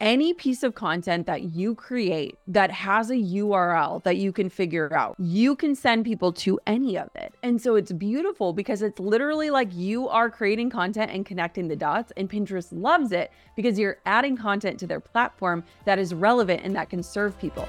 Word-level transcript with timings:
any 0.00 0.32
piece 0.32 0.62
of 0.62 0.74
content 0.74 1.26
that 1.26 1.54
you 1.54 1.74
create 1.74 2.38
that 2.46 2.70
has 2.70 3.10
a 3.10 3.16
URL 3.16 4.02
that 4.04 4.16
you 4.16 4.32
can 4.32 4.48
figure 4.48 4.94
out, 4.94 5.16
you 5.18 5.56
can 5.56 5.74
send 5.74 6.04
people 6.04 6.32
to 6.32 6.60
any 6.66 6.96
of 6.96 7.08
it. 7.16 7.34
And 7.42 7.60
so 7.60 7.74
it's 7.74 7.90
beautiful 7.92 8.52
because 8.52 8.82
it's 8.82 9.00
literally 9.00 9.50
like 9.50 9.74
you 9.74 10.08
are 10.08 10.30
creating 10.30 10.70
content 10.70 11.10
and 11.10 11.26
connecting 11.26 11.66
the 11.66 11.76
dots. 11.76 12.12
And 12.16 12.30
Pinterest 12.30 12.68
loves 12.70 13.10
it 13.12 13.32
because 13.56 13.78
you're 13.78 13.98
adding 14.06 14.36
content 14.36 14.78
to 14.80 14.86
their 14.86 15.00
platform 15.00 15.64
that 15.84 15.98
is 15.98 16.14
relevant 16.14 16.62
and 16.62 16.76
that 16.76 16.90
can 16.90 17.02
serve 17.02 17.38
people. 17.38 17.68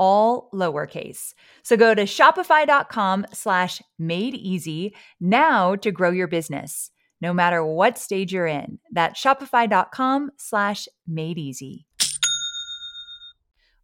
all 0.00 0.48
lowercase. 0.52 1.34
So 1.62 1.76
go 1.76 1.94
to 1.94 2.02
shopify.com 2.04 3.26
slash 3.32 3.82
made 3.98 4.34
easy 4.34 4.96
now 5.20 5.76
to 5.76 5.92
grow 5.92 6.10
your 6.10 6.26
business, 6.26 6.90
no 7.20 7.34
matter 7.34 7.62
what 7.62 7.98
stage 7.98 8.32
you're 8.32 8.46
in. 8.46 8.78
That's 8.90 9.22
shopify.com 9.22 10.30
slash 10.38 10.88
made 11.06 11.36
easy. 11.38 11.86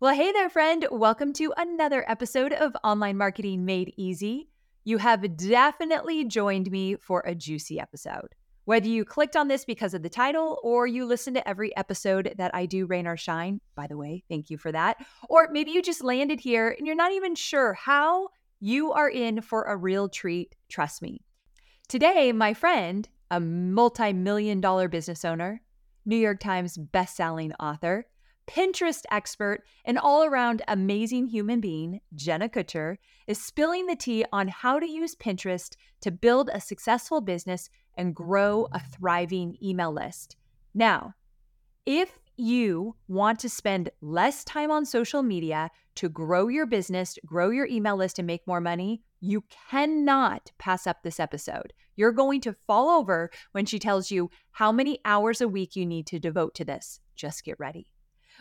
Well, 0.00 0.14
hey 0.14 0.32
there, 0.32 0.48
friend. 0.48 0.86
Welcome 0.90 1.34
to 1.34 1.52
another 1.56 2.04
episode 2.10 2.52
of 2.52 2.74
Online 2.82 3.18
Marketing 3.18 3.66
Made 3.66 3.92
Easy. 3.96 4.48
You 4.84 4.98
have 4.98 5.36
definitely 5.36 6.24
joined 6.24 6.70
me 6.70 6.96
for 6.96 7.22
a 7.26 7.34
juicy 7.34 7.78
episode. 7.78 8.34
Whether 8.66 8.88
you 8.88 9.04
clicked 9.04 9.36
on 9.36 9.46
this 9.46 9.64
because 9.64 9.94
of 9.94 10.02
the 10.02 10.08
title 10.08 10.58
or 10.64 10.88
you 10.88 11.06
listen 11.06 11.34
to 11.34 11.48
every 11.48 11.74
episode 11.76 12.34
that 12.36 12.52
I 12.52 12.66
do 12.66 12.86
rain 12.86 13.06
or 13.06 13.16
shine, 13.16 13.60
by 13.76 13.86
the 13.86 13.96
way, 13.96 14.24
thank 14.28 14.50
you 14.50 14.58
for 14.58 14.72
that. 14.72 14.96
Or 15.28 15.48
maybe 15.52 15.70
you 15.70 15.80
just 15.80 16.02
landed 16.02 16.40
here 16.40 16.74
and 16.76 16.84
you're 16.84 16.96
not 16.96 17.12
even 17.12 17.36
sure 17.36 17.74
how 17.74 18.30
you 18.58 18.92
are 18.92 19.08
in 19.08 19.40
for 19.40 19.62
a 19.62 19.76
real 19.76 20.08
treat. 20.08 20.56
Trust 20.68 21.00
me. 21.00 21.20
Today, 21.88 22.32
my 22.32 22.54
friend, 22.54 23.08
a 23.30 23.38
multi 23.38 24.12
million 24.12 24.60
dollar 24.60 24.88
business 24.88 25.24
owner, 25.24 25.62
New 26.04 26.16
York 26.16 26.40
Times 26.40 26.76
best-selling 26.76 27.52
author, 27.60 28.08
Pinterest 28.48 29.02
expert, 29.12 29.62
and 29.84 29.96
all 29.96 30.24
around 30.24 30.62
amazing 30.66 31.28
human 31.28 31.60
being, 31.60 32.00
Jenna 32.16 32.48
Kutcher, 32.48 32.96
is 33.28 33.40
spilling 33.40 33.86
the 33.86 33.94
tea 33.94 34.24
on 34.32 34.48
how 34.48 34.80
to 34.80 34.88
use 34.88 35.14
Pinterest 35.14 35.76
to 36.00 36.10
build 36.10 36.50
a 36.52 36.60
successful 36.60 37.20
business 37.20 37.70
and 37.96 38.14
grow 38.14 38.68
a 38.72 38.80
thriving 38.80 39.56
email 39.62 39.92
list. 39.92 40.36
Now, 40.74 41.14
if 41.84 42.18
you 42.36 42.96
want 43.08 43.38
to 43.40 43.48
spend 43.48 43.90
less 44.00 44.44
time 44.44 44.70
on 44.70 44.84
social 44.84 45.22
media 45.22 45.70
to 45.94 46.08
grow 46.08 46.48
your 46.48 46.66
business, 46.66 47.18
grow 47.24 47.50
your 47.50 47.66
email 47.66 47.96
list, 47.96 48.18
and 48.18 48.26
make 48.26 48.46
more 48.46 48.60
money, 48.60 49.02
you 49.20 49.44
cannot 49.70 50.50
pass 50.58 50.86
up 50.86 51.02
this 51.02 51.18
episode. 51.18 51.72
You're 51.96 52.12
going 52.12 52.42
to 52.42 52.56
fall 52.66 52.90
over 52.90 53.30
when 53.52 53.64
she 53.64 53.78
tells 53.78 54.10
you 54.10 54.30
how 54.50 54.70
many 54.70 54.98
hours 55.04 55.40
a 55.40 55.48
week 55.48 55.76
you 55.76 55.86
need 55.86 56.06
to 56.08 56.18
devote 56.18 56.54
to 56.56 56.64
this. 56.64 57.00
Just 57.14 57.44
get 57.44 57.58
ready. 57.58 57.86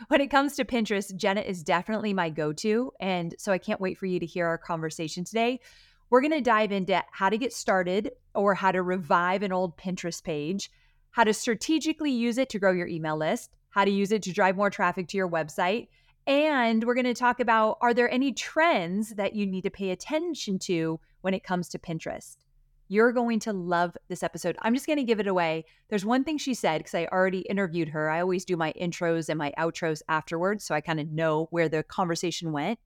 When 0.08 0.20
it 0.20 0.30
comes 0.30 0.56
to 0.56 0.64
Pinterest, 0.64 1.16
Jenna 1.16 1.40
is 1.40 1.62
definitely 1.62 2.12
my 2.12 2.28
go 2.28 2.52
to. 2.52 2.92
And 3.00 3.34
so 3.38 3.50
I 3.52 3.58
can't 3.58 3.80
wait 3.80 3.96
for 3.96 4.04
you 4.04 4.20
to 4.20 4.26
hear 4.26 4.46
our 4.46 4.58
conversation 4.58 5.24
today. 5.24 5.60
We're 6.08 6.20
going 6.20 6.32
to 6.32 6.40
dive 6.40 6.70
into 6.70 7.02
how 7.10 7.30
to 7.30 7.38
get 7.38 7.52
started 7.52 8.12
or 8.34 8.54
how 8.54 8.70
to 8.70 8.82
revive 8.82 9.42
an 9.42 9.52
old 9.52 9.76
Pinterest 9.76 10.22
page, 10.22 10.70
how 11.10 11.24
to 11.24 11.34
strategically 11.34 12.12
use 12.12 12.38
it 12.38 12.48
to 12.50 12.60
grow 12.60 12.70
your 12.70 12.86
email 12.86 13.16
list, 13.16 13.50
how 13.70 13.84
to 13.84 13.90
use 13.90 14.12
it 14.12 14.22
to 14.22 14.32
drive 14.32 14.56
more 14.56 14.70
traffic 14.70 15.08
to 15.08 15.16
your 15.16 15.28
website. 15.28 15.88
And 16.28 16.84
we're 16.84 16.94
going 16.94 17.06
to 17.06 17.14
talk 17.14 17.40
about 17.40 17.78
are 17.80 17.92
there 17.92 18.10
any 18.10 18.32
trends 18.32 19.10
that 19.10 19.34
you 19.34 19.46
need 19.46 19.62
to 19.62 19.70
pay 19.70 19.90
attention 19.90 20.60
to 20.60 21.00
when 21.22 21.34
it 21.34 21.42
comes 21.42 21.68
to 21.70 21.78
Pinterest? 21.78 22.36
You're 22.88 23.12
going 23.12 23.40
to 23.40 23.52
love 23.52 23.96
this 24.06 24.22
episode. 24.22 24.56
I'm 24.62 24.74
just 24.74 24.86
going 24.86 24.98
to 24.98 25.04
give 25.04 25.18
it 25.18 25.26
away. 25.26 25.64
There's 25.88 26.04
one 26.04 26.22
thing 26.22 26.38
she 26.38 26.54
said 26.54 26.78
because 26.78 26.94
I 26.94 27.06
already 27.06 27.40
interviewed 27.40 27.88
her. 27.88 28.08
I 28.08 28.20
always 28.20 28.44
do 28.44 28.56
my 28.56 28.72
intros 28.80 29.28
and 29.28 29.38
my 29.38 29.52
outros 29.58 30.02
afterwards. 30.08 30.64
So 30.64 30.72
I 30.72 30.80
kind 30.80 31.00
of 31.00 31.10
know 31.10 31.48
where 31.50 31.68
the 31.68 31.82
conversation 31.82 32.52
went. 32.52 32.78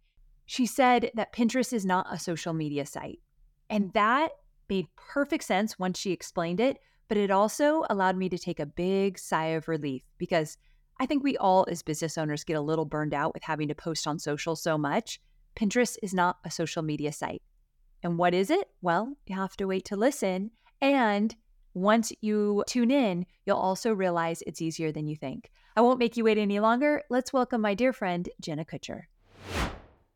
She 0.50 0.67
said 0.67 1.12
that 1.14 1.32
Pinterest 1.32 1.73
is 1.73 1.87
not 1.87 2.08
a 2.11 2.19
social 2.19 2.52
media 2.52 2.85
site. 2.85 3.20
And 3.69 3.93
that 3.93 4.32
made 4.69 4.88
perfect 4.97 5.44
sense 5.44 5.79
once 5.79 5.97
she 5.97 6.11
explained 6.11 6.58
it, 6.58 6.81
but 7.06 7.17
it 7.17 7.31
also 7.31 7.85
allowed 7.88 8.17
me 8.17 8.29
to 8.29 8.37
take 8.37 8.58
a 8.58 8.67
big 8.67 9.17
sigh 9.17 9.50
of 9.55 9.69
relief 9.69 10.02
because 10.19 10.58
I 10.99 11.06
think 11.06 11.23
we 11.23 11.37
all, 11.37 11.67
as 11.70 11.85
business 11.85 12.19
owners, 12.19 12.43
get 12.43 12.56
a 12.56 12.61
little 12.61 12.85
burned 12.85 13.14
out 13.14 13.32
with 13.32 13.44
having 13.44 13.69
to 13.69 13.76
post 13.76 14.08
on 14.08 14.19
social 14.19 14.56
so 14.56 14.76
much. 14.76 15.20
Pinterest 15.55 15.97
is 16.02 16.12
not 16.12 16.38
a 16.44 16.50
social 16.50 16.82
media 16.82 17.12
site. 17.12 17.43
And 18.03 18.19
what 18.19 18.35
is 18.35 18.50
it? 18.50 18.70
Well, 18.82 19.17
you 19.26 19.37
have 19.37 19.56
to 19.58 19.67
wait 19.67 19.85
to 19.85 19.96
listen. 19.96 20.50
And 20.81 21.32
once 21.75 22.12
you 22.23 22.64
tune 22.67 22.91
in, 22.91 23.25
you'll 23.46 23.56
also 23.56 23.93
realize 23.93 24.43
it's 24.43 24.61
easier 24.61 24.91
than 24.91 25.06
you 25.06 25.14
think. 25.14 25.53
I 25.76 25.81
won't 25.81 26.00
make 26.00 26.17
you 26.17 26.25
wait 26.25 26.38
any 26.38 26.58
longer. 26.58 27.05
Let's 27.08 27.32
welcome 27.32 27.61
my 27.61 27.75
dear 27.75 27.93
friend, 27.93 28.29
Jenna 28.41 28.64
Kutcher. 28.64 29.03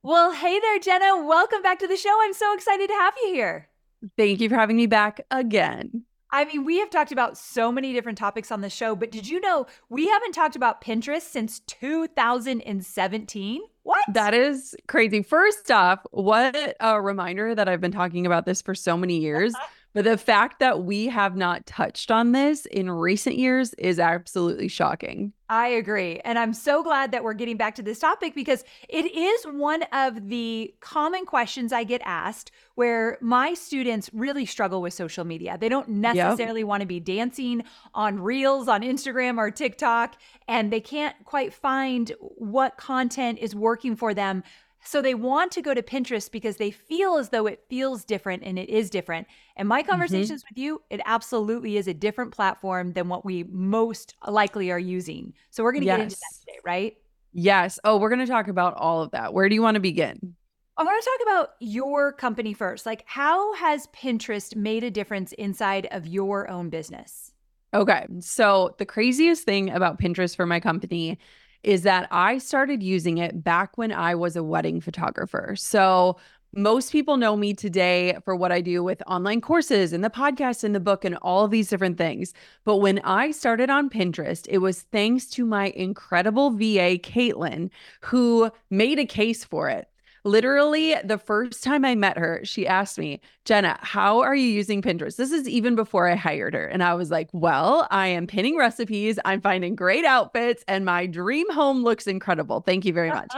Well, 0.04 0.30
hey 0.32 0.60
there, 0.60 0.78
Jenna. 0.80 1.24
Welcome 1.24 1.62
back 1.62 1.78
to 1.78 1.86
the 1.86 1.96
show. 1.96 2.14
I'm 2.20 2.34
so 2.34 2.52
excited 2.52 2.88
to 2.88 2.92
have 2.92 3.14
you 3.22 3.32
here. 3.32 3.70
Thank 4.18 4.42
you 4.42 4.50
for 4.50 4.54
having 4.54 4.76
me 4.76 4.86
back 4.86 5.22
again. 5.30 6.04
I 6.30 6.44
mean, 6.44 6.66
we 6.66 6.78
have 6.80 6.90
talked 6.90 7.10
about 7.10 7.38
so 7.38 7.72
many 7.72 7.94
different 7.94 8.18
topics 8.18 8.52
on 8.52 8.60
the 8.60 8.68
show, 8.68 8.94
but 8.94 9.10
did 9.10 9.26
you 9.26 9.40
know 9.40 9.64
we 9.88 10.06
haven't 10.06 10.32
talked 10.32 10.56
about 10.56 10.84
Pinterest 10.84 11.22
since 11.22 11.60
2017? 11.60 13.62
What? 13.84 14.04
That 14.12 14.34
is 14.34 14.76
crazy. 14.88 15.22
First 15.22 15.70
off, 15.70 16.00
what 16.10 16.76
a 16.80 17.00
reminder 17.00 17.54
that 17.54 17.66
I've 17.66 17.80
been 17.80 17.90
talking 17.90 18.26
about 18.26 18.44
this 18.44 18.60
for 18.60 18.74
so 18.74 18.98
many 18.98 19.20
years. 19.20 19.54
But 19.94 20.04
the 20.04 20.18
fact 20.18 20.58
that 20.58 20.82
we 20.82 21.06
have 21.06 21.36
not 21.36 21.66
touched 21.66 22.10
on 22.10 22.32
this 22.32 22.66
in 22.66 22.90
recent 22.90 23.38
years 23.38 23.74
is 23.74 24.00
absolutely 24.00 24.66
shocking. 24.66 25.32
I 25.48 25.68
agree. 25.68 26.20
And 26.24 26.36
I'm 26.36 26.52
so 26.52 26.82
glad 26.82 27.12
that 27.12 27.22
we're 27.22 27.34
getting 27.34 27.56
back 27.56 27.76
to 27.76 27.82
this 27.82 28.00
topic 28.00 28.34
because 28.34 28.64
it 28.88 29.14
is 29.14 29.44
one 29.44 29.84
of 29.92 30.28
the 30.28 30.74
common 30.80 31.26
questions 31.26 31.72
I 31.72 31.84
get 31.84 32.00
asked 32.04 32.50
where 32.74 33.18
my 33.20 33.54
students 33.54 34.10
really 34.12 34.46
struggle 34.46 34.82
with 34.82 34.94
social 34.94 35.24
media. 35.24 35.56
They 35.56 35.68
don't 35.68 35.88
necessarily 35.88 36.62
yep. 36.62 36.68
want 36.68 36.80
to 36.80 36.86
be 36.86 36.98
dancing 36.98 37.62
on 37.94 38.18
reels 38.18 38.66
on 38.68 38.80
Instagram 38.80 39.38
or 39.38 39.50
TikTok, 39.50 40.16
and 40.48 40.72
they 40.72 40.80
can't 40.80 41.14
quite 41.24 41.54
find 41.54 42.12
what 42.18 42.76
content 42.76 43.38
is 43.38 43.54
working 43.54 43.94
for 43.94 44.12
them 44.12 44.42
so 44.84 45.00
they 45.00 45.14
want 45.14 45.50
to 45.52 45.62
go 45.62 45.74
to 45.74 45.82
Pinterest 45.82 46.30
because 46.30 46.58
they 46.58 46.70
feel 46.70 47.16
as 47.16 47.30
though 47.30 47.46
it 47.46 47.64
feels 47.68 48.04
different 48.04 48.42
and 48.44 48.58
it 48.58 48.68
is 48.68 48.90
different. 48.90 49.26
And 49.56 49.66
my 49.66 49.80
mm-hmm. 49.80 49.90
conversations 49.90 50.42
mm-hmm. 50.42 50.54
with 50.54 50.58
you, 50.58 50.82
it 50.90 51.00
absolutely 51.06 51.76
is 51.76 51.88
a 51.88 51.94
different 51.94 52.32
platform 52.32 52.92
than 52.92 53.08
what 53.08 53.24
we 53.24 53.44
most 53.44 54.14
likely 54.26 54.70
are 54.70 54.78
using. 54.78 55.32
So 55.50 55.64
we're 55.64 55.72
going 55.72 55.82
to 55.82 55.86
yes. 55.86 55.96
get 55.96 56.02
into 56.04 56.16
that 56.16 56.40
today, 56.40 56.58
right? 56.64 56.96
Yes. 57.32 57.78
Oh, 57.82 57.96
we're 57.96 58.10
going 58.10 58.20
to 58.20 58.26
talk 58.26 58.48
about 58.48 58.74
all 58.74 59.02
of 59.02 59.10
that. 59.12 59.32
Where 59.32 59.48
do 59.48 59.54
you 59.54 59.62
want 59.62 59.74
to 59.76 59.80
begin? 59.80 60.36
I 60.76 60.82
want 60.82 61.02
to 61.02 61.10
talk 61.10 61.34
about 61.34 61.50
your 61.60 62.12
company 62.12 62.52
first. 62.52 62.84
Like, 62.84 63.04
how 63.06 63.54
has 63.54 63.86
Pinterest 63.88 64.56
made 64.56 64.84
a 64.84 64.90
difference 64.90 65.32
inside 65.32 65.86
of 65.92 66.06
your 66.06 66.50
own 66.50 66.68
business? 66.68 67.32
Okay. 67.72 68.06
So, 68.20 68.74
the 68.78 68.86
craziest 68.86 69.44
thing 69.44 69.70
about 69.70 70.00
Pinterest 70.00 70.36
for 70.36 70.46
my 70.46 70.60
company 70.60 71.18
is 71.64 71.82
that 71.82 72.08
I 72.10 72.38
started 72.38 72.82
using 72.82 73.18
it 73.18 73.42
back 73.42 73.76
when 73.78 73.92
I 73.92 74.14
was 74.14 74.36
a 74.36 74.42
wedding 74.42 74.80
photographer. 74.80 75.54
So 75.56 76.16
most 76.56 76.92
people 76.92 77.16
know 77.16 77.36
me 77.36 77.52
today 77.52 78.16
for 78.24 78.36
what 78.36 78.52
I 78.52 78.60
do 78.60 78.84
with 78.84 79.02
online 79.06 79.40
courses 79.40 79.92
and 79.92 80.04
the 80.04 80.10
podcast 80.10 80.62
and 80.62 80.74
the 80.74 80.80
book 80.80 81.04
and 81.04 81.16
all 81.16 81.48
these 81.48 81.68
different 81.68 81.98
things. 81.98 82.32
But 82.64 82.76
when 82.76 83.00
I 83.00 83.32
started 83.32 83.70
on 83.70 83.90
Pinterest, 83.90 84.46
it 84.48 84.58
was 84.58 84.82
thanks 84.82 85.26
to 85.30 85.44
my 85.44 85.70
incredible 85.70 86.50
VA, 86.50 86.98
Caitlin, 86.98 87.70
who 88.02 88.50
made 88.70 88.98
a 88.98 89.06
case 89.06 89.44
for 89.44 89.68
it. 89.68 89.88
Literally, 90.24 90.96
the 91.04 91.18
first 91.18 91.62
time 91.62 91.84
I 91.84 91.94
met 91.94 92.16
her, 92.16 92.40
she 92.44 92.66
asked 92.66 92.98
me, 92.98 93.20
Jenna, 93.44 93.78
how 93.82 94.20
are 94.20 94.34
you 94.34 94.46
using 94.46 94.80
Pinterest? 94.80 95.16
This 95.16 95.32
is 95.32 95.46
even 95.46 95.74
before 95.74 96.08
I 96.08 96.14
hired 96.14 96.54
her. 96.54 96.66
And 96.66 96.82
I 96.82 96.94
was 96.94 97.10
like, 97.10 97.28
well, 97.32 97.86
I 97.90 98.08
am 98.08 98.26
pinning 98.26 98.56
recipes, 98.56 99.18
I'm 99.26 99.42
finding 99.42 99.76
great 99.76 100.06
outfits, 100.06 100.64
and 100.66 100.84
my 100.86 101.06
dream 101.06 101.50
home 101.52 101.82
looks 101.82 102.06
incredible. 102.06 102.60
Thank 102.60 102.86
you 102.86 102.94
very 102.94 103.10
much. 103.10 103.30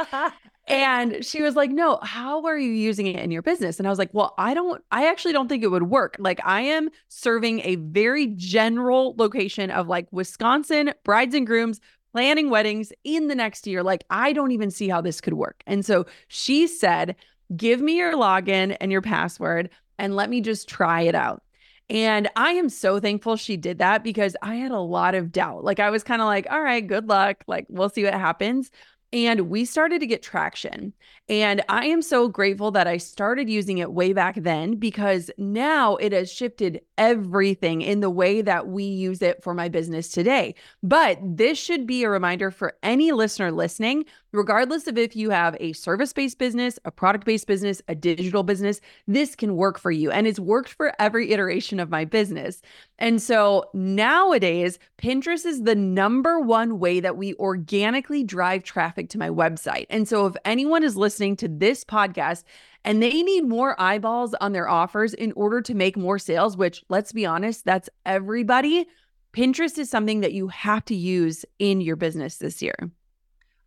and 0.68 1.24
she 1.24 1.42
was 1.42 1.56
like, 1.56 1.70
no, 1.70 1.98
how 2.02 2.44
are 2.44 2.58
you 2.58 2.70
using 2.70 3.06
it 3.06 3.16
in 3.16 3.30
your 3.30 3.42
business? 3.42 3.78
And 3.78 3.86
I 3.86 3.90
was 3.90 3.98
like, 3.98 4.10
well, 4.12 4.34
I 4.38 4.54
don't, 4.54 4.82
I 4.90 5.08
actually 5.08 5.32
don't 5.32 5.48
think 5.48 5.64
it 5.64 5.68
would 5.68 5.84
work. 5.84 6.16
Like, 6.20 6.40
I 6.44 6.62
am 6.62 6.90
serving 7.08 7.60
a 7.64 7.76
very 7.76 8.28
general 8.28 9.14
location 9.16 9.70
of 9.70 9.88
like 9.88 10.06
Wisconsin 10.12 10.92
brides 11.04 11.34
and 11.34 11.46
grooms 11.46 11.80
planning 12.16 12.48
weddings 12.48 12.94
in 13.04 13.28
the 13.28 13.34
next 13.34 13.66
year. 13.66 13.82
Like, 13.82 14.02
I 14.08 14.32
don't 14.32 14.52
even 14.52 14.70
see 14.70 14.88
how 14.88 15.02
this 15.02 15.20
could 15.20 15.34
work. 15.34 15.62
And 15.66 15.84
so 15.84 16.06
she 16.28 16.66
said, 16.66 17.14
Give 17.54 17.78
me 17.78 17.98
your 17.98 18.14
login 18.14 18.74
and 18.80 18.90
your 18.90 19.02
password 19.02 19.68
and 19.98 20.16
let 20.16 20.30
me 20.30 20.40
just 20.40 20.66
try 20.66 21.02
it 21.02 21.14
out. 21.14 21.42
And 21.90 22.30
I 22.34 22.52
am 22.52 22.70
so 22.70 23.00
thankful 23.00 23.36
she 23.36 23.58
did 23.58 23.78
that 23.78 24.02
because 24.02 24.34
I 24.40 24.54
had 24.54 24.70
a 24.70 24.80
lot 24.80 25.14
of 25.14 25.30
doubt. 25.30 25.62
Like, 25.62 25.78
I 25.78 25.90
was 25.90 26.02
kind 26.02 26.22
of 26.22 26.26
like, 26.26 26.46
all 26.50 26.60
right, 26.62 26.84
good 26.84 27.06
luck. 27.06 27.44
Like, 27.46 27.66
we'll 27.68 27.90
see 27.90 28.02
what 28.04 28.14
happens. 28.14 28.70
And 29.12 29.48
we 29.48 29.64
started 29.64 30.00
to 30.00 30.06
get 30.06 30.22
traction. 30.22 30.92
And 31.28 31.62
I 31.68 31.86
am 31.86 32.02
so 32.02 32.28
grateful 32.28 32.70
that 32.72 32.86
I 32.86 32.98
started 32.98 33.48
using 33.48 33.78
it 33.78 33.92
way 33.92 34.12
back 34.12 34.36
then 34.36 34.76
because 34.76 35.30
now 35.38 35.96
it 35.96 36.12
has 36.12 36.32
shifted 36.32 36.82
everything 36.98 37.82
in 37.82 38.00
the 38.00 38.10
way 38.10 38.42
that 38.42 38.68
we 38.68 38.84
use 38.84 39.22
it 39.22 39.42
for 39.42 39.54
my 39.54 39.68
business 39.68 40.08
today. 40.08 40.54
But 40.82 41.18
this 41.22 41.58
should 41.58 41.86
be 41.86 42.04
a 42.04 42.10
reminder 42.10 42.50
for 42.50 42.76
any 42.82 43.10
listener 43.10 43.50
listening, 43.50 44.04
regardless 44.32 44.86
of 44.86 44.98
if 44.98 45.16
you 45.16 45.30
have 45.30 45.56
a 45.58 45.72
service 45.72 46.12
based 46.12 46.38
business, 46.38 46.78
a 46.84 46.90
product 46.90 47.24
based 47.24 47.46
business, 47.46 47.82
a 47.88 47.94
digital 47.94 48.42
business, 48.42 48.80
this 49.08 49.34
can 49.34 49.56
work 49.56 49.78
for 49.78 49.90
you. 49.90 50.10
And 50.10 50.26
it's 50.26 50.40
worked 50.40 50.72
for 50.72 50.92
every 50.98 51.32
iteration 51.32 51.80
of 51.80 51.90
my 51.90 52.04
business. 52.04 52.62
And 52.98 53.20
so 53.20 53.68
nowadays, 53.74 54.78
Pinterest 54.98 55.44
is 55.44 55.62
the 55.62 55.74
number 55.74 56.40
one 56.40 56.78
way 56.78 57.00
that 57.00 57.16
we 57.16 57.34
organically 57.34 58.24
drive 58.24 58.62
traffic 58.62 59.10
to 59.10 59.18
my 59.18 59.28
website. 59.28 59.86
And 59.90 60.08
so 60.08 60.26
if 60.26 60.36
anyone 60.44 60.82
is 60.82 60.96
listening 60.96 61.36
to 61.36 61.48
this 61.48 61.84
podcast 61.84 62.44
and 62.84 63.02
they 63.02 63.22
need 63.22 63.42
more 63.42 63.78
eyeballs 63.80 64.34
on 64.40 64.52
their 64.52 64.68
offers 64.68 65.12
in 65.12 65.32
order 65.32 65.60
to 65.60 65.74
make 65.74 65.96
more 65.96 66.18
sales, 66.18 66.56
which 66.56 66.84
let's 66.88 67.12
be 67.12 67.26
honest, 67.26 67.64
that's 67.64 67.90
everybody. 68.06 68.86
Pinterest 69.32 69.76
is 69.76 69.90
something 69.90 70.20
that 70.20 70.32
you 70.32 70.48
have 70.48 70.84
to 70.86 70.94
use 70.94 71.44
in 71.58 71.82
your 71.82 71.96
business 71.96 72.38
this 72.38 72.62
year. 72.62 72.90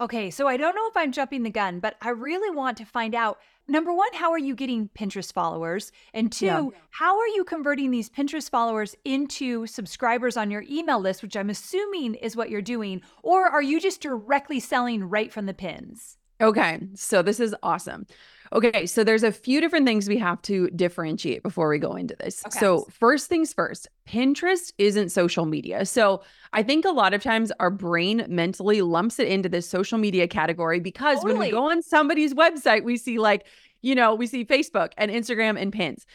Okay, 0.01 0.31
so 0.31 0.47
I 0.47 0.55
don't 0.57 0.75
know 0.75 0.87
if 0.87 0.95
I'm 0.95 1.11
jumping 1.11 1.43
the 1.43 1.49
gun, 1.49 1.79
but 1.81 1.95
I 2.01 2.09
really 2.09 2.55
want 2.55 2.77
to 2.77 2.85
find 2.85 3.13
out 3.13 3.37
number 3.69 3.93
one, 3.93 4.11
how 4.13 4.31
are 4.31 4.39
you 4.39 4.55
getting 4.55 4.89
Pinterest 4.89 5.31
followers? 5.31 5.91
And 6.13 6.31
two, 6.31 6.45
yeah. 6.45 6.69
how 6.91 7.19
are 7.19 7.27
you 7.27 7.43
converting 7.43 7.91
these 7.91 8.09
Pinterest 8.09 8.49
followers 8.49 8.95
into 9.05 9.67
subscribers 9.67 10.37
on 10.37 10.51
your 10.51 10.63
email 10.69 10.99
list, 10.99 11.21
which 11.21 11.37
I'm 11.37 11.49
assuming 11.49 12.15
is 12.15 12.35
what 12.35 12.49
you're 12.49 12.61
doing? 12.61 13.01
Or 13.23 13.47
are 13.47 13.61
you 13.61 13.79
just 13.79 14.01
directly 14.01 14.59
selling 14.59 15.03
right 15.03 15.31
from 15.31 15.45
the 15.45 15.53
pins? 15.53 16.17
Okay, 16.41 16.79
so 16.95 17.21
this 17.21 17.39
is 17.39 17.53
awesome. 17.63 18.07
Okay, 18.51 18.85
so 18.85 19.03
there's 19.03 19.23
a 19.23 19.31
few 19.31 19.61
different 19.61 19.85
things 19.85 20.07
we 20.07 20.17
have 20.17 20.41
to 20.43 20.69
differentiate 20.71 21.43
before 21.43 21.69
we 21.69 21.77
go 21.77 21.95
into 21.95 22.15
this. 22.15 22.43
Okay. 22.47 22.59
So, 22.59 22.87
first 22.91 23.27
things 23.29 23.53
first, 23.53 23.87
Pinterest 24.07 24.73
isn't 24.77 25.09
social 25.09 25.45
media. 25.45 25.85
So, 25.85 26.23
I 26.51 26.63
think 26.63 26.85
a 26.85 26.91
lot 26.91 27.13
of 27.13 27.21
times 27.21 27.51
our 27.59 27.69
brain 27.69 28.25
mentally 28.27 28.81
lumps 28.81 29.19
it 29.19 29.27
into 29.27 29.49
this 29.49 29.69
social 29.69 29.99
media 29.99 30.27
category 30.27 30.79
because 30.79 31.17
totally. 31.17 31.33
when 31.33 31.47
we 31.47 31.51
go 31.51 31.69
on 31.69 31.83
somebody's 31.83 32.33
website, 32.33 32.83
we 32.83 32.97
see 32.97 33.19
like, 33.19 33.45
you 33.81 33.93
know, 33.93 34.15
we 34.15 34.25
see 34.25 34.43
Facebook 34.43 34.93
and 34.97 35.11
Instagram 35.11 35.61
and 35.61 35.71
pins. 35.71 36.05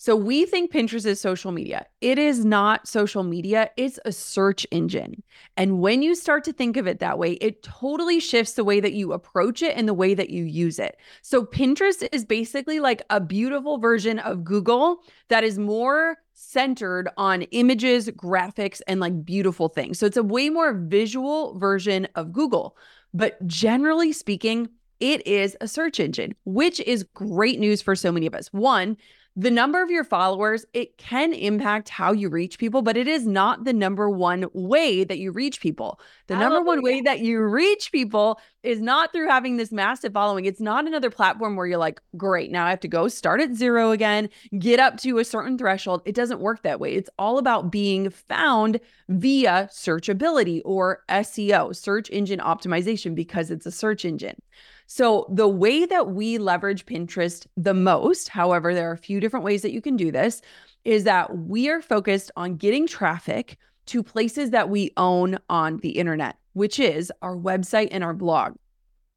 So 0.00 0.14
we 0.14 0.46
think 0.46 0.72
Pinterest 0.72 1.04
is 1.04 1.20
social 1.20 1.50
media. 1.50 1.84
It 2.00 2.18
is 2.20 2.44
not 2.44 2.86
social 2.86 3.24
media, 3.24 3.70
it's 3.76 3.98
a 4.04 4.12
search 4.12 4.64
engine. 4.70 5.24
And 5.56 5.80
when 5.80 6.02
you 6.02 6.14
start 6.14 6.44
to 6.44 6.52
think 6.52 6.76
of 6.76 6.86
it 6.86 7.00
that 7.00 7.18
way, 7.18 7.32
it 7.32 7.64
totally 7.64 8.20
shifts 8.20 8.52
the 8.52 8.62
way 8.62 8.78
that 8.78 8.92
you 8.92 9.12
approach 9.12 9.60
it 9.60 9.76
and 9.76 9.88
the 9.88 9.94
way 9.94 10.14
that 10.14 10.30
you 10.30 10.44
use 10.44 10.78
it. 10.78 10.96
So 11.22 11.44
Pinterest 11.44 12.08
is 12.12 12.24
basically 12.24 12.78
like 12.78 13.02
a 13.10 13.20
beautiful 13.20 13.78
version 13.78 14.20
of 14.20 14.44
Google 14.44 15.00
that 15.30 15.42
is 15.42 15.58
more 15.58 16.18
centered 16.32 17.08
on 17.16 17.42
images, 17.42 18.08
graphics, 18.10 18.80
and 18.86 19.00
like 19.00 19.24
beautiful 19.24 19.68
things. 19.68 19.98
So 19.98 20.06
it's 20.06 20.16
a 20.16 20.22
way 20.22 20.48
more 20.48 20.74
visual 20.74 21.58
version 21.58 22.06
of 22.14 22.32
Google. 22.32 22.76
But 23.12 23.44
generally 23.48 24.12
speaking, 24.12 24.68
it 25.00 25.26
is 25.26 25.56
a 25.60 25.66
search 25.66 25.98
engine, 25.98 26.36
which 26.44 26.78
is 26.80 27.02
great 27.14 27.58
news 27.58 27.82
for 27.82 27.96
so 27.96 28.12
many 28.12 28.26
of 28.26 28.34
us. 28.34 28.52
One, 28.52 28.96
the 29.38 29.52
number 29.52 29.80
of 29.80 29.88
your 29.88 30.02
followers, 30.02 30.66
it 30.74 30.98
can 30.98 31.32
impact 31.32 31.88
how 31.88 32.10
you 32.10 32.28
reach 32.28 32.58
people, 32.58 32.82
but 32.82 32.96
it 32.96 33.06
is 33.06 33.24
not 33.24 33.62
the 33.62 33.72
number 33.72 34.10
one 34.10 34.46
way 34.52 35.04
that 35.04 35.18
you 35.18 35.30
reach 35.30 35.60
people. 35.60 36.00
The 36.26 36.34
number 36.34 36.60
one 36.60 36.82
way 36.82 37.02
that 37.02 37.20
you 37.20 37.40
reach 37.42 37.92
people 37.92 38.40
is 38.64 38.80
not 38.80 39.12
through 39.12 39.28
having 39.28 39.56
this 39.56 39.70
massive 39.70 40.12
following. 40.12 40.44
It's 40.44 40.60
not 40.60 40.88
another 40.88 41.08
platform 41.08 41.54
where 41.54 41.68
you're 41.68 41.78
like, 41.78 42.00
great, 42.16 42.50
now 42.50 42.66
I 42.66 42.70
have 42.70 42.80
to 42.80 42.88
go 42.88 43.06
start 43.06 43.40
at 43.40 43.54
zero 43.54 43.92
again, 43.92 44.28
get 44.58 44.80
up 44.80 44.96
to 45.02 45.18
a 45.18 45.24
certain 45.24 45.56
threshold. 45.56 46.02
It 46.04 46.16
doesn't 46.16 46.40
work 46.40 46.64
that 46.64 46.80
way. 46.80 46.94
It's 46.94 47.10
all 47.16 47.38
about 47.38 47.70
being 47.70 48.10
found 48.10 48.80
via 49.08 49.68
searchability 49.70 50.62
or 50.64 51.04
SEO, 51.08 51.76
search 51.76 52.10
engine 52.10 52.40
optimization, 52.40 53.14
because 53.14 53.52
it's 53.52 53.66
a 53.66 53.70
search 53.70 54.04
engine. 54.04 54.42
So, 54.90 55.26
the 55.28 55.46
way 55.46 55.84
that 55.84 56.08
we 56.08 56.38
leverage 56.38 56.86
Pinterest 56.86 57.46
the 57.58 57.74
most, 57.74 58.30
however, 58.30 58.74
there 58.74 58.88
are 58.88 58.94
a 58.94 58.98
few 58.98 59.20
different 59.20 59.44
ways 59.44 59.60
that 59.60 59.72
you 59.72 59.82
can 59.82 59.98
do 59.98 60.10
this, 60.10 60.40
is 60.82 61.04
that 61.04 61.36
we 61.36 61.68
are 61.68 61.82
focused 61.82 62.30
on 62.36 62.56
getting 62.56 62.86
traffic 62.86 63.58
to 63.88 64.02
places 64.02 64.50
that 64.50 64.70
we 64.70 64.92
own 64.96 65.38
on 65.50 65.76
the 65.78 65.90
internet, 65.90 66.36
which 66.54 66.80
is 66.80 67.12
our 67.20 67.36
website 67.36 67.88
and 67.90 68.02
our 68.02 68.14
blog. 68.14 68.54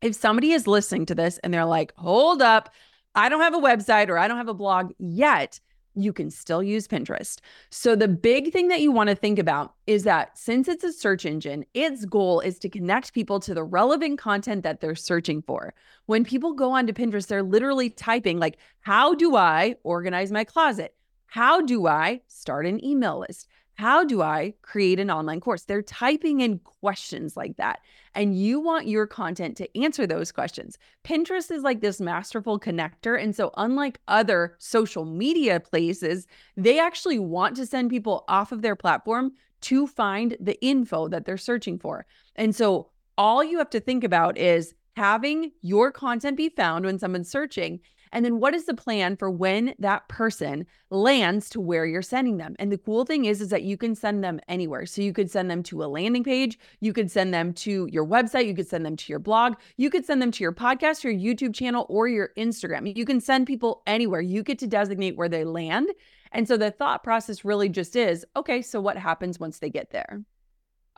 If 0.02 0.14
somebody 0.14 0.52
is 0.52 0.68
listening 0.68 1.06
to 1.06 1.16
this 1.16 1.38
and 1.38 1.54
they're 1.54 1.64
like, 1.64 1.94
hold 1.96 2.42
up, 2.42 2.70
I 3.16 3.30
don't 3.30 3.40
have 3.40 3.56
a 3.56 3.58
website 3.58 4.10
or 4.10 4.18
I 4.18 4.28
don't 4.28 4.38
have 4.38 4.50
a 4.50 4.54
blog 4.54 4.92
yet, 5.00 5.62
you 5.96 6.14
can 6.14 6.30
still 6.30 6.64
use 6.64 6.88
Pinterest. 6.88 7.40
So, 7.70 7.96
the 7.96 8.08
big 8.08 8.52
thing 8.52 8.68
that 8.70 8.82
you 8.82 8.92
want 8.92 9.10
to 9.10 9.16
think 9.16 9.40
about 9.40 9.74
is 9.88 10.04
that 10.04 10.38
since 10.38 10.68
it's 10.68 10.84
a 10.84 10.94
search 10.94 11.26
engine, 11.26 11.66
its 11.74 12.06
goal 12.06 12.40
is 12.40 12.60
to 12.60 12.70
connect 12.70 13.14
people 13.14 13.40
to 13.42 13.54
the 13.54 13.64
relevant 13.64 14.20
content 14.20 14.64
that 14.64 14.82
they're 14.82 14.96
searching 14.96 15.42
for. 15.42 15.74
When 16.06 16.24
people 16.24 16.54
go 16.54 16.72
onto 16.72 16.94
Pinterest, 16.94 17.28
they're 17.28 17.44
literally 17.44 17.90
typing, 17.90 18.40
like, 18.40 18.58
how 18.82 19.14
do 19.14 19.36
I 19.36 19.76
organize 19.84 20.32
my 20.32 20.44
closet? 20.44 20.96
How 21.28 21.62
do 21.62 21.88
I 21.88 22.22
start 22.28 22.66
an 22.66 22.84
email 22.84 23.20
list? 23.20 23.48
How 23.82 24.04
do 24.04 24.22
I 24.22 24.54
create 24.62 25.00
an 25.00 25.10
online 25.10 25.40
course? 25.40 25.64
They're 25.64 25.82
typing 25.82 26.42
in 26.42 26.60
questions 26.60 27.36
like 27.36 27.58
that. 27.58 27.80
And 28.14 28.38
you 28.38 28.60
want 28.60 28.88
your 28.88 29.08
content 29.08 29.58
to 29.58 29.76
answer 29.76 30.06
those 30.06 30.32
questions. 30.32 30.78
Pinterest 31.04 31.50
is 31.50 31.64
like 31.64 31.82
this 31.82 32.00
masterful 32.00 32.60
connector. 32.60 33.20
And 33.20 33.36
so, 33.36 33.50
unlike 33.58 34.00
other 34.08 34.56
social 34.60 35.04
media 35.04 35.60
places, 35.60 36.28
they 36.56 36.78
actually 36.78 37.18
want 37.18 37.56
to 37.56 37.66
send 37.66 37.90
people 37.90 38.24
off 38.28 38.52
of 38.52 38.62
their 38.62 38.76
platform 38.76 39.32
to 39.62 39.88
find 39.88 40.38
the 40.40 40.64
info 40.64 41.08
that 41.08 41.26
they're 41.26 41.36
searching 41.36 41.80
for. 41.80 42.06
And 42.36 42.56
so, 42.56 42.92
all 43.18 43.44
you 43.44 43.58
have 43.58 43.72
to 43.72 43.80
think 43.80 44.04
about 44.04 44.38
is 44.38 44.76
having 44.96 45.54
your 45.64 45.92
content 45.92 46.38
be 46.38 46.50
found 46.50 46.86
when 46.86 47.00
someone's 47.00 47.32
searching 47.32 47.80
and 48.12 48.26
then 48.26 48.40
what 48.40 48.54
is 48.54 48.66
the 48.66 48.74
plan 48.74 49.16
for 49.16 49.30
when 49.30 49.74
that 49.80 50.08
person 50.08 50.66
lands 50.90 51.50
to 51.52 51.62
where 51.62 51.86
you're 51.86 52.02
sending 52.02 52.38
them? 52.38 52.56
And 52.60 52.72
the 52.72 52.78
cool 52.78 53.06
thing 53.06 53.26
is 53.26 53.42
is 53.42 53.50
that 53.50 53.64
you 53.64 53.78
can 53.78 53.96
send 53.96 54.24
them 54.24 54.40
anywhere. 54.48 54.86
So 54.86 55.02
you 55.02 55.14
could 55.14 55.32
send 55.32 55.50
them 55.50 55.64
to 55.64 55.84
a 55.84 55.86
landing 55.86 56.24
page, 56.24 56.60
you 56.80 56.94
could 56.94 57.10
send 57.10 57.34
them 57.34 57.54
to 57.54 57.88
your 57.92 58.06
website, 58.06 58.48
you 58.48 58.56
could 58.56 58.68
send 58.68 58.86
them 58.86 58.96
to 58.98 59.12
your 59.12 59.20
blog, 59.20 59.56
you 59.78 59.90
could 59.90 60.06
send 60.06 60.22
them 60.22 60.32
to 60.32 60.44
your 60.44 60.54
podcast, 60.54 61.04
your 61.04 61.14
YouTube 61.14 61.56
channel 61.56 61.86
or 61.90 62.08
your 62.08 62.32
Instagram. 62.38 62.96
You 62.96 63.06
can 63.06 63.22
send 63.22 63.48
people 63.48 63.82
anywhere. 63.88 64.22
You 64.22 64.44
get 64.44 64.60
to 64.60 64.68
designate 64.68 65.16
where 65.16 65.30
they 65.30 65.44
land. 65.46 65.90
And 66.32 66.48
so 66.48 66.58
the 66.58 66.72
thought 66.72 67.04
process 67.04 67.44
really 67.44 67.70
just 67.70 67.96
is, 67.96 68.26
okay, 68.36 68.62
so 68.62 68.80
what 68.80 68.98
happens 68.98 69.40
once 69.40 69.60
they 69.60 69.70
get 69.70 69.92
there? 69.92 70.24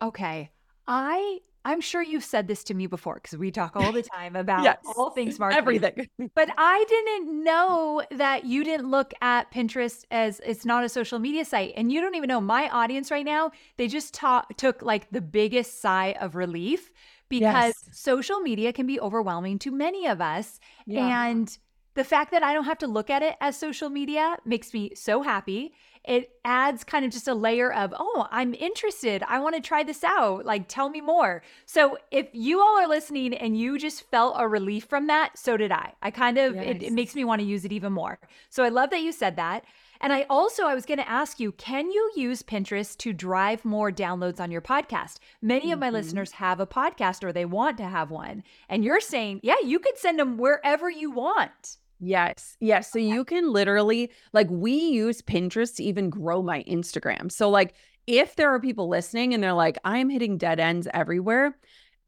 Okay. 0.02 0.52
I 0.88 1.40
I'm 1.66 1.82
sure 1.82 2.02
you've 2.02 2.24
said 2.24 2.48
this 2.48 2.64
to 2.66 2.74
me 2.74 2.88
before 2.88 3.16
because 3.16 3.38
we 3.38 3.52
talk 3.52 3.76
all 3.76 3.92
the 3.92 4.04
time 4.16 4.36
about 4.36 4.64
yes, 4.64 4.78
all 4.98 5.12
things 5.12 5.40
marketing. 5.40 5.60
Everything. 5.60 6.10
but 6.36 6.50
I 6.58 6.86
didn't 6.88 7.44
know 7.44 8.04
that 8.12 8.46
you 8.46 8.64
didn't 8.64 8.90
look 8.90 9.14
at 9.22 9.52
Pinterest 9.52 10.06
as 10.12 10.42
it's 10.46 10.66
not 10.66 10.84
a 10.84 10.90
social 10.90 11.20
media 11.20 11.46
site. 11.46 11.74
And 11.78 11.92
you 11.92 12.02
don't 12.02 12.16
even 12.16 12.28
know 12.28 12.42
my 12.42 12.70
audience 12.70 13.12
right 13.12 13.26
now, 13.26 13.52
they 13.78 13.88
just 13.88 14.14
ta- 14.14 14.46
took 14.58 14.82
like 14.82 15.10
the 15.12 15.22
biggest 15.22 15.82
sigh 15.82 16.16
of 16.20 16.36
relief 16.36 16.92
because 17.30 17.74
yes. 17.88 17.98
social 17.98 18.40
media 18.40 18.74
can 18.74 18.86
be 18.86 19.00
overwhelming 19.00 19.58
to 19.60 19.72
many 19.72 20.08
of 20.08 20.22
us. 20.22 20.60
Yeah. 20.86 21.28
And 21.28 21.58
the 21.96 22.04
fact 22.04 22.32
that 22.32 22.44
I 22.44 22.54
don't 22.54 22.66
have 22.66 22.80
to 22.80 22.88
look 22.88 23.10
at 23.10 23.22
it 23.22 23.36
as 23.40 23.58
social 23.58 23.90
media 23.90 24.38
makes 24.46 24.74
me 24.74 24.92
so 24.96 25.22
happy 25.22 25.74
it 26.06 26.32
adds 26.44 26.84
kind 26.84 27.06
of 27.06 27.12
just 27.12 27.28
a 27.28 27.34
layer 27.34 27.72
of, 27.72 27.94
oh, 27.98 28.28
I'm 28.30 28.54
interested. 28.54 29.24
I 29.28 29.40
want 29.40 29.56
to 29.56 29.62
try 29.62 29.84
this 29.84 30.04
out. 30.04 30.46
Like, 30.46 30.68
tell 30.68 30.90
me 30.90 31.02
more. 31.02 31.44
So, 31.66 31.98
if 32.12 32.28
you 32.34 32.60
all 32.60 32.78
are 32.80 32.88
listening 32.88 33.34
and 33.34 33.58
you 33.58 33.78
just 33.78 34.10
felt 34.10 34.36
a 34.38 34.48
relief 34.48 34.86
from 34.86 35.08
that, 35.08 35.38
so 35.38 35.56
did 35.56 35.72
I. 35.72 35.94
I 36.02 36.12
kind 36.12 36.38
of, 36.38 36.56
yes. 36.56 36.66
it, 36.68 36.84
it 36.84 36.94
makes 36.94 37.16
me 37.16 37.24
want 37.24 37.40
to 37.42 37.48
use 37.48 37.64
it 37.64 37.72
even 37.72 37.94
more. 37.94 38.20
So, 38.50 38.64
I 38.64 38.70
love 38.70 38.90
that 38.90 39.02
you 39.02 39.12
said 39.12 39.38
that. 39.38 39.64
And 40.02 40.12
I 40.12 40.26
also 40.30 40.66
I 40.66 40.76
was 40.76 40.86
going 40.86 40.98
to 40.98 41.10
ask 41.10 41.40
you, 41.40 41.54
can 41.54 41.90
you 41.90 42.12
use 42.14 42.44
Pinterest 42.44 42.98
to 42.98 43.14
drive 43.14 43.64
more 43.64 43.90
downloads 43.90 44.42
on 44.42 44.52
your 44.52 44.62
podcast? 44.62 45.20
Many 45.42 45.68
mm-hmm. 45.68 45.74
of 45.74 45.80
my 45.80 45.88
mm-hmm. 45.88 45.96
listeners 45.96 46.32
have 46.34 46.60
a 46.60 46.68
podcast 46.68 47.24
or 47.24 47.32
they 47.32 47.46
want 47.46 47.78
to 47.78 47.86
have 47.86 48.12
one. 48.12 48.44
And 48.68 48.84
you're 48.84 49.00
saying, 49.00 49.40
yeah, 49.44 49.62
you 49.64 49.80
could 49.80 49.98
send 49.98 50.20
them 50.20 50.38
wherever 50.38 50.90
you 50.90 51.10
want. 51.10 51.78
Yes. 52.06 52.58
Yes. 52.60 52.92
So 52.92 53.00
you 53.00 53.24
can 53.24 53.52
literally, 53.52 54.12
like, 54.34 54.48
we 54.50 54.74
use 54.74 55.22
Pinterest 55.22 55.76
to 55.78 55.84
even 55.84 56.10
grow 56.10 56.42
my 56.42 56.64
Instagram. 56.64 57.32
So, 57.32 57.50
like, 57.50 57.76
if 58.08 58.36
there 58.36 58.54
are 58.54 58.60
people 58.60 58.90
listening 58.90 59.34
and 59.34 59.42
they're 59.42 59.54
like, 59.54 59.78
I'm 59.86 60.10
hitting 60.10 60.38
dead 60.38 60.60
ends 60.60 60.88
everywhere, 60.94 61.58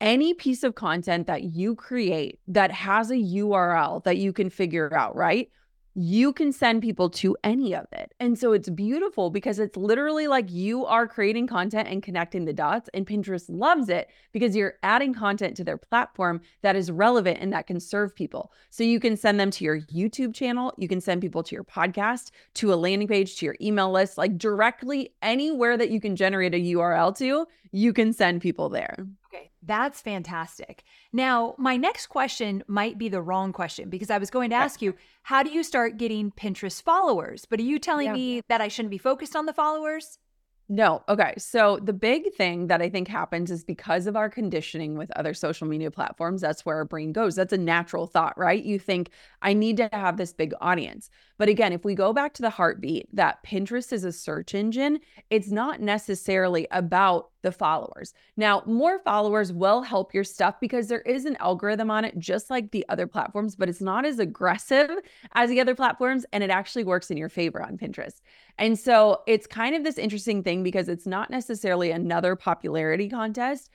any 0.01 0.33
piece 0.33 0.63
of 0.63 0.75
content 0.75 1.27
that 1.27 1.43
you 1.43 1.75
create 1.75 2.39
that 2.49 2.71
has 2.71 3.09
a 3.09 3.15
URL 3.15 4.03
that 4.03 4.17
you 4.17 4.33
can 4.33 4.49
figure 4.49 4.93
out, 4.93 5.15
right? 5.15 5.49
You 5.97 6.33
can 6.33 6.51
send 6.51 6.81
people 6.81 7.09
to 7.09 7.37
any 7.41 7.73
of 7.73 7.85
it. 7.93 8.13
And 8.19 8.37
so 8.37 8.51
it's 8.51 8.69
beautiful 8.69 9.29
because 9.29 9.59
it's 9.59 9.77
literally 9.77 10.27
like 10.27 10.51
you 10.51 10.85
are 10.85 11.07
creating 11.07 11.47
content 11.47 11.87
and 11.87 12.03
connecting 12.03 12.43
the 12.43 12.51
dots. 12.51 12.89
And 12.93 13.07
Pinterest 13.07 13.45
loves 13.47 13.87
it 13.87 14.09
because 14.33 14.57
you're 14.57 14.73
adding 14.83 15.13
content 15.13 15.55
to 15.55 15.63
their 15.63 15.77
platform 15.77 16.41
that 16.61 16.75
is 16.75 16.91
relevant 16.91 17.39
and 17.39 17.53
that 17.53 17.65
can 17.65 17.79
serve 17.79 18.13
people. 18.13 18.51
So 18.69 18.83
you 18.83 18.99
can 18.99 19.15
send 19.15 19.39
them 19.39 19.51
to 19.51 19.63
your 19.63 19.79
YouTube 19.81 20.33
channel, 20.35 20.73
you 20.77 20.89
can 20.89 20.99
send 20.99 21.21
people 21.21 21.43
to 21.43 21.55
your 21.55 21.63
podcast, 21.63 22.31
to 22.55 22.73
a 22.73 22.75
landing 22.75 23.07
page, 23.07 23.37
to 23.37 23.45
your 23.45 23.55
email 23.61 23.89
list, 23.89 24.17
like 24.17 24.37
directly 24.37 25.13
anywhere 25.21 25.77
that 25.77 25.91
you 25.91 26.01
can 26.01 26.17
generate 26.17 26.53
a 26.53 26.57
URL 26.57 27.17
to, 27.19 27.47
you 27.71 27.93
can 27.93 28.11
send 28.11 28.41
people 28.41 28.67
there. 28.67 28.97
Okay, 29.36 29.51
that's 29.63 30.01
fantastic. 30.01 30.84
Now, 31.12 31.56
my 31.58 31.77
next 31.77 32.08
question 32.08 32.63
might 32.68 32.98
be 32.98 33.10
the 33.10 33.22
wrong 33.22 33.51
question 33.51 33.89
because 33.89 34.10
I 34.10 34.18
was 34.18 34.30
going 34.30 34.50
to 34.51 34.56
ask 34.56 34.82
you, 34.82 34.96
how 35.24 35.44
do 35.44 35.51
you 35.51 35.63
start 35.63 35.98
getting 35.98 36.32
Pinterest 36.32 36.82
followers? 36.82 37.46
But 37.46 37.60
are 37.60 37.63
you 37.63 37.80
telling 37.80 38.08
yeah. 38.08 38.13
me 38.13 38.42
that 38.48 38.62
I 38.62 38.68
shouldn't 38.68 38.92
be 38.92 38.98
focused 38.98 39.36
on 39.36 39.46
the 39.46 39.54
followers? 39.54 40.20
No. 40.68 41.04
Okay. 41.08 41.36
So 41.38 41.80
the 41.84 41.94
big 41.94 42.34
thing 42.34 42.68
that 42.68 42.82
I 42.82 42.89
think 42.89 43.08
happens 43.08 43.51
is 43.51 43.63
because 43.63 44.08
of 44.08 44.15
our 44.15 44.32
conditioning 44.32 44.98
with 44.98 45.12
other 45.12 45.36
social 45.36 45.68
media 45.68 45.92
platforms, 45.92 46.42
that's 46.42 46.65
where 46.65 46.77
our 46.77 46.86
brain 46.86 47.12
goes. 47.12 47.36
That's 47.36 47.54
a 47.54 47.58
natural 47.58 48.08
thought, 48.08 48.36
right? 48.36 48.63
You 48.63 48.80
think, 48.80 49.12
I 49.44 49.54
need 49.54 49.77
to 49.77 49.89
have 49.94 50.18
this 50.18 50.34
big 50.34 50.54
audience. 50.62 51.12
But 51.38 51.50
again, 51.50 51.74
if 51.74 51.84
we 51.84 51.96
go 51.96 52.13
back 52.13 52.34
to 52.36 52.42
the 52.42 52.50
heartbeat 52.50 53.13
that 53.13 53.44
Pinterest 53.44 53.92
is 53.92 54.04
a 54.04 54.12
search 54.12 54.56
engine, 54.56 55.00
it's 55.30 55.51
not 55.51 55.82
necessarily 55.82 56.68
about 56.72 57.30
the 57.42 57.51
followers. 57.51 58.13
Now, 58.38 58.63
more 58.65 59.00
followers 59.00 59.51
will 59.51 59.82
help 59.82 60.13
your 60.13 60.24
stuff 60.24 60.56
because 60.60 60.88
there 60.88 61.01
is 61.01 61.25
an 61.25 61.38
algorithm 61.39 61.92
on 61.92 62.06
it, 62.06 62.18
just 62.18 62.50
like 62.50 62.72
the 62.72 62.86
other 62.89 63.06
platforms, 63.06 63.56
but 63.56 63.70
it's 63.70 63.82
not 63.82 64.06
as 64.06 64.20
aggressive 64.20 64.89
as 65.34 65.50
the 65.50 65.60
other 65.60 65.75
platforms. 65.75 66.25
And 66.32 66.44
it 66.44 66.50
actually 66.50 66.86
works 66.86 67.12
in 67.12 67.18
your 67.18 67.30
favor 67.30 67.62
on 67.62 67.77
Pinterest. 67.77 68.22
And 68.58 68.80
so 68.80 69.22
it's 69.27 69.46
kind 69.46 69.75
of 69.75 69.84
this 69.84 69.98
interesting 69.98 70.42
thing 70.42 70.63
because 70.63 70.89
it's 70.89 71.06
not 71.06 71.30
necessarily 71.30 71.92
another 71.92 72.36
popularity 72.36 73.10
contest. 73.10 73.70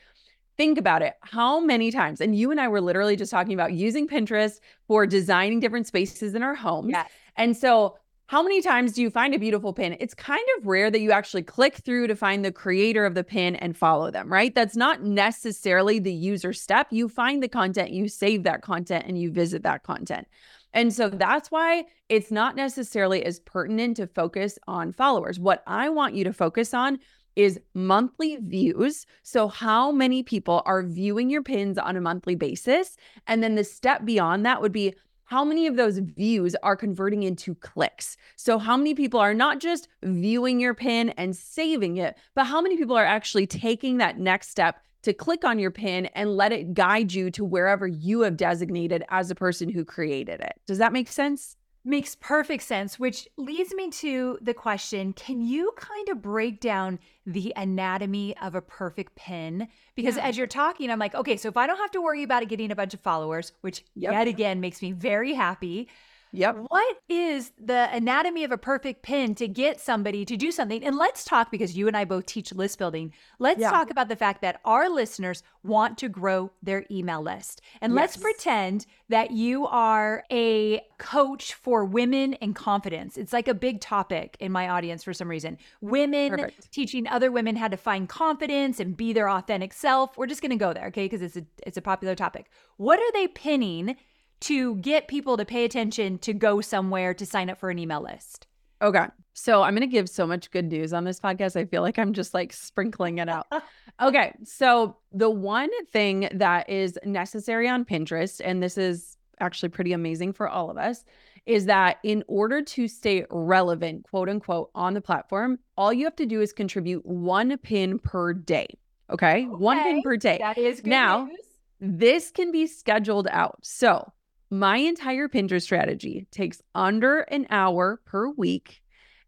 Think 0.57 0.79
about 0.79 1.03
it. 1.03 1.15
How 1.23 1.61
many 1.61 1.91
times, 1.91 2.21
and 2.21 2.37
you 2.37 2.51
and 2.51 2.61
I 2.61 2.69
were 2.69 2.81
literally 2.81 3.17
just 3.17 3.31
talking 3.31 3.55
about 3.55 3.73
using 3.73 4.07
Pinterest 4.07 4.61
for 4.87 5.07
designing 5.07 5.61
different 5.61 5.87
spaces 5.87 6.35
in 6.35 6.43
our 6.43 6.55
homes. 6.55 6.91
Yes. 6.91 7.11
And 7.37 7.57
so 7.57 7.97
how 8.27 8.45
many 8.45 8.63
times 8.63 8.93
do 8.93 9.03
you 9.03 9.11
find 9.11 9.35
a 9.35 9.39
beautiful 9.39 9.73
pin? 9.73 9.97
It's 9.99 10.15
kind 10.15 10.45
of 10.57 10.67
rare 10.67 10.89
that 10.89 11.01
you 11.01 11.11
actually 11.11 11.43
click 11.43 11.79
through 11.79 12.07
to 12.07 12.15
find 12.15 12.45
the 12.45 12.53
creator 12.53 13.05
of 13.05 13.15
the 13.15 13.25
pin 13.25 13.57
and 13.57 13.77
follow 13.77 14.11
them, 14.11 14.33
right? 14.33 14.55
That's 14.55 14.77
not 14.77 15.03
necessarily 15.03 15.99
the 15.99 16.13
user 16.13 16.53
step. 16.53 16.87
You 16.91 17.09
find 17.09 17.43
the 17.43 17.49
content, 17.49 17.91
you 17.91 18.07
save 18.07 18.45
that 18.45 18.63
content, 18.63 19.07
and 19.09 19.21
you 19.21 19.33
visit 19.33 19.65
that 19.65 19.83
content. 19.83 20.29
And 20.73 20.93
so 20.93 21.09
that's 21.09 21.51
why 21.51 21.87
it's 22.09 22.31
not 22.31 22.55
necessarily 22.55 23.25
as 23.25 23.41
pertinent 23.41 23.97
to 23.97 24.07
focus 24.07 24.61
on 24.69 24.93
followers. 24.93 25.41
What 25.41 25.65
I 25.67 25.89
want 25.89 26.15
you 26.15 26.23
to 26.23 26.33
focus 26.33 26.73
on 26.73 27.01
is 27.41 27.61
monthly 27.75 28.37
views. 28.37 29.07
So, 29.23 29.49
how 29.49 29.93
many 29.93 30.23
people 30.23 30.63
are 30.67 30.83
viewing 30.83 31.31
your 31.31 31.43
pins 31.43 31.79
on 31.79 31.97
a 31.97 32.01
monthly 32.01 32.35
basis? 32.35 32.97
And 33.27 33.43
then 33.43 33.55
the 33.55 33.65
step 33.65 34.05
beyond 34.05 34.45
that 34.47 34.61
would 34.61 34.73
be 34.73 34.95
how 35.25 35.45
many 35.45 35.69
of 35.69 35.77
those 35.77 35.99
views 35.99 36.57
are 36.65 36.75
converting 36.75 37.23
into 37.23 37.55
clicks? 37.55 38.17
So, 38.37 38.59
how 38.59 38.77
many 38.77 38.95
people 38.95 39.21
are 39.21 39.35
not 39.35 39.61
just 39.61 39.89
viewing 40.03 40.61
your 40.61 40.75
pin 40.75 41.11
and 41.11 41.37
saving 41.37 41.99
it, 41.99 42.17
but 42.35 42.45
how 42.45 42.61
many 42.61 42.77
people 42.77 42.97
are 42.97 43.05
actually 43.05 43.47
taking 43.47 43.99
that 43.99 44.19
next 44.19 44.51
step 44.51 44.83
to 45.03 45.13
click 45.13 45.45
on 45.45 45.59
your 45.59 45.71
pin 45.71 46.07
and 46.07 46.37
let 46.37 46.53
it 46.53 46.75
guide 46.75 47.13
you 47.13 47.31
to 47.31 47.45
wherever 47.45 47.87
you 47.87 48.21
have 48.23 48.37
designated 48.37 49.05
as 49.09 49.29
the 49.29 49.35
person 49.35 49.69
who 49.69 49.85
created 49.85 50.41
it? 50.41 50.61
Does 50.67 50.79
that 50.79 50.93
make 50.93 51.09
sense? 51.09 51.57
Makes 51.83 52.17
perfect 52.17 52.63
sense, 52.63 52.99
which 52.99 53.27
leads 53.39 53.73
me 53.73 53.89
to 53.91 54.39
the 54.43 54.53
question 54.53 55.15
Can 55.15 55.41
you 55.41 55.73
kind 55.77 56.11
of 56.11 56.21
break 56.21 56.61
down 56.61 56.99
the 57.25 57.55
anatomy 57.57 58.37
of 58.37 58.55
a 58.55 58.61
perfect 58.61 59.17
pin? 59.17 59.67
Because 59.95 60.17
yeah. 60.17 60.27
as 60.27 60.37
you're 60.37 60.47
talking, 60.47 60.91
I'm 60.91 60.99
like, 60.99 61.15
okay, 61.15 61.39
so 61.39 61.49
if 61.49 61.57
I 61.57 61.67
don't 61.67 61.79
have 61.79 61.91
to 61.93 62.03
worry 62.03 62.23
about 62.23 62.43
it 62.43 62.51
getting 62.51 62.71
a 62.71 62.77
bunch 62.77 62.93
of 62.93 63.01
followers, 63.01 63.53
which 63.63 63.83
yep. 63.95 64.13
yet 64.13 64.29
again 64.29 64.61
makes 64.61 64.83
me 64.83 64.93
very 64.93 65.33
happy, 65.33 65.89
Yep. 66.33 66.67
What 66.69 66.97
is 67.09 67.53
the 67.59 67.89
anatomy 67.93 68.45
of 68.45 68.53
a 68.53 68.59
perfect 68.59 69.03
pin 69.03 69.35
to 69.37 69.49
get 69.49 69.81
somebody 69.81 70.25
to 70.25 70.37
do 70.37 70.53
something? 70.53 70.85
And 70.85 70.97
let's 70.97 71.25
talk 71.25 71.51
because 71.51 71.77
you 71.77 71.89
and 71.89 71.97
I 71.97 72.05
both 72.05 72.27
teach 72.27 72.53
list 72.53 72.79
building. 72.79 73.13
Let's 73.39 73.61
yeah. 73.61 73.71
talk 73.71 73.91
about 73.91 74.09
the 74.09 74.17
fact 74.17 74.43
that 74.43 74.61
our 74.65 74.89
listeners 74.89 75.43
want 75.63 75.99
to 75.99 76.09
grow 76.09 76.53
their 76.63 76.85
email 76.91 77.21
list. 77.21 77.61
And 77.81 77.93
yes. 77.93 77.97
let's 77.97 78.17
pretend 78.17 78.87
that 79.09 79.33
you 79.33 79.67
are 79.67 80.25
a 80.31 80.81
coach 80.99 81.55
for 81.55 81.85
women 81.85 82.35
and 82.35 82.55
confidence. 82.55 83.17
It's 83.17 83.33
like 83.33 83.49
a 83.49 83.55
big 83.55 83.81
topic 83.81 84.37
in 84.39 84.53
my 84.53 84.69
audience 84.69 85.03
for 85.03 85.13
some 85.13 85.29
reason. 85.29 85.59
Women 85.81 86.31
Perfect. 86.31 86.71
teaching 86.71 87.09
other 87.09 87.33
women 87.33 87.57
how 87.57 87.69
to 87.69 87.77
find 87.77 88.09
confidence 88.09 88.79
and 88.79 88.97
be 88.97 89.13
their 89.13 89.29
authentic 89.29 89.73
self. 89.73 90.17
We're 90.17 90.27
just 90.27 90.43
going 90.43 90.51
to 90.51 90.57
go 90.57 90.73
there, 90.73 90.87
okay? 90.87 91.07
Because 91.07 91.23
it's 91.23 91.37
a 91.37 91.45
it's 91.67 91.77
a 91.77 91.83
popular 91.83 92.15
topic. 92.15 92.51
What 92.77 93.01
are 93.01 93.13
they 93.13 93.27
pinning 93.27 93.97
to 94.41 94.77
get 94.77 95.09
people 95.09 95.37
to 95.37 95.45
pay 95.45 95.65
attention 95.65 96.19
to 96.19 96.33
go 96.33 96.61
somewhere 96.61 97.15
to 97.15 97.27
sign 97.27 97.51
up 97.51 97.59
for 97.59 97.71
an 97.71 97.79
email 97.79 98.03
list? 98.03 98.47
Okay. 98.83 99.07
So 99.35 99.63
I'm 99.63 99.75
going 99.75 99.89
to 99.89 99.93
give 99.93 100.09
so 100.09 100.27
much 100.27 100.51
good 100.51 100.67
news 100.67 100.93
on 100.93 101.05
this 101.05 101.21
podcast. 101.21 101.57
I 101.57 101.65
feel 101.65 101.83
like 101.83 101.99
I'm 101.99 102.13
just 102.13 102.35
like 102.35 102.53
sprinkling 102.53 103.19
it 103.19 103.29
out. 103.29 103.47
okay. 104.03 104.35
So 104.45 104.97
the 105.13 105.31
one 105.31 105.71
thing 105.87 106.29
that 106.33 106.69
is 106.69 106.99
necessary 107.05 107.69
on 107.69 107.85
Pinterest, 107.85 108.41
and 108.43 108.63
this 108.63 108.77
is 108.77 109.17
actually 109.41 109.71
pretty 109.71 109.93
amazing 109.93 110.33
for 110.33 110.49
all 110.49 110.71
of 110.71 110.77
us, 110.77 111.05
is 111.47 111.67
that 111.67 111.99
in 112.03 112.23
order 112.29 112.63
to 112.63 112.87
stay 112.89 113.25
relevant, 113.31 114.05
quote 114.05 114.29
unquote, 114.29 114.71
on 114.75 114.95
the 114.95 115.01
platform, 115.01 115.59
all 115.77 115.93
you 115.93 116.05
have 116.05 116.17
to 116.17 116.27
do 116.27 116.41
is 116.41 116.53
contribute 116.53 117.05
one 117.05 117.57
pin 117.59 117.99
per 117.99 118.33
day. 118.33 118.67
Okay. 119.11 119.45
okay. 119.45 119.45
One 119.47 119.83
pin 119.83 120.03
per 120.03 120.17
day. 120.17 120.39
That 120.41 120.59
is 120.59 120.85
now, 120.85 121.25
news. 121.25 121.39
this 121.81 122.31
can 122.31 122.53
be 122.53 122.67
scheduled 122.67 123.27
out. 123.29 123.59
So, 123.63 124.13
my 124.51 124.77
entire 124.79 125.29
Pinterest 125.29 125.63
strategy 125.63 126.27
takes 126.31 126.61
under 126.75 127.21
an 127.21 127.47
hour 127.51 128.01
per 128.05 128.29
week, 128.31 128.83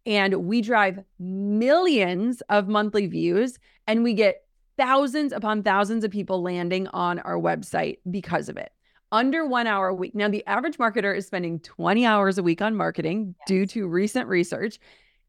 and 0.05 0.33
we 0.45 0.61
drive 0.61 0.99
millions 1.19 2.41
of 2.49 2.67
monthly 2.67 3.07
views, 3.07 3.57
and 3.87 4.03
we 4.03 4.13
get 4.13 4.43
thousands 4.77 5.31
upon 5.31 5.63
thousands 5.63 6.03
of 6.03 6.11
people 6.11 6.41
landing 6.41 6.87
on 6.87 7.19
our 7.19 7.37
website 7.37 7.99
because 8.09 8.49
of 8.49 8.57
it 8.57 8.71
under 9.13 9.45
one 9.45 9.67
hour 9.67 9.89
a 9.89 9.93
week. 9.93 10.15
Now, 10.15 10.27
the 10.27 10.45
average 10.47 10.77
marketer 10.77 11.15
is 11.15 11.27
spending 11.27 11.59
20 11.59 12.05
hours 12.05 12.37
a 12.39 12.43
week 12.43 12.61
on 12.61 12.75
marketing 12.75 13.35
yes. 13.39 13.47
due 13.47 13.65
to 13.67 13.87
recent 13.87 14.27
research. 14.27 14.79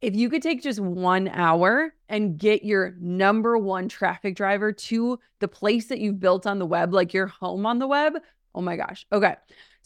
If 0.00 0.16
you 0.16 0.30
could 0.30 0.42
take 0.42 0.62
just 0.62 0.80
one 0.80 1.28
hour 1.28 1.94
and 2.08 2.38
get 2.38 2.64
your 2.64 2.94
number 2.98 3.58
one 3.58 3.88
traffic 3.88 4.36
driver 4.36 4.72
to 4.72 5.18
the 5.40 5.48
place 5.48 5.86
that 5.88 5.98
you've 5.98 6.18
built 6.18 6.46
on 6.46 6.58
the 6.58 6.66
web, 6.66 6.94
like 6.94 7.12
your 7.12 7.26
home 7.26 7.66
on 7.66 7.78
the 7.78 7.86
web, 7.86 8.14
oh 8.54 8.62
my 8.62 8.76
gosh. 8.76 9.06
Okay. 9.12 9.36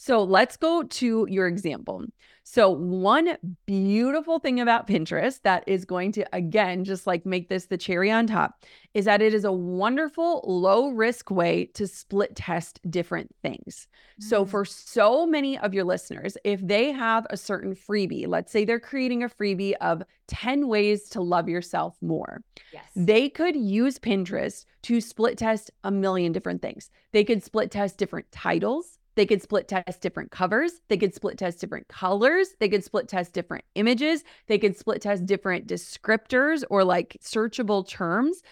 So 0.01 0.23
let's 0.23 0.57
go 0.57 0.85
to 0.85 1.27
your 1.29 1.49
example. 1.49 2.05
So, 2.45 2.71
one 2.71 3.37
beautiful 3.67 4.39
thing 4.39 4.61
about 4.61 4.87
Pinterest 4.87 5.43
that 5.43 5.65
is 5.67 5.85
going 5.85 6.13
to, 6.13 6.25
again, 6.33 6.85
just 6.85 7.05
like 7.07 7.27
make 7.27 7.49
this 7.49 7.67
the 7.67 7.77
cherry 7.77 8.11
on 8.11 8.29
top 8.29 8.65
is 8.95 9.05
that 9.07 9.21
it 9.21 9.35
is 9.35 9.45
a 9.45 9.53
wonderful 9.53 10.43
low 10.47 10.89
risk 10.89 11.33
way 11.33 11.67
to 11.75 11.89
split 11.89 12.37
test 12.37 12.81
different 12.89 13.35
things. 13.43 13.89
Mm-hmm. 14.21 14.29
So, 14.29 14.45
mm. 14.45 14.49
for 14.49 14.65
so 14.65 15.27
many 15.27 15.59
of 15.59 15.75
your 15.75 15.85
listeners, 15.85 16.39
if 16.45 16.65
they 16.67 16.93
have 16.93 17.27
a 17.29 17.37
certain 17.37 17.75
freebie, 17.75 18.29
let's 18.29 18.53
say 18.53 18.65
they're 18.65 18.81
creating 18.81 19.25
a 19.25 19.29
freebie 19.29 19.75
of 19.81 20.05
10 20.29 20.69
ways 20.69 21.09
to 21.11 21.21
love 21.21 21.49
yourself 21.49 21.97
more, 22.01 22.43
yes. 22.73 22.85
they 22.95 23.29
could 23.29 23.57
use 23.57 23.99
Pinterest 23.99 24.65
to 24.83 25.01
split 25.01 25.37
test 25.37 25.73
a 25.83 25.91
million 25.91 26.31
different 26.31 26.63
things. 26.63 26.89
They 27.13 27.25
could 27.25 27.43
split 27.43 27.73
test 27.73 27.99
different 27.99 28.31
titles. 28.31 28.98
They 29.19 29.27
could 29.27 29.43
split 29.43 29.67
test 29.67 30.01
different 30.01 30.31
covers. 30.31 30.75
They 30.87 30.97
could 30.97 31.13
split 31.13 31.39
test 31.39 31.61
different 31.61 31.89
colors. 31.89 32.51
They 32.61 32.69
could 32.69 32.85
split 32.85 33.09
test 33.09 33.33
different 33.33 33.65
images. 33.75 34.23
They 34.47 34.59
could 34.59 34.77
split 34.77 35.03
test 35.03 35.27
different 35.27 35.67
descriptors 35.67 36.63
or 36.71 36.85
like 36.85 37.17
searchable 37.21 37.85
terms. 37.85 38.43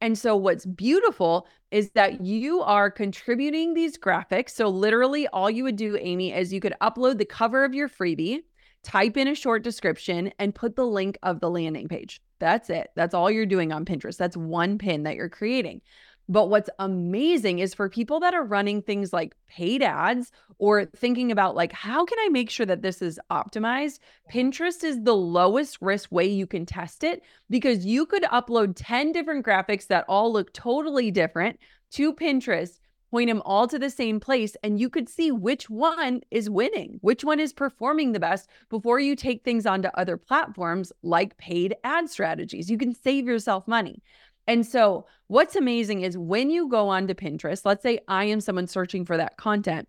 And 0.00 0.18
so, 0.18 0.34
what's 0.34 0.66
beautiful 0.66 1.46
is 1.70 1.90
that 1.90 2.22
you 2.22 2.60
are 2.62 2.90
contributing 2.90 3.74
these 3.74 3.96
graphics. 3.96 4.50
So, 4.50 4.68
literally, 4.68 5.28
all 5.28 5.48
you 5.48 5.62
would 5.62 5.76
do, 5.76 5.96
Amy, 5.96 6.32
is 6.32 6.52
you 6.52 6.58
could 6.58 6.74
upload 6.82 7.18
the 7.18 7.24
cover 7.24 7.64
of 7.64 7.72
your 7.72 7.88
freebie, 7.88 8.40
type 8.82 9.16
in 9.16 9.28
a 9.28 9.34
short 9.36 9.62
description, 9.62 10.32
and 10.40 10.52
put 10.52 10.74
the 10.74 10.86
link 10.86 11.18
of 11.22 11.38
the 11.38 11.50
landing 11.50 11.86
page. 11.86 12.20
That's 12.40 12.68
it. 12.68 12.90
That's 12.96 13.14
all 13.14 13.30
you're 13.30 13.46
doing 13.46 13.70
on 13.70 13.84
Pinterest. 13.84 14.16
That's 14.16 14.36
one 14.36 14.76
pin 14.78 15.04
that 15.04 15.14
you're 15.14 15.28
creating. 15.28 15.82
But 16.28 16.50
what's 16.50 16.70
amazing 16.78 17.60
is 17.60 17.74
for 17.74 17.88
people 17.88 18.20
that 18.20 18.34
are 18.34 18.42
running 18.42 18.82
things 18.82 19.12
like 19.12 19.36
paid 19.48 19.82
ads 19.82 20.32
or 20.58 20.84
thinking 20.84 21.30
about 21.30 21.54
like 21.54 21.72
how 21.72 22.04
can 22.04 22.18
I 22.20 22.28
make 22.30 22.50
sure 22.50 22.66
that 22.66 22.82
this 22.82 23.00
is 23.00 23.20
optimized? 23.30 24.00
Mm-hmm. 24.32 24.38
Pinterest 24.38 24.82
is 24.82 25.02
the 25.02 25.14
lowest 25.14 25.78
risk 25.80 26.10
way 26.10 26.26
you 26.26 26.46
can 26.46 26.66
test 26.66 27.04
it 27.04 27.22
because 27.48 27.86
you 27.86 28.06
could 28.06 28.24
upload 28.24 28.72
10 28.76 29.12
different 29.12 29.46
graphics 29.46 29.86
that 29.86 30.04
all 30.08 30.32
look 30.32 30.52
totally 30.52 31.10
different 31.10 31.58
to 31.92 32.12
Pinterest, 32.12 32.80
point 33.10 33.28
them 33.28 33.40
all 33.44 33.68
to 33.68 33.78
the 33.78 33.88
same 33.88 34.18
place 34.18 34.56
and 34.64 34.80
you 34.80 34.90
could 34.90 35.08
see 35.08 35.30
which 35.30 35.70
one 35.70 36.20
is 36.30 36.50
winning, 36.50 36.98
which 37.02 37.22
one 37.24 37.38
is 37.38 37.52
performing 37.52 38.12
the 38.12 38.20
best 38.20 38.48
before 38.68 38.98
you 38.98 39.14
take 39.14 39.44
things 39.44 39.64
onto 39.64 39.88
other 39.94 40.16
platforms 40.16 40.92
like 41.02 41.36
paid 41.38 41.76
ad 41.84 42.10
strategies. 42.10 42.68
You 42.68 42.76
can 42.76 42.94
save 42.94 43.26
yourself 43.26 43.68
money. 43.68 44.02
And 44.46 44.64
so, 44.64 45.06
what's 45.26 45.56
amazing 45.56 46.02
is 46.02 46.16
when 46.16 46.50
you 46.50 46.68
go 46.68 46.88
onto 46.88 47.14
Pinterest, 47.14 47.64
let's 47.64 47.82
say 47.82 48.00
I 48.06 48.24
am 48.24 48.40
someone 48.40 48.68
searching 48.68 49.04
for 49.04 49.16
that 49.16 49.36
content 49.36 49.88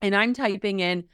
and 0.00 0.14
I'm 0.14 0.32
typing 0.32 0.80
in, 0.80 1.04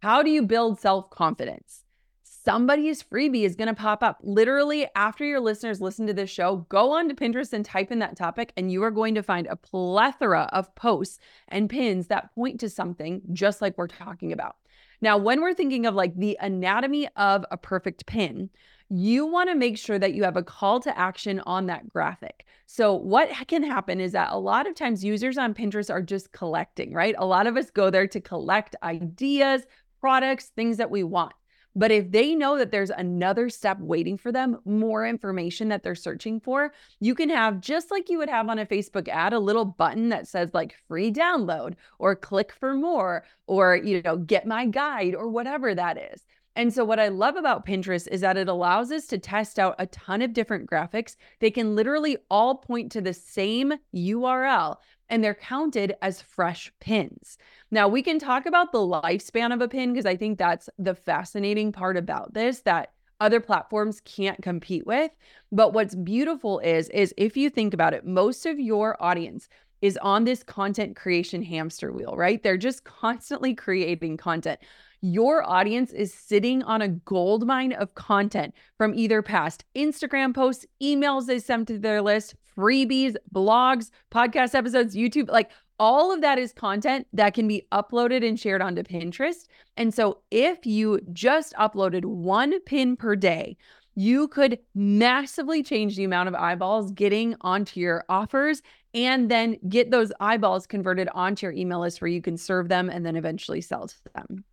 how 0.00 0.22
do 0.22 0.30
you 0.30 0.42
build 0.42 0.80
self 0.80 1.10
confidence? 1.10 1.84
Somebody's 2.22 3.02
freebie 3.02 3.44
is 3.44 3.56
going 3.56 3.68
to 3.68 3.74
pop 3.74 4.02
up 4.02 4.18
literally 4.22 4.86
after 4.94 5.24
your 5.24 5.40
listeners 5.40 5.80
listen 5.80 6.06
to 6.06 6.12
this 6.12 6.28
show. 6.28 6.66
Go 6.68 6.92
on 6.92 7.08
to 7.08 7.14
Pinterest 7.14 7.54
and 7.54 7.64
type 7.64 7.90
in 7.90 8.00
that 8.00 8.18
topic, 8.18 8.52
and 8.54 8.70
you 8.70 8.82
are 8.82 8.90
going 8.90 9.14
to 9.14 9.22
find 9.22 9.46
a 9.46 9.56
plethora 9.56 10.50
of 10.52 10.74
posts 10.74 11.18
and 11.48 11.70
pins 11.70 12.08
that 12.08 12.34
point 12.34 12.60
to 12.60 12.68
something 12.68 13.22
just 13.32 13.62
like 13.62 13.78
we're 13.78 13.88
talking 13.88 14.30
about. 14.30 14.56
Now, 15.04 15.18
when 15.18 15.42
we're 15.42 15.52
thinking 15.52 15.84
of 15.84 15.94
like 15.94 16.16
the 16.16 16.38
anatomy 16.40 17.08
of 17.14 17.44
a 17.50 17.58
perfect 17.58 18.06
pin, 18.06 18.48
you 18.88 19.26
want 19.26 19.50
to 19.50 19.54
make 19.54 19.76
sure 19.76 19.98
that 19.98 20.14
you 20.14 20.24
have 20.24 20.38
a 20.38 20.42
call 20.42 20.80
to 20.80 20.98
action 20.98 21.40
on 21.40 21.66
that 21.66 21.92
graphic. 21.92 22.46
So, 22.64 22.94
what 22.94 23.28
can 23.46 23.62
happen 23.62 24.00
is 24.00 24.12
that 24.12 24.32
a 24.32 24.38
lot 24.38 24.66
of 24.66 24.74
times 24.74 25.04
users 25.04 25.36
on 25.36 25.52
Pinterest 25.52 25.90
are 25.90 26.00
just 26.00 26.32
collecting, 26.32 26.94
right? 26.94 27.14
A 27.18 27.26
lot 27.26 27.46
of 27.46 27.58
us 27.58 27.68
go 27.68 27.90
there 27.90 28.06
to 28.08 28.18
collect 28.18 28.76
ideas, 28.82 29.66
products, 30.00 30.46
things 30.56 30.78
that 30.78 30.90
we 30.90 31.02
want. 31.02 31.34
But 31.76 31.90
if 31.90 32.10
they 32.12 32.34
know 32.34 32.56
that 32.58 32.70
there's 32.70 32.90
another 32.90 33.48
step 33.48 33.78
waiting 33.80 34.16
for 34.16 34.30
them, 34.30 34.58
more 34.64 35.06
information 35.06 35.68
that 35.68 35.82
they're 35.82 35.94
searching 35.94 36.40
for, 36.40 36.72
you 37.00 37.14
can 37.14 37.28
have 37.30 37.60
just 37.60 37.90
like 37.90 38.08
you 38.08 38.18
would 38.18 38.28
have 38.28 38.48
on 38.48 38.58
a 38.58 38.66
Facebook 38.66 39.08
ad, 39.08 39.32
a 39.32 39.38
little 39.38 39.64
button 39.64 40.08
that 40.10 40.28
says 40.28 40.54
like 40.54 40.76
free 40.86 41.12
download 41.12 41.74
or 41.98 42.14
click 42.14 42.52
for 42.52 42.74
more 42.74 43.24
or, 43.46 43.76
you 43.76 44.02
know, 44.02 44.16
get 44.16 44.46
my 44.46 44.66
guide 44.66 45.14
or 45.14 45.28
whatever 45.28 45.74
that 45.74 45.98
is. 46.12 46.24
And 46.56 46.72
so, 46.72 46.84
what 46.84 47.00
I 47.00 47.08
love 47.08 47.36
about 47.36 47.66
Pinterest 47.66 48.06
is 48.08 48.20
that 48.20 48.36
it 48.36 48.48
allows 48.48 48.92
us 48.92 49.06
to 49.06 49.18
test 49.18 49.58
out 49.58 49.74
a 49.78 49.86
ton 49.86 50.22
of 50.22 50.32
different 50.32 50.70
graphics. 50.70 51.16
They 51.40 51.50
can 51.50 51.74
literally 51.74 52.16
all 52.30 52.56
point 52.56 52.92
to 52.92 53.00
the 53.00 53.14
same 53.14 53.74
URL 53.94 54.76
and 55.08 55.22
they're 55.22 55.34
counted 55.34 55.94
as 56.00 56.22
fresh 56.22 56.72
pins. 56.80 57.36
Now, 57.70 57.88
we 57.88 58.02
can 58.02 58.18
talk 58.18 58.46
about 58.46 58.72
the 58.72 58.78
lifespan 58.78 59.52
of 59.52 59.60
a 59.60 59.68
pin 59.68 59.92
because 59.92 60.06
I 60.06 60.16
think 60.16 60.38
that's 60.38 60.68
the 60.78 60.94
fascinating 60.94 61.72
part 61.72 61.96
about 61.96 62.34
this 62.34 62.60
that 62.60 62.92
other 63.20 63.40
platforms 63.40 64.00
can't 64.00 64.42
compete 64.42 64.86
with. 64.86 65.10
But 65.52 65.72
what's 65.72 65.94
beautiful 65.94 66.58
is 66.60 66.88
is 66.90 67.14
if 67.16 67.36
you 67.36 67.50
think 67.50 67.74
about 67.74 67.94
it, 67.94 68.06
most 68.06 68.46
of 68.46 68.58
your 68.60 69.00
audience 69.02 69.48
is 69.82 69.98
on 69.98 70.24
this 70.24 70.42
content 70.42 70.96
creation 70.96 71.42
hamster 71.42 71.92
wheel, 71.92 72.14
right? 72.16 72.42
They're 72.42 72.56
just 72.56 72.84
constantly 72.84 73.54
creating 73.54 74.16
content 74.16 74.60
your 75.04 75.46
audience 75.46 75.92
is 75.92 76.14
sitting 76.14 76.62
on 76.62 76.80
a 76.80 76.88
gold 76.88 77.46
mine 77.46 77.74
of 77.74 77.94
content 77.94 78.54
from 78.78 78.94
either 78.94 79.20
past 79.20 79.62
Instagram 79.76 80.34
posts, 80.34 80.64
emails 80.82 81.26
they 81.26 81.38
sent 81.38 81.68
to 81.68 81.78
their 81.78 82.00
list, 82.00 82.34
freebies, 82.56 83.14
blogs, 83.34 83.90
podcast 84.10 84.54
episodes, 84.54 84.96
YouTube, 84.96 85.30
like 85.30 85.50
all 85.78 86.10
of 86.10 86.22
that 86.22 86.38
is 86.38 86.54
content 86.54 87.06
that 87.12 87.34
can 87.34 87.46
be 87.46 87.66
uploaded 87.70 88.26
and 88.26 88.40
shared 88.40 88.62
onto 88.62 88.82
Pinterest. 88.82 89.46
And 89.76 89.92
so 89.92 90.22
if 90.30 90.64
you 90.64 91.00
just 91.12 91.52
uploaded 91.54 92.06
one 92.06 92.58
pin 92.60 92.96
per 92.96 93.14
day, 93.14 93.58
you 93.96 94.26
could 94.28 94.58
massively 94.74 95.62
change 95.62 95.96
the 95.96 96.04
amount 96.04 96.30
of 96.30 96.34
eyeballs 96.34 96.92
getting 96.92 97.36
onto 97.42 97.78
your 97.78 98.04
offers 98.08 98.62
and 98.94 99.30
then 99.30 99.58
get 99.68 99.90
those 99.90 100.12
eyeballs 100.18 100.66
converted 100.66 101.10
onto 101.12 101.44
your 101.44 101.52
email 101.52 101.80
list 101.80 102.00
where 102.00 102.08
you 102.08 102.22
can 102.22 102.38
serve 102.38 102.70
them 102.70 102.88
and 102.88 103.04
then 103.04 103.16
eventually 103.16 103.60
sell 103.60 103.86
to 103.86 103.96
them. 104.14 104.44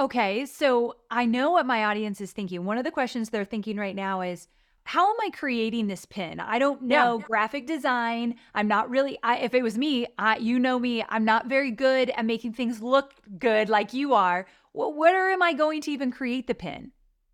Okay, 0.00 0.46
so 0.46 0.96
I 1.10 1.26
know 1.26 1.50
what 1.50 1.66
my 1.66 1.84
audience 1.84 2.22
is 2.22 2.32
thinking. 2.32 2.64
One 2.64 2.78
of 2.78 2.84
the 2.84 2.90
questions 2.90 3.28
they're 3.28 3.44
thinking 3.44 3.76
right 3.76 3.94
now 3.94 4.22
is, 4.22 4.48
how 4.84 5.06
am 5.10 5.16
I 5.20 5.28
creating 5.28 5.88
this 5.88 6.06
pin? 6.06 6.40
I 6.40 6.58
don't 6.58 6.80
know 6.80 7.18
yeah. 7.18 7.26
graphic 7.26 7.66
design. 7.66 8.36
I'm 8.54 8.66
not 8.66 8.88
really. 8.88 9.18
I, 9.22 9.36
if 9.40 9.52
it 9.52 9.62
was 9.62 9.76
me, 9.76 10.06
I, 10.16 10.38
you 10.38 10.58
know 10.58 10.78
me. 10.78 11.04
I'm 11.10 11.26
not 11.26 11.48
very 11.48 11.70
good 11.70 12.08
at 12.08 12.24
making 12.24 12.54
things 12.54 12.80
look 12.80 13.12
good 13.38 13.68
like 13.68 13.92
you 13.92 14.14
are. 14.14 14.46
Well, 14.72 14.94
where 14.94 15.32
am 15.32 15.42
I 15.42 15.52
going 15.52 15.82
to 15.82 15.90
even 15.90 16.10
create 16.10 16.46
the 16.46 16.54
pin? 16.54 16.92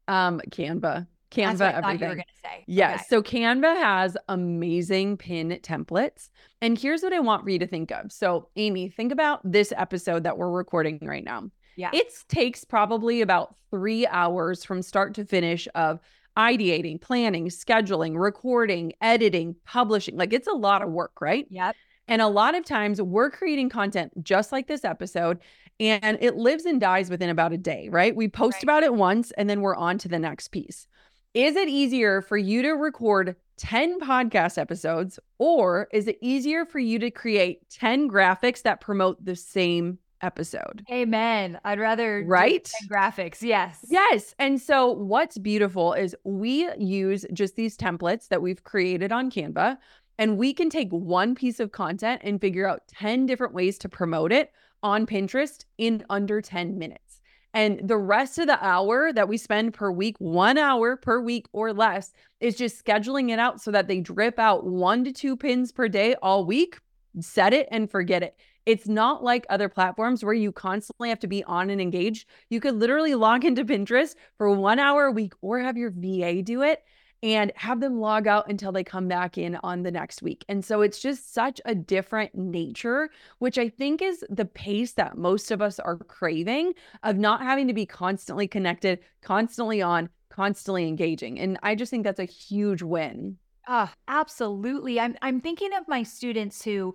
Um, 0.09 0.41
Canva. 0.51 1.07
Canva, 1.31 1.59
That's 1.59 1.61
what 1.61 1.75
everything. 1.77 2.01
you 2.01 2.09
were 2.09 2.15
going 2.15 2.25
to 2.35 2.49
say. 2.49 2.65
Yes. 2.67 2.95
Okay. 2.95 3.05
So 3.11 3.23
Canva 3.23 3.77
has 3.77 4.17
amazing 4.29 5.19
pin 5.19 5.57
templates. 5.63 6.31
And 6.61 6.77
here's 6.77 7.05
what 7.05 7.13
I 7.13 7.21
want 7.21 7.45
for 7.45 7.51
you 7.51 7.61
to 7.61 7.67
think 7.69 7.93
of. 7.93 8.11
So, 8.11 8.49
Amy, 8.57 8.89
think 8.89 9.13
about 9.13 9.41
this 9.45 9.73
episode 9.77 10.25
that 10.25 10.37
we're 10.37 10.51
recording 10.51 10.99
right 11.01 11.25
now. 11.25 11.49
Yeah. 11.77 11.91
It 11.93 12.13
takes 12.29 12.65
probably 12.65 13.21
about 13.21 13.55
three 13.71 14.07
hours 14.07 14.65
from 14.65 14.83
start 14.83 15.15
to 15.15 15.25
finish 15.25 15.69
of 15.75 16.01
ideating, 16.37 17.01
planning, 17.01 17.47
scheduling, 17.47 18.19
recording, 18.19 18.93
editing, 19.01 19.57
publishing. 19.65 20.17
Like 20.17 20.33
it's 20.33 20.49
a 20.49 20.53
lot 20.53 20.83
of 20.83 20.91
work, 20.91 21.21
right? 21.21 21.47
Yep. 21.51 21.77
And 22.09 22.23
a 22.23 22.29
lot 22.29 22.55
of 22.55 22.65
times 22.65 23.01
we're 23.03 23.31
creating 23.31 23.69
content 23.69 24.13
just 24.23 24.53
like 24.53 24.69
this 24.69 24.85
episode 24.85 25.39
and 25.81 26.19
it 26.21 26.37
lives 26.37 26.65
and 26.65 26.81
dies 26.81 27.11
within 27.11 27.31
about 27.31 27.53
a 27.53 27.59
day, 27.59 27.89
right? 27.91 28.15
We 28.15 28.29
post 28.29 28.57
right. 28.57 28.63
about 28.63 28.83
it 28.83 28.95
once 28.95 29.33
and 29.33 29.51
then 29.51 29.61
we're 29.61 29.77
on 29.77 29.99
to 29.99 30.09
the 30.09 30.19
next 30.19 30.49
piece. 30.49 30.87
Is 31.35 31.57
it 31.57 31.69
easier 31.69 32.23
for 32.23 32.39
you 32.39 32.63
to 32.63 32.73
record 32.73 33.37
10 33.59 34.01
podcast 34.01 34.57
episodes 34.57 35.19
or 35.39 35.89
is 35.93 36.07
it 36.07 36.19
easier 36.23 36.65
for 36.65 36.79
you 36.79 36.99
to 37.01 37.11
create 37.11 37.69
10 37.71 38.09
graphics 38.09 38.63
that 38.63 38.81
promote 38.81 39.23
the 39.23 39.37
same 39.37 39.99
episode. 40.23 40.83
Amen. 40.91 41.59
I'd 41.65 41.79
rather 41.79 42.25
right 42.27 42.69
graphics. 42.91 43.43
Yes. 43.43 43.85
Yes. 43.89 44.35
And 44.39 44.61
so 44.61 44.91
what's 44.91 45.39
beautiful 45.39 45.93
is 45.93 46.15
we 46.25 46.69
use 46.79 47.25
just 47.33 47.57
these 47.57 47.77
templates 47.77 48.29
that 48.29 48.43
we've 48.43 48.65
created 48.65 49.13
on 49.13 49.31
Canva 49.31 49.79
and 50.19 50.39
we 50.39 50.55
can 50.55 50.71
take 50.71 50.91
one 50.91 51.35
piece 51.35 51.61
of 51.61 51.73
content 51.73 52.23
and 52.25 52.41
figure 52.41 52.69
out 52.69 52.89
10 52.89 53.27
different 53.27 53.55
ways 53.55 53.79
to 53.79 53.89
promote 53.89 54.33
it 54.33 54.53
on 54.83 55.07
Pinterest 55.07 55.65
in 55.79 56.05
under 56.09 56.41
10 56.41 56.79
minutes. 56.79 57.21
And 57.53 57.89
the 57.89 57.97
rest 57.97 58.39
of 58.39 58.47
the 58.47 58.63
hour 58.63 59.13
that 59.13 59.29
we 59.29 59.39
spend 59.39 59.73
per 59.73 59.91
week, 59.91 60.17
one 60.19 60.59
hour 60.59 60.97
per 60.97 61.21
week 61.21 61.47
or 61.53 61.73
less, 61.73 62.13
is 62.41 62.55
just 62.55 62.85
scheduling 62.85 63.31
it 63.31 63.39
out 63.39 63.63
so 63.63 63.71
that 63.71 63.89
they 63.89 64.01
drip 64.01 64.39
out 64.39 64.67
one 64.67 65.05
to 65.05 65.13
two 65.13 65.37
pins 65.37 65.73
per 65.73 65.89
day 65.89 66.15
all 66.23 66.45
week. 66.45 66.79
Set 67.21 67.55
it 67.55 67.67
and 67.71 67.91
forget 67.91 68.23
it. 68.23 68.37
It's 68.67 68.89
not 68.89 69.23
like 69.23 69.47
other 69.49 69.69
platforms 69.69 70.25
where 70.25 70.35
you 70.35 70.51
constantly 70.51 71.09
have 71.09 71.21
to 71.21 71.29
be 71.29 71.45
on 71.45 71.71
and 71.71 71.81
engaged. 71.81 72.29
You 72.51 72.61
could 72.61 72.75
literally 72.75 73.15
log 73.15 73.45
into 73.45 73.65
Pinterest 73.65 74.17
for 74.37 74.51
one 74.51 74.81
hour 74.81 75.07
a 75.07 75.13
week 75.13 75.35
or 75.41 75.61
have 75.61 75.77
your 75.77 75.93
VA 75.95 76.43
do 76.43 76.63
it 76.63 76.83
and 77.23 77.53
have 77.57 77.81
them 77.81 77.99
log 78.01 78.27
out 78.27 78.51
until 78.51 78.73
they 78.73 78.85
come 78.85 79.09
back 79.09 79.39
in 79.39 79.57
on 79.63 79.83
the 79.83 79.91
next 79.91 80.21
week. 80.21 80.45
And 80.49 80.65
so 80.65 80.83
it's 80.83 81.01
just 81.01 81.33
such 81.33 81.61
a 81.65 81.75
different 81.75 82.35
nature, 82.35 83.09
which 83.39 83.57
I 83.57 83.69
think 83.69 84.03
is 84.03 84.25
the 84.29 84.45
pace 84.45 84.93
that 84.93 85.17
most 85.17 85.51
of 85.51 85.63
us 85.63 85.79
are 85.79 85.97
craving 85.97 86.75
of 87.03 87.17
not 87.17 87.43
having 87.43 87.69
to 87.69 87.73
be 87.73 87.87
constantly 87.87 88.47
connected, 88.47 88.99
constantly 89.23 89.81
on, 89.81 90.11
constantly 90.29 90.87
engaging. 90.87 91.39
And 91.39 91.59
I 91.63 91.75
just 91.75 91.91
think 91.91 92.05
that's 92.05 92.21
a 92.21 92.25
huge 92.25 92.83
win. 92.83 93.39
Ah, 93.67 93.93
absolutely. 94.07 95.01
I'm 95.01 95.17
I'm 95.23 95.41
thinking 95.41 95.73
of 95.73 95.89
my 95.89 96.03
students 96.03 96.63
who 96.63 96.95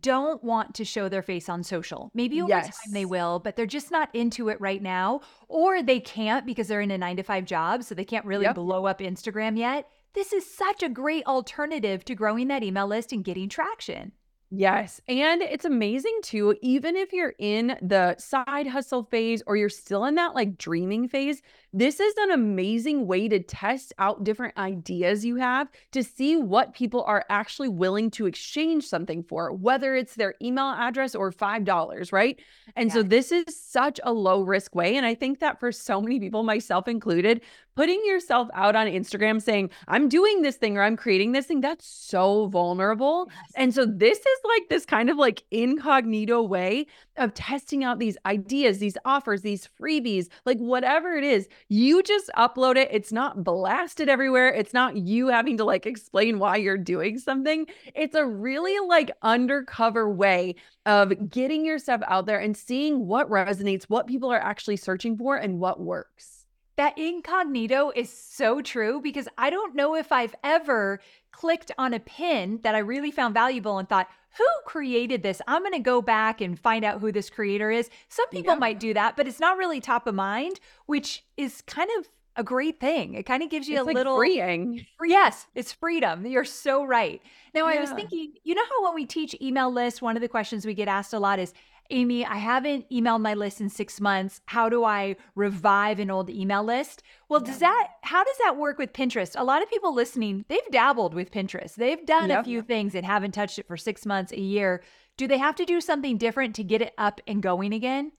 don't 0.00 0.42
want 0.42 0.74
to 0.76 0.84
show 0.84 1.08
their 1.08 1.22
face 1.22 1.48
on 1.48 1.62
social. 1.62 2.10
Maybe 2.14 2.40
over 2.40 2.48
yes. 2.48 2.66
time 2.66 2.92
they 2.92 3.04
will, 3.04 3.38
but 3.38 3.56
they're 3.56 3.66
just 3.66 3.90
not 3.90 4.08
into 4.14 4.48
it 4.48 4.60
right 4.60 4.82
now, 4.82 5.20
or 5.48 5.82
they 5.82 6.00
can't 6.00 6.46
because 6.46 6.68
they're 6.68 6.80
in 6.80 6.90
a 6.90 6.98
nine 6.98 7.16
to 7.16 7.22
five 7.22 7.44
job, 7.44 7.82
so 7.82 7.94
they 7.94 8.04
can't 8.04 8.24
really 8.24 8.44
yep. 8.44 8.54
blow 8.54 8.86
up 8.86 9.00
Instagram 9.00 9.58
yet. 9.58 9.88
This 10.14 10.32
is 10.32 10.48
such 10.48 10.82
a 10.82 10.88
great 10.88 11.26
alternative 11.26 12.04
to 12.04 12.14
growing 12.14 12.48
that 12.48 12.62
email 12.62 12.86
list 12.86 13.12
and 13.12 13.24
getting 13.24 13.48
traction. 13.48 14.12
Yes. 14.54 15.00
And 15.08 15.40
it's 15.40 15.64
amazing 15.64 16.20
too, 16.22 16.54
even 16.60 16.94
if 16.94 17.14
you're 17.14 17.32
in 17.38 17.78
the 17.80 18.16
side 18.18 18.66
hustle 18.66 19.04
phase 19.04 19.42
or 19.46 19.56
you're 19.56 19.70
still 19.70 20.04
in 20.04 20.16
that 20.16 20.34
like 20.34 20.58
dreaming 20.58 21.08
phase, 21.08 21.40
this 21.72 22.00
is 22.00 22.14
an 22.18 22.32
amazing 22.32 23.06
way 23.06 23.28
to 23.28 23.40
test 23.40 23.92
out 23.98 24.24
different 24.24 24.56
ideas 24.58 25.24
you 25.24 25.36
have 25.36 25.68
to 25.92 26.02
see 26.02 26.36
what 26.36 26.74
people 26.74 27.02
are 27.04 27.24
actually 27.30 27.68
willing 27.68 28.10
to 28.12 28.26
exchange 28.26 28.84
something 28.84 29.22
for, 29.22 29.52
whether 29.52 29.94
it's 29.94 30.14
their 30.14 30.34
email 30.42 30.66
address 30.66 31.14
or 31.14 31.32
$5, 31.32 32.12
right? 32.12 32.38
And 32.76 32.88
yeah. 32.88 32.94
so 32.94 33.02
this 33.02 33.32
is 33.32 33.44
such 33.58 33.98
a 34.04 34.12
low 34.12 34.42
risk 34.42 34.74
way. 34.74 34.96
And 34.96 35.06
I 35.06 35.14
think 35.14 35.40
that 35.40 35.58
for 35.60 35.72
so 35.72 36.00
many 36.00 36.20
people, 36.20 36.42
myself 36.42 36.88
included, 36.88 37.40
putting 37.74 38.04
yourself 38.04 38.48
out 38.54 38.76
on 38.76 38.86
Instagram 38.86 39.40
saying, 39.40 39.70
I'm 39.88 40.08
doing 40.08 40.42
this 40.42 40.56
thing 40.56 40.76
or 40.76 40.82
I'm 40.82 40.96
creating 40.96 41.32
this 41.32 41.46
thing, 41.46 41.60
that's 41.60 41.86
so 41.86 42.46
vulnerable. 42.46 43.28
Yes. 43.30 43.52
And 43.56 43.74
so 43.74 43.86
this 43.86 44.18
is 44.18 44.38
like 44.44 44.68
this 44.68 44.84
kind 44.84 45.08
of 45.08 45.16
like 45.16 45.42
incognito 45.50 46.42
way 46.42 46.86
of 47.16 47.34
testing 47.34 47.84
out 47.84 47.98
these 47.98 48.16
ideas, 48.26 48.78
these 48.78 48.96
offers, 49.04 49.42
these 49.42 49.68
freebies, 49.80 50.28
like 50.44 50.58
whatever 50.58 51.14
it 51.14 51.24
is 51.24 51.48
you 51.68 52.02
just 52.02 52.30
upload 52.36 52.76
it. 52.76 52.88
It's 52.90 53.12
not 53.12 53.44
blasted 53.44 54.08
everywhere. 54.08 54.48
It's 54.48 54.74
not 54.74 54.96
you 54.96 55.28
having 55.28 55.56
to 55.58 55.64
like 55.64 55.86
explain 55.86 56.38
why 56.38 56.56
you're 56.56 56.78
doing 56.78 57.18
something. 57.18 57.66
It's 57.94 58.14
a 58.14 58.26
really 58.26 58.78
like 58.88 59.10
undercover 59.22 60.10
way 60.10 60.56
of 60.86 61.30
getting 61.30 61.64
your 61.64 61.78
stuff 61.78 62.02
out 62.08 62.26
there 62.26 62.40
and 62.40 62.56
seeing 62.56 63.06
what 63.06 63.30
resonates, 63.30 63.84
what 63.84 64.06
people 64.06 64.32
are 64.32 64.40
actually 64.40 64.76
searching 64.76 65.16
for, 65.16 65.36
and 65.36 65.60
what 65.60 65.80
works. 65.80 66.44
That 66.76 66.96
incognito 66.98 67.92
is 67.94 68.10
so 68.10 68.62
true 68.62 69.00
because 69.02 69.28
I 69.36 69.50
don't 69.50 69.74
know 69.74 69.94
if 69.94 70.10
I've 70.10 70.34
ever 70.42 71.00
clicked 71.30 71.70
on 71.76 71.94
a 71.94 72.00
pin 72.00 72.60
that 72.62 72.74
I 72.74 72.78
really 72.78 73.10
found 73.10 73.34
valuable 73.34 73.78
and 73.78 73.88
thought, 73.88 74.08
who 74.38 74.46
created 74.66 75.22
this? 75.22 75.42
I'm 75.46 75.62
going 75.62 75.72
to 75.72 75.78
go 75.78 76.02
back 76.02 76.40
and 76.40 76.58
find 76.58 76.84
out 76.84 77.00
who 77.00 77.12
this 77.12 77.30
creator 77.30 77.70
is. 77.70 77.90
Some 78.08 78.28
people 78.30 78.54
yeah. 78.54 78.58
might 78.58 78.80
do 78.80 78.94
that, 78.94 79.16
but 79.16 79.28
it's 79.28 79.40
not 79.40 79.58
really 79.58 79.80
top 79.80 80.06
of 80.06 80.14
mind, 80.14 80.60
which 80.86 81.24
is 81.36 81.62
kind 81.66 81.90
of 81.98 82.08
a 82.36 82.42
great 82.42 82.80
thing. 82.80 83.14
It 83.14 83.24
kind 83.24 83.42
of 83.42 83.50
gives 83.50 83.68
you 83.68 83.74
it's 83.74 83.82
a 83.82 83.84
like 83.84 83.94
little 83.94 84.16
freeing. 84.16 84.86
Yes, 85.04 85.46
it's 85.54 85.72
freedom. 85.72 86.24
You're 86.26 86.44
so 86.44 86.84
right. 86.84 87.20
Now, 87.54 87.68
yeah. 87.68 87.78
I 87.78 87.80
was 87.80 87.90
thinking, 87.90 88.32
you 88.42 88.54
know 88.54 88.64
how 88.64 88.84
when 88.84 88.94
we 88.94 89.04
teach 89.04 89.36
email 89.42 89.70
lists, 89.70 90.00
one 90.00 90.16
of 90.16 90.22
the 90.22 90.28
questions 90.28 90.64
we 90.64 90.74
get 90.74 90.88
asked 90.88 91.12
a 91.12 91.18
lot 91.18 91.38
is, 91.38 91.52
Amy, 91.90 92.24
I 92.24 92.36
haven't 92.36 92.88
emailed 92.90 93.20
my 93.20 93.34
list 93.34 93.60
in 93.60 93.68
six 93.68 94.00
months. 94.00 94.40
How 94.46 94.68
do 94.68 94.84
I 94.84 95.16
revive 95.34 95.98
an 95.98 96.10
old 96.10 96.30
email 96.30 96.64
list? 96.64 97.02
Well, 97.28 97.40
does 97.40 97.58
that, 97.58 97.88
how 98.02 98.24
does 98.24 98.36
that 98.44 98.56
work 98.56 98.78
with 98.78 98.92
Pinterest? 98.92 99.34
A 99.38 99.44
lot 99.44 99.62
of 99.62 99.70
people 99.70 99.94
listening, 99.94 100.44
they've 100.48 100.60
dabbled 100.70 101.14
with 101.14 101.30
Pinterest. 101.30 101.74
They've 101.74 102.04
done 102.06 102.30
yep. 102.30 102.40
a 102.40 102.44
few 102.44 102.62
things 102.62 102.94
and 102.94 103.04
haven't 103.04 103.32
touched 103.32 103.58
it 103.58 103.66
for 103.66 103.76
six 103.76 104.06
months, 104.06 104.32
a 104.32 104.40
year. 104.40 104.82
Do 105.16 105.28
they 105.28 105.38
have 105.38 105.56
to 105.56 105.64
do 105.64 105.80
something 105.80 106.16
different 106.16 106.54
to 106.56 106.64
get 106.64 106.82
it 106.82 106.94
up 106.96 107.20
and 107.26 107.42
going 107.42 107.72
again? 107.74 108.12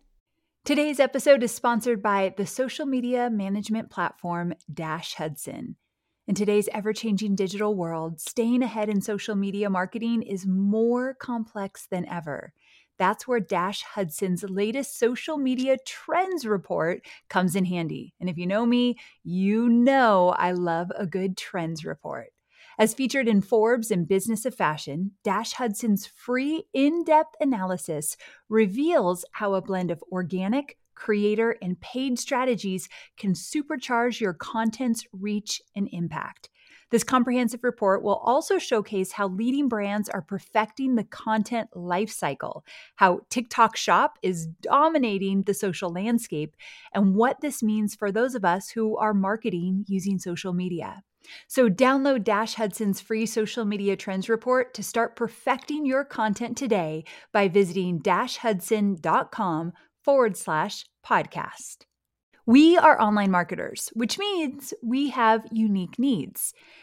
Today's 0.65 0.99
episode 0.99 1.43
is 1.43 1.53
sponsored 1.53 2.01
by 2.01 2.33
the 2.37 2.45
social 2.45 2.85
media 2.85 3.29
management 3.29 3.89
platform 3.89 4.53
Dash 4.71 5.15
Hudson. 5.15 5.75
In 6.25 6.35
today's 6.35 6.69
ever 6.71 6.93
changing 6.93 7.35
digital 7.35 7.75
world, 7.75 8.21
staying 8.21 8.63
ahead 8.63 8.87
in 8.87 9.01
social 9.01 9.35
media 9.35 9.69
marketing 9.69 10.21
is 10.21 10.45
more 10.47 11.15
complex 11.15 11.85
than 11.91 12.07
ever. 12.07 12.53
That's 12.97 13.27
where 13.27 13.39
Dash 13.39 13.81
Hudson's 13.81 14.43
latest 14.43 14.97
social 14.97 15.37
media 15.37 15.77
trends 15.85 16.45
report 16.45 17.05
comes 17.29 17.55
in 17.55 17.65
handy. 17.65 18.13
And 18.19 18.29
if 18.29 18.37
you 18.37 18.45
know 18.45 18.65
me, 18.65 18.97
you 19.23 19.69
know 19.69 20.29
I 20.37 20.51
love 20.51 20.91
a 20.95 21.05
good 21.05 21.37
trends 21.37 21.83
report. 21.83 22.33
As 22.79 22.93
featured 22.93 23.27
in 23.27 23.41
Forbes 23.41 23.91
and 23.91 24.07
Business 24.07 24.45
of 24.45 24.55
Fashion, 24.55 25.11
Dash 25.23 25.53
Hudson's 25.53 26.07
free 26.07 26.65
in 26.73 27.03
depth 27.03 27.35
analysis 27.39 28.17
reveals 28.49 29.25
how 29.31 29.53
a 29.53 29.61
blend 29.61 29.91
of 29.91 30.03
organic, 30.11 30.77
creator, 30.95 31.55
and 31.61 31.79
paid 31.81 32.17
strategies 32.17 32.89
can 33.15 33.33
supercharge 33.33 34.19
your 34.19 34.33
content's 34.33 35.05
reach 35.11 35.61
and 35.75 35.87
impact. 35.91 36.49
This 36.93 37.03
comprehensive 37.03 37.63
report 37.63 38.03
will 38.03 38.17
also 38.17 38.59
showcase 38.59 39.13
how 39.13 39.29
leading 39.29 39.67
brands 39.67 40.09
are 40.09 40.21
perfecting 40.21 40.93
the 40.93 41.03
content 41.03 41.71
lifecycle, 41.75 42.61
how 42.97 43.21
TikTok 43.31 43.75
Shop 43.75 44.19
is 44.21 44.45
dominating 44.61 45.41
the 45.41 45.55
social 45.55 45.91
landscape, 45.91 46.55
and 46.93 47.15
what 47.15 47.41
this 47.41 47.63
means 47.63 47.95
for 47.95 48.11
those 48.11 48.35
of 48.35 48.45
us 48.45 48.69
who 48.69 48.95
are 48.97 49.15
marketing 49.15 49.85
using 49.87 50.19
social 50.19 50.53
media. 50.53 51.01
So, 51.47 51.67
download 51.67 52.23
Dash 52.23 52.53
Hudson's 52.53 53.01
free 53.01 53.25
social 53.25 53.65
media 53.65 53.95
trends 53.95 54.29
report 54.29 54.75
to 54.75 54.83
start 54.83 55.15
perfecting 55.15 55.87
your 55.87 56.05
content 56.05 56.55
today 56.57 57.05
by 57.31 57.47
visiting 57.47 58.01
dashhudson.com 58.01 59.73
forward 60.03 60.37
slash 60.37 60.85
podcast. 61.03 61.85
We 62.45 62.77
are 62.77 63.01
online 63.01 63.31
marketers, 63.31 63.89
which 63.93 64.19
means 64.19 64.73
we 64.83 65.09
have 65.11 65.47
unique 65.49 65.97
needs. 65.97 66.53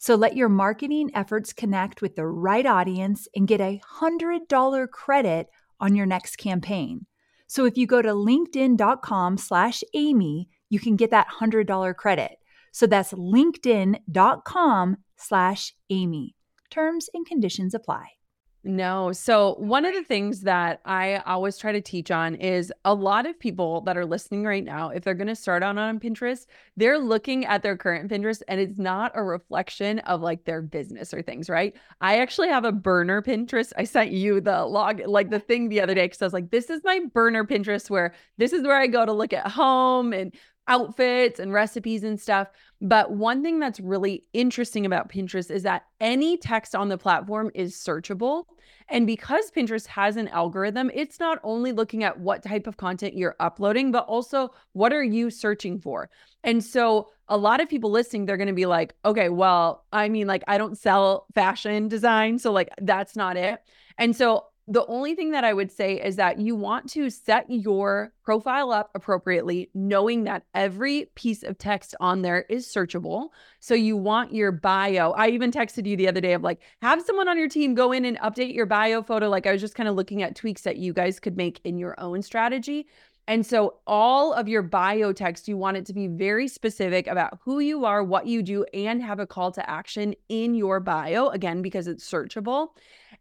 So 0.00 0.14
let 0.14 0.34
your 0.34 0.48
marketing 0.48 1.10
efforts 1.14 1.52
connect 1.52 2.00
with 2.00 2.16
the 2.16 2.26
right 2.26 2.64
audience 2.64 3.28
and 3.36 3.46
get 3.46 3.60
a 3.60 3.82
$100 4.00 4.90
credit 4.90 5.48
on 5.78 5.94
your 5.94 6.06
next 6.06 6.36
campaign. 6.36 7.04
So 7.46 7.66
if 7.66 7.76
you 7.76 7.86
go 7.86 8.00
to 8.00 8.08
linkedin.com 8.08 9.36
slash 9.36 9.84
Amy, 9.92 10.48
you 10.70 10.80
can 10.80 10.96
get 10.96 11.10
that 11.10 11.28
$100 11.28 11.94
credit. 11.96 12.38
So 12.72 12.86
that's 12.86 13.12
linkedin.com 13.12 14.96
slash 15.16 15.74
Amy. 15.90 16.34
Terms 16.70 17.10
and 17.12 17.26
conditions 17.26 17.74
apply. 17.74 18.19
No. 18.62 19.10
So, 19.12 19.54
one 19.54 19.86
of 19.86 19.94
the 19.94 20.04
things 20.04 20.42
that 20.42 20.82
I 20.84 21.16
always 21.24 21.56
try 21.56 21.72
to 21.72 21.80
teach 21.80 22.10
on 22.10 22.34
is 22.34 22.70
a 22.84 22.92
lot 22.92 23.24
of 23.24 23.40
people 23.40 23.80
that 23.82 23.96
are 23.96 24.04
listening 24.04 24.44
right 24.44 24.62
now, 24.62 24.90
if 24.90 25.02
they're 25.02 25.14
going 25.14 25.28
to 25.28 25.34
start 25.34 25.62
out 25.62 25.78
on 25.78 25.98
Pinterest, 25.98 26.44
they're 26.76 26.98
looking 26.98 27.46
at 27.46 27.62
their 27.62 27.74
current 27.78 28.10
Pinterest 28.10 28.42
and 28.48 28.60
it's 28.60 28.78
not 28.78 29.12
a 29.14 29.22
reflection 29.22 30.00
of 30.00 30.20
like 30.20 30.44
their 30.44 30.60
business 30.60 31.14
or 31.14 31.22
things, 31.22 31.48
right? 31.48 31.74
I 32.02 32.18
actually 32.18 32.48
have 32.48 32.66
a 32.66 32.72
burner 32.72 33.22
Pinterest. 33.22 33.72
I 33.78 33.84
sent 33.84 34.10
you 34.10 34.42
the 34.42 34.66
log, 34.66 35.00
like 35.06 35.30
the 35.30 35.40
thing 35.40 35.70
the 35.70 35.80
other 35.80 35.94
day, 35.94 36.04
because 36.04 36.20
I 36.20 36.26
was 36.26 36.34
like, 36.34 36.50
this 36.50 36.68
is 36.68 36.82
my 36.84 37.00
burner 37.14 37.46
Pinterest 37.46 37.88
where 37.88 38.12
this 38.36 38.52
is 38.52 38.62
where 38.62 38.78
I 38.78 38.88
go 38.88 39.06
to 39.06 39.12
look 39.12 39.32
at 39.32 39.48
home 39.48 40.12
and 40.12 40.34
outfits 40.68 41.40
and 41.40 41.52
recipes 41.52 42.04
and 42.04 42.20
stuff. 42.20 42.48
But 42.80 43.12
one 43.12 43.42
thing 43.42 43.58
that's 43.58 43.78
really 43.78 44.24
interesting 44.32 44.86
about 44.86 45.10
Pinterest 45.10 45.50
is 45.50 45.64
that 45.64 45.84
any 46.00 46.36
text 46.36 46.74
on 46.74 46.88
the 46.88 46.96
platform 46.96 47.50
is 47.54 47.74
searchable. 47.74 48.44
And 48.88 49.06
because 49.06 49.50
Pinterest 49.50 49.86
has 49.86 50.16
an 50.16 50.28
algorithm, 50.28 50.90
it's 50.94 51.20
not 51.20 51.38
only 51.44 51.72
looking 51.72 52.02
at 52.04 52.18
what 52.18 52.42
type 52.42 52.66
of 52.66 52.76
content 52.76 53.16
you're 53.16 53.36
uploading, 53.38 53.92
but 53.92 54.06
also 54.06 54.52
what 54.72 54.92
are 54.92 55.02
you 55.02 55.30
searching 55.30 55.78
for. 55.78 56.10
And 56.42 56.64
so 56.64 57.10
a 57.28 57.36
lot 57.36 57.60
of 57.60 57.68
people 57.68 57.90
listening, 57.90 58.24
they're 58.24 58.36
going 58.36 58.48
to 58.48 58.52
be 58.54 58.66
like, 58.66 58.94
okay, 59.04 59.28
well, 59.28 59.84
I 59.92 60.08
mean, 60.08 60.26
like, 60.26 60.42
I 60.48 60.58
don't 60.58 60.76
sell 60.76 61.26
fashion 61.34 61.86
design. 61.86 62.38
So, 62.38 62.50
like, 62.50 62.70
that's 62.80 63.14
not 63.14 63.36
it. 63.36 63.60
And 63.98 64.16
so 64.16 64.46
the 64.70 64.86
only 64.86 65.16
thing 65.16 65.32
that 65.32 65.42
I 65.42 65.52
would 65.52 65.72
say 65.72 66.00
is 66.00 66.14
that 66.14 66.38
you 66.38 66.54
want 66.54 66.88
to 66.90 67.10
set 67.10 67.50
your 67.50 68.12
profile 68.22 68.70
up 68.70 68.92
appropriately, 68.94 69.68
knowing 69.74 70.22
that 70.24 70.44
every 70.54 71.06
piece 71.16 71.42
of 71.42 71.58
text 71.58 71.96
on 71.98 72.22
there 72.22 72.42
is 72.48 72.68
searchable. 72.68 73.30
So 73.58 73.74
you 73.74 73.96
want 73.96 74.32
your 74.32 74.52
bio. 74.52 75.10
I 75.10 75.30
even 75.30 75.50
texted 75.50 75.86
you 75.86 75.96
the 75.96 76.06
other 76.06 76.20
day 76.20 76.34
of 76.34 76.42
like, 76.42 76.60
have 76.82 77.02
someone 77.02 77.28
on 77.28 77.36
your 77.36 77.48
team 77.48 77.74
go 77.74 77.90
in 77.90 78.04
and 78.04 78.16
update 78.20 78.54
your 78.54 78.64
bio 78.64 79.02
photo. 79.02 79.28
Like 79.28 79.44
I 79.44 79.50
was 79.50 79.60
just 79.60 79.74
kind 79.74 79.88
of 79.88 79.96
looking 79.96 80.22
at 80.22 80.36
tweaks 80.36 80.62
that 80.62 80.76
you 80.76 80.92
guys 80.92 81.18
could 81.18 81.36
make 81.36 81.60
in 81.64 81.76
your 81.76 81.98
own 81.98 82.22
strategy. 82.22 82.86
And 83.26 83.44
so, 83.44 83.76
all 83.86 84.32
of 84.32 84.48
your 84.48 84.62
bio 84.62 85.12
text, 85.12 85.46
you 85.46 85.56
want 85.56 85.76
it 85.76 85.86
to 85.86 85.92
be 85.92 86.08
very 86.08 86.48
specific 86.48 87.06
about 87.06 87.38
who 87.44 87.60
you 87.60 87.84
are, 87.84 88.02
what 88.02 88.26
you 88.26 88.42
do, 88.42 88.64
and 88.74 89.00
have 89.02 89.20
a 89.20 89.26
call 89.26 89.52
to 89.52 89.70
action 89.70 90.14
in 90.28 90.54
your 90.56 90.80
bio, 90.80 91.28
again, 91.28 91.62
because 91.62 91.86
it's 91.86 92.08
searchable. 92.08 92.70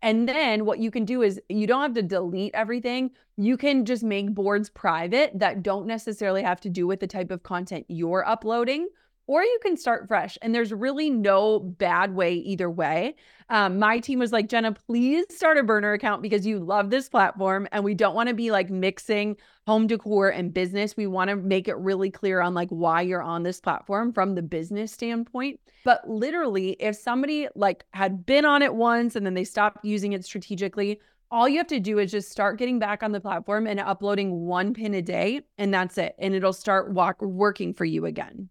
And 0.02 0.30
then 0.30 0.66
what 0.66 0.80
you 0.80 0.92
can 0.92 1.04
do 1.06 1.22
is 1.22 1.42
you 1.50 1.68
don't 1.68 1.82
have 1.82 1.94
to 1.94 2.02
delete 2.02 2.56
everything. 2.56 3.12
You 3.38 3.58
can 3.58 3.86
just 3.86 4.04
make 4.04 4.34
boards 4.34 4.70
private 4.70 5.38
that 5.38 5.62
don't 5.62 5.88
necessarily 5.88 6.42
have 6.44 6.62
to 6.62 6.70
do 6.70 6.88
with 6.88 7.00
the 7.00 7.08
type 7.08 7.32
of 7.32 7.44
content 7.44 7.86
you're 7.90 8.26
uploading 8.26 8.88
or 9.30 9.44
you 9.44 9.60
can 9.62 9.78
start 9.78 10.08
fresh. 10.08 10.40
And 10.42 10.56
there's 10.56 10.74
really 10.74 11.12
no 11.12 11.60
bad 11.60 12.16
way 12.16 12.34
either 12.34 12.68
way. 12.68 13.14
Um, 13.50 13.78
my 13.78 14.00
team 14.00 14.18
was 14.18 14.32
like, 14.32 14.50
Jenna, 14.50 14.72
please 14.72 15.24
start 15.30 15.60
a 15.60 15.64
burner 15.64 15.94
account 15.94 16.24
because 16.24 16.48
you 16.48 16.58
love 16.58 16.90
this 16.90 17.10
platform 17.10 17.68
and 17.72 17.84
we 17.84 17.94
don't 17.94 18.16
want 18.16 18.30
to 18.30 18.34
be 18.34 18.50
like 18.50 18.72
mixing 18.72 19.38
home 19.68 19.86
decor 19.86 20.30
and 20.30 20.52
business. 20.52 20.98
We 20.98 21.06
want 21.06 21.30
to 21.30 21.36
make 21.36 21.68
it 21.68 21.78
really 21.78 22.10
clear 22.10 22.42
on 22.42 22.56
like 22.56 22.70
why 22.70 23.02
you're 23.02 23.22
on 23.22 23.44
this 23.44 23.62
platform 23.62 24.14
from 24.14 24.34
the 24.34 24.42
business 24.42 24.92
standpoint. 24.92 25.60
But 25.86 26.10
literally, 26.10 26.72
if 26.80 26.96
somebody 26.96 27.50
like 27.54 27.86
had 27.94 28.26
been 28.26 28.46
on 28.46 28.64
it 28.64 28.74
once 28.74 29.16
and 29.16 29.28
then 29.28 29.36
they 29.36 29.44
stopped 29.44 29.86
using 29.86 30.14
it 30.14 30.26
strategically, 30.26 31.00
all 31.30 31.48
you 31.48 31.58
have 31.58 31.68
to 31.68 31.80
do 31.80 32.00
is 32.00 32.10
just 32.10 32.32
start 32.32 32.58
getting 32.58 32.80
back 32.80 33.04
on 33.04 33.12
the 33.12 33.22
platform 33.22 33.68
and 33.68 33.80
uploading 33.80 34.48
one 34.48 34.74
pin 34.74 34.96
a 34.96 35.04
day, 35.04 35.42
and 35.60 35.72
that's 35.72 36.00
it. 36.00 36.16
And 36.18 36.34
it'll 36.34 36.52
start 36.52 36.92
walk, 36.92 37.22
working 37.22 37.76
for 37.76 37.86
you 37.86 38.08
again. 38.08 38.50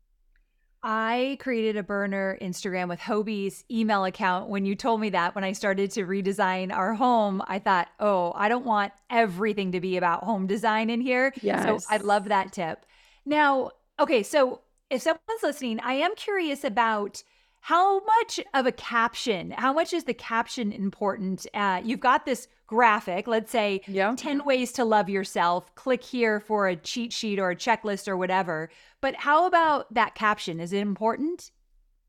I 0.82 1.38
created 1.40 1.76
a 1.76 1.82
burner 1.82 2.38
Instagram 2.40 2.88
with 2.88 3.00
Hobie's 3.00 3.64
email 3.70 4.04
account. 4.04 4.48
When 4.48 4.64
you 4.64 4.76
told 4.76 5.00
me 5.00 5.10
that, 5.10 5.34
when 5.34 5.42
I 5.42 5.52
started 5.52 5.90
to 5.92 6.06
redesign 6.06 6.72
our 6.72 6.94
home, 6.94 7.42
I 7.46 7.58
thought, 7.58 7.88
oh, 7.98 8.32
I 8.36 8.48
don't 8.48 8.64
want 8.64 8.92
everything 9.10 9.72
to 9.72 9.80
be 9.80 9.96
about 9.96 10.22
home 10.22 10.46
design 10.46 10.88
in 10.88 11.00
here. 11.00 11.32
Yes. 11.42 11.64
So 11.64 11.80
I 11.90 11.96
love 11.96 12.26
that 12.26 12.52
tip. 12.52 12.86
Now, 13.26 13.72
okay, 13.98 14.22
so 14.22 14.60
if 14.88 15.02
someone's 15.02 15.42
listening, 15.42 15.80
I 15.80 15.94
am 15.94 16.14
curious 16.14 16.62
about 16.62 17.22
how 17.60 18.00
much 18.04 18.40
of 18.54 18.66
a 18.66 18.72
caption, 18.72 19.50
how 19.52 19.72
much 19.72 19.92
is 19.92 20.04
the 20.04 20.14
caption 20.14 20.72
important? 20.72 21.46
Uh, 21.52 21.80
you've 21.84 22.00
got 22.00 22.24
this 22.24 22.48
graphic, 22.66 23.26
let's 23.26 23.50
say 23.50 23.80
yeah. 23.86 24.14
10 24.16 24.44
ways 24.44 24.72
to 24.72 24.84
love 24.84 25.08
yourself. 25.08 25.74
Click 25.74 26.02
here 26.02 26.40
for 26.40 26.68
a 26.68 26.76
cheat 26.76 27.12
sheet 27.12 27.38
or 27.38 27.50
a 27.50 27.56
checklist 27.56 28.08
or 28.08 28.16
whatever. 28.16 28.70
But 29.00 29.16
how 29.16 29.46
about 29.46 29.92
that 29.94 30.14
caption? 30.14 30.60
Is 30.60 30.72
it 30.72 30.80
important? 30.80 31.50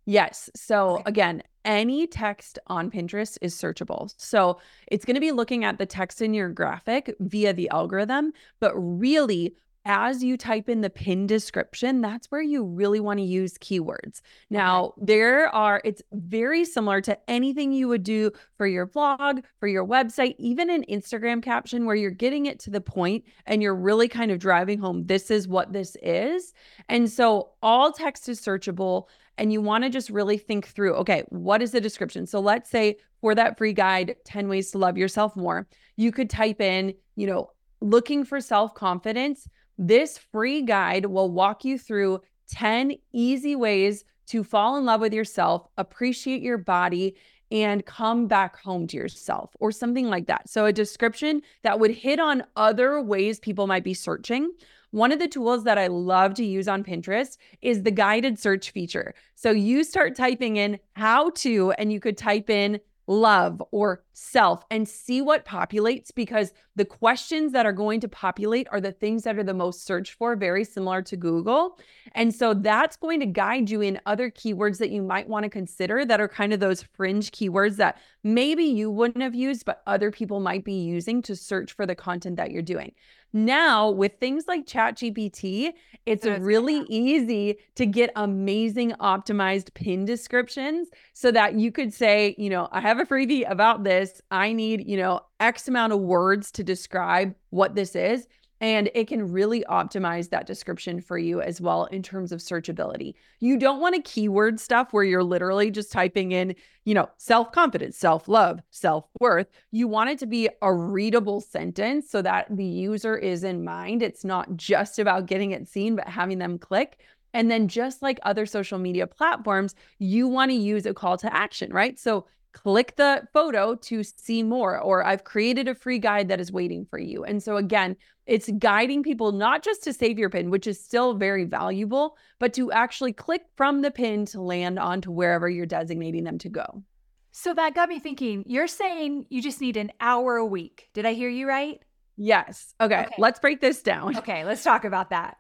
Yes. 0.06 0.50
So 0.56 1.02
again, 1.06 1.44
any 1.66 2.08
text 2.08 2.58
on 2.68 2.90
Pinterest 2.90 3.38
is 3.42 3.54
searchable. 3.56 4.14
So 4.18 4.60
it's 4.88 5.06
going 5.06 5.16
to 5.16 5.22
be 5.22 5.32
looking 5.32 5.64
at 5.64 5.78
the 5.78 5.86
text 5.86 6.22
in 6.22 6.34
your 6.34 6.50
graphic 6.50 7.16
via 7.20 7.54
the 7.54 7.70
algorithm, 7.70 8.34
but 8.60 8.74
really 8.76 9.56
as 9.90 10.24
you 10.24 10.38
type 10.38 10.70
in 10.70 10.82
the 10.82 10.90
pin 10.92 11.26
description, 11.26 12.00
that's 12.00 12.28
where 12.28 12.44
you 12.44 12.64
really 12.64 13.00
want 13.00 13.18
to 13.18 13.26
use 13.26 13.58
keywords. 13.58 14.22
Now, 14.52 14.94
there 14.98 15.48
are, 15.48 15.82
it's 15.84 16.04
very 16.14 16.64
similar 16.64 17.02
to 17.02 17.18
anything 17.28 17.72
you 17.72 17.88
would 17.88 18.04
do 18.04 18.30
for 18.56 18.68
your 18.68 18.86
blog, 18.86 19.40
for 19.60 19.68
your 19.68 19.84
website, 19.84 20.36
even 20.38 20.70
an 20.70 20.86
Instagram 20.92 21.42
caption 21.42 21.88
where 21.88 21.96
you're 21.96 22.12
getting 22.12 22.46
it 22.46 22.60
to 22.60 22.70
the 22.70 22.80
point 22.80 23.26
and 23.48 23.64
you're 23.64 23.76
really 23.76 24.08
kind 24.08 24.30
of 24.30 24.38
driving 24.38 24.78
home 24.78 25.08
this 25.08 25.32
is 25.32 25.48
what 25.48 25.74
this 25.74 25.98
is. 26.04 26.54
And 26.88 27.10
so 27.10 27.50
all 27.64 27.92
text 27.92 28.30
is 28.30 28.40
searchable 28.40 29.06
and 29.40 29.52
you 29.52 29.60
want 29.60 29.86
to 29.86 29.90
just 29.90 30.12
really 30.12 30.38
think 30.38 30.68
through 30.68 30.94
okay, 30.98 31.24
what 31.30 31.64
is 31.64 31.72
the 31.72 31.82
description? 31.82 32.28
So 32.28 32.40
let's 32.40 32.70
say 32.70 32.98
for 33.22 33.34
that 33.34 33.58
free 33.58 33.74
guide, 33.74 34.18
10 34.26 34.50
ways 34.50 34.70
to 34.72 34.78
love 34.78 35.00
yourself 35.00 35.36
more, 35.36 35.68
you 35.96 36.12
could 36.12 36.30
type 36.30 36.62
in, 36.62 36.94
you 37.16 37.26
know, 37.26 37.50
looking 37.82 38.24
for 38.24 38.40
self 38.40 38.76
confidence 38.76 39.48
this 39.80 40.18
free 40.18 40.62
guide 40.62 41.06
will 41.06 41.32
walk 41.32 41.64
you 41.64 41.80
through 41.80 42.20
10 42.52 42.96
easy 43.14 43.56
ways 43.56 44.04
to 44.28 44.44
fall 44.44 44.78
in 44.78 44.86
love 44.86 45.00
with 45.00 45.14
yourself, 45.14 45.68
appreciate 45.78 46.42
your 46.42 46.58
body, 46.58 47.16
and 47.50 47.86
come 47.86 48.28
back 48.28 48.60
home 48.60 48.86
to 48.88 48.98
yourself, 48.98 49.56
or 49.60 49.72
something 49.72 50.08
like 50.08 50.28
that. 50.28 50.50
So, 50.50 50.66
a 50.66 50.74
description 50.74 51.42
that 51.64 51.80
would 51.80 51.92
hit 51.92 52.20
on 52.20 52.44
other 52.56 53.02
ways 53.02 53.40
people 53.40 53.66
might 53.66 53.84
be 53.84 53.94
searching. 53.94 54.52
One 54.92 55.12
of 55.12 55.20
the 55.20 55.28
tools 55.28 55.64
that 55.64 55.78
I 55.78 55.88
love 55.88 56.34
to 56.36 56.46
use 56.46 56.68
on 56.68 56.84
Pinterest 56.84 57.38
is 57.62 57.84
the 57.84 57.92
guided 57.92 58.38
search 58.38 58.72
feature. 58.72 59.16
So, 59.34 59.50
you 59.50 59.84
start 59.84 60.16
typing 60.16 60.58
in 60.58 60.78
how 60.94 61.32
to, 61.38 61.72
and 61.72 61.92
you 61.92 62.00
could 62.00 62.18
type 62.18 62.50
in 62.50 62.82
love 63.10 63.62
or 63.72 64.04
self 64.14 64.64
and 64.70 64.88
see 64.88 65.20
what 65.20 65.44
populates 65.44 66.14
because 66.14 66.54
the 66.76 66.86
questions 66.86 67.52
that 67.54 67.66
are 67.66 67.74
going 67.74 68.00
to 68.00 68.08
populate 68.08 68.68
are 68.72 68.80
the 68.80 68.92
things 68.92 69.24
that 69.24 69.36
are 69.36 69.44
the 69.44 69.54
most 69.54 69.84
searched 69.84 70.14
for, 70.14 70.36
very 70.36 70.64
similar 70.64 71.02
to 71.02 71.18
Google. 71.18 71.80
And 72.14 72.34
so 72.34 72.54
that's 72.54 72.98
going 72.98 73.20
to 73.22 73.26
guide 73.26 73.72
you 73.72 73.82
in 73.82 74.00
other 74.06 74.30
keywords 74.30 74.78
that 74.78 74.92
you 74.92 75.02
might 75.02 75.28
want 75.28 75.44
to 75.44 75.50
consider 75.50 76.06
that 76.06 76.22
are 76.22 76.28
kind 76.28 76.54
of 76.54 76.60
those 76.60 76.84
fringe 76.84 77.32
keywords 77.32 77.78
that 77.78 77.98
maybe 78.24 78.64
you 78.64 78.92
wouldn't 78.92 79.24
have 79.24 79.34
used, 79.34 79.66
but 79.66 79.82
other 79.88 80.12
people 80.12 80.40
might 80.40 80.64
be 80.64 80.74
using 80.74 81.24
to 81.24 81.36
search 81.36 81.74
for 81.74 81.88
the 81.88 81.96
content 81.96 82.38
that 82.38 82.52
you're 82.52 82.62
doing. 82.62 82.94
Now, 83.32 83.90
with 83.90 84.14
things 84.20 84.46
like 84.48 84.66
ChatGPT, 84.66 85.74
it's 86.06 86.26
oh, 86.26 86.38
really 86.40 86.84
easy 86.90 87.58
to 87.76 87.86
get 87.86 88.12
amazing 88.16 88.92
optimized 89.00 89.74
pin 89.76 90.06
descriptions 90.06 90.90
so 91.14 91.32
that 91.32 91.54
you 91.54 91.72
could 91.72 91.94
say, 91.94 92.34
you 92.38 92.50
know, 92.50 92.68
I 92.72 92.82
have 92.82 93.00
a 93.00 93.06
freebie 93.06 93.50
about 93.50 93.84
this. 93.84 94.22
I 94.32 94.54
need, 94.54 94.88
you 94.88 94.98
know, 94.98 95.22
X 95.40 95.68
amount 95.68 95.94
of 95.94 96.00
words 96.00 96.52
to 96.54 96.64
describe 96.64 97.36
what 97.52 97.76
this 97.76 97.96
is. 97.96 98.28
And 98.62 98.90
it 98.94 99.08
can 99.08 99.32
really 99.32 99.64
optimize 99.70 100.30
that 100.30 100.46
description 100.46 101.00
for 101.00 101.18
you 101.18 101.42
as 101.42 101.62
well 101.62 101.86
in 101.86 102.04
terms 102.04 102.32
of 102.32 102.40
searchability. 102.40 103.14
You 103.40 103.58
don't 103.58 103.80
want 103.80 103.96
a 103.96 104.02
keyword 104.02 104.60
stuff 104.60 104.92
where 104.92 105.04
you're 105.04 105.24
literally 105.24 105.72
just 105.72 105.92
typing 105.92 106.34
in, 106.34 106.56
you 106.84 106.94
know, 106.94 107.10
self 107.18 107.52
confidence, 107.52 107.98
self 107.98 108.28
love, 108.28 108.62
self 108.70 109.06
worth. 109.20 109.48
You 109.72 109.88
want 109.88 110.10
it 110.10 110.20
to 110.20 110.26
be 110.26 110.50
a 110.62 110.74
readable 110.74 111.40
sentence 111.40 112.10
so 112.10 112.22
that 112.22 112.48
the 112.50 112.66
user 112.66 113.18
is 113.18 113.44
in 113.44 113.64
mind. 113.64 114.04
It's 114.04 114.26
not 114.26 114.56
just 114.58 115.00
about 115.00 115.26
getting 115.26 115.52
it 115.52 115.68
seen, 115.68 115.96
but 115.96 116.08
having 116.08 116.40
them 116.40 116.58
click. 116.58 117.00
And 117.34 117.50
then, 117.50 117.68
just 117.68 118.02
like 118.02 118.20
other 118.24 118.46
social 118.46 118.80
media 118.80 119.06
platforms, 119.06 119.76
you 120.00 120.28
want 120.28 120.52
to 120.52 120.56
use 120.56 120.86
a 120.86 120.94
call 120.94 121.18
to 121.18 121.34
action, 121.34 121.72
right? 121.72 122.00
So 122.00 122.26
click 122.54 122.96
the 122.96 123.28
photo 123.34 123.76
to 123.76 124.04
see 124.04 124.44
more, 124.44 124.80
or 124.80 125.06
I've 125.06 125.24
created 125.24 125.68
a 125.68 125.76
free 125.76 126.00
guide 126.00 126.28
that 126.30 126.40
is 126.40 126.52
waiting 126.52 126.86
for 126.86 127.00
you. 127.00 127.24
And 127.24 127.42
so, 127.42 127.58
again, 127.58 127.96
it's 128.26 128.50
guiding 128.60 129.04
people 129.04 129.32
not 129.32 129.64
just 129.64 129.84
to 129.84 129.94
save 129.94 130.20
your 130.20 130.30
pin, 130.30 130.50
which 130.50 130.68
is 130.68 130.84
still 130.84 131.16
very 131.16 131.46
valuable, 131.46 132.16
but 132.40 132.54
to 132.54 132.72
actually 132.72 133.14
click 133.14 133.44
from 133.56 133.82
the 133.82 133.92
pin 133.92 134.26
to 134.28 134.42
land 134.42 134.78
onto 134.78 135.12
wherever 135.12 135.50
you're 135.50 135.66
designating 135.66 136.24
them 136.24 136.38
to 136.40 136.50
go. 136.50 136.84
So 137.32 137.54
that 137.54 137.76
got 137.76 137.90
me 137.90 138.00
thinking. 138.00 138.44
You're 138.48 138.68
saying 138.68 139.26
you 139.30 139.42
just 139.42 139.62
need 139.62 139.78
an 139.78 139.92
hour 140.00 140.36
a 140.36 140.46
week. 140.46 140.90
Did 140.94 141.06
I 141.06 141.14
hear 141.14 141.30
you 141.30 141.48
right? 141.48 141.80
Yes. 142.18 142.74
Okay, 142.82 143.02
okay. 143.02 143.16
let's 143.18 143.40
break 143.40 143.62
this 143.62 143.82
down. 143.82 144.18
Okay, 144.18 144.44
let's 144.44 144.64
talk 144.64 144.84
about 144.84 145.12
that. 145.12 145.38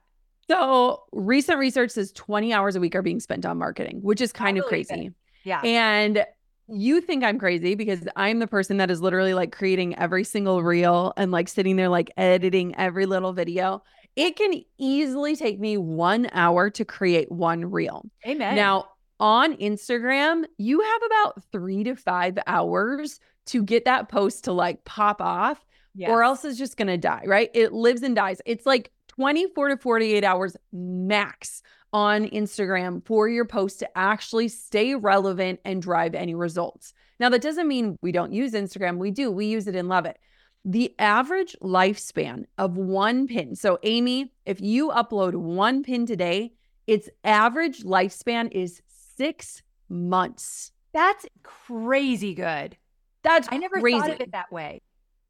So, 0.49 1.03
recent 1.11 1.59
research 1.59 1.91
says 1.91 2.11
20 2.13 2.53
hours 2.53 2.75
a 2.75 2.79
week 2.79 2.95
are 2.95 3.03
being 3.03 3.19
spent 3.19 3.45
on 3.45 3.59
marketing, 3.59 3.99
which 4.01 4.19
is 4.19 4.31
kind 4.31 4.57
of 4.57 4.65
crazy. 4.65 5.07
It. 5.07 5.13
Yeah. 5.43 5.61
And 5.61 6.25
you 6.71 7.01
think 7.01 7.23
I'm 7.23 7.39
crazy 7.39 7.75
because 7.75 8.07
I'm 8.15 8.39
the 8.39 8.47
person 8.47 8.77
that 8.77 8.91
is 8.91 9.01
literally 9.01 9.33
like 9.33 9.51
creating 9.51 9.97
every 9.97 10.23
single 10.23 10.63
reel 10.63 11.13
and 11.17 11.31
like 11.31 11.47
sitting 11.47 11.75
there 11.75 11.89
like 11.89 12.11
editing 12.17 12.75
every 12.77 13.05
little 13.05 13.33
video. 13.33 13.83
It 14.15 14.35
can 14.35 14.61
easily 14.77 15.35
take 15.35 15.59
me 15.59 15.77
one 15.77 16.29
hour 16.33 16.69
to 16.71 16.85
create 16.85 17.31
one 17.31 17.71
reel. 17.71 18.05
Amen. 18.27 18.55
Now, 18.55 18.89
on 19.19 19.55
Instagram, 19.57 20.45
you 20.57 20.81
have 20.81 21.01
about 21.05 21.43
three 21.51 21.83
to 21.83 21.95
five 21.95 22.37
hours 22.47 23.19
to 23.47 23.63
get 23.63 23.85
that 23.85 24.09
post 24.09 24.45
to 24.45 24.51
like 24.51 24.83
pop 24.85 25.21
off, 25.21 25.65
yes. 25.95 26.09
or 26.09 26.23
else 26.23 26.45
it's 26.45 26.57
just 26.57 26.77
going 26.77 26.87
to 26.87 26.97
die, 26.97 27.23
right? 27.25 27.49
It 27.53 27.73
lives 27.73 28.03
and 28.03 28.15
dies. 28.15 28.41
It's 28.45 28.65
like 28.65 28.91
24 29.07 29.69
to 29.69 29.77
48 29.77 30.23
hours 30.23 30.55
max 30.71 31.61
on 31.91 32.25
Instagram 32.29 33.05
for 33.05 33.27
your 33.27 33.45
post 33.45 33.79
to 33.79 33.97
actually 33.97 34.47
stay 34.47 34.95
relevant 34.95 35.59
and 35.65 35.81
drive 35.81 36.15
any 36.15 36.35
results. 36.35 36.93
Now, 37.19 37.29
that 37.29 37.41
doesn't 37.41 37.67
mean 37.67 37.97
we 38.01 38.11
don't 38.11 38.31
use 38.31 38.53
Instagram. 38.53 38.97
We 38.97 39.11
do, 39.11 39.31
we 39.31 39.47
use 39.47 39.67
it 39.67 39.75
and 39.75 39.89
love 39.89 40.05
it. 40.05 40.17
The 40.65 40.93
average 40.99 41.55
lifespan 41.61 42.45
of 42.57 42.77
one 42.77 43.27
pin. 43.27 43.55
So, 43.55 43.79
Amy, 43.83 44.31
if 44.45 44.61
you 44.61 44.89
upload 44.89 45.35
one 45.35 45.83
pin 45.83 46.05
today, 46.05 46.53
its 46.85 47.09
average 47.23 47.83
lifespan 47.83 48.51
is 48.51 48.81
six 48.87 49.61
months. 49.89 50.71
That's 50.93 51.25
crazy 51.43 52.33
good. 52.33 52.77
That's 53.23 53.47
I 53.51 53.57
never 53.57 53.79
crazy. 53.79 53.99
thought 53.99 54.09
of 54.11 54.21
it 54.21 54.31
that 54.31 54.51
way. 54.51 54.81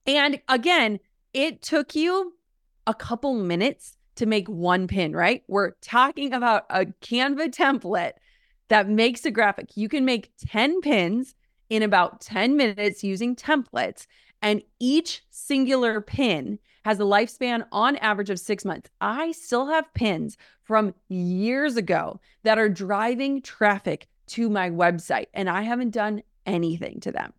And 0.05 0.41
again, 0.47 0.99
it 1.33 1.61
took 1.61 1.95
you 1.95 2.33
a 2.87 2.93
couple 2.93 3.35
minutes 3.35 3.97
to 4.19 4.25
make 4.25 4.47
one 4.47 4.87
pin, 4.87 5.13
right? 5.13 5.43
We're 5.47 5.71
talking 5.81 6.33
about 6.33 6.65
a 6.69 6.85
Canva 6.85 7.55
template 7.55 8.13
that 8.67 8.87
makes 8.87 9.25
a 9.25 9.31
graphic. 9.31 9.75
You 9.75 9.89
can 9.89 10.05
make 10.05 10.31
10 10.47 10.81
pins 10.81 11.35
in 11.69 11.83
about 11.83 12.21
10 12.21 12.55
minutes 12.55 13.03
using 13.03 13.35
templates, 13.35 14.07
and 14.41 14.61
each 14.79 15.23
singular 15.29 16.01
pin 16.01 16.59
has 16.85 16.99
a 16.99 17.03
lifespan 17.03 17.65
on 17.71 17.95
average 17.97 18.29
of 18.29 18.39
six 18.39 18.65
months. 18.65 18.89
I 19.01 19.31
still 19.31 19.67
have 19.67 19.93
pins 19.93 20.37
from 20.63 20.93
years 21.07 21.77
ago 21.77 22.19
that 22.43 22.57
are 22.57 22.69
driving 22.69 23.41
traffic 23.41 24.07
to 24.27 24.49
my 24.49 24.69
website, 24.69 25.27
and 25.33 25.49
I 25.49 25.63
haven't 25.63 25.91
done 25.91 26.23
anything 26.45 26.99
to 27.01 27.11
them. 27.11 27.33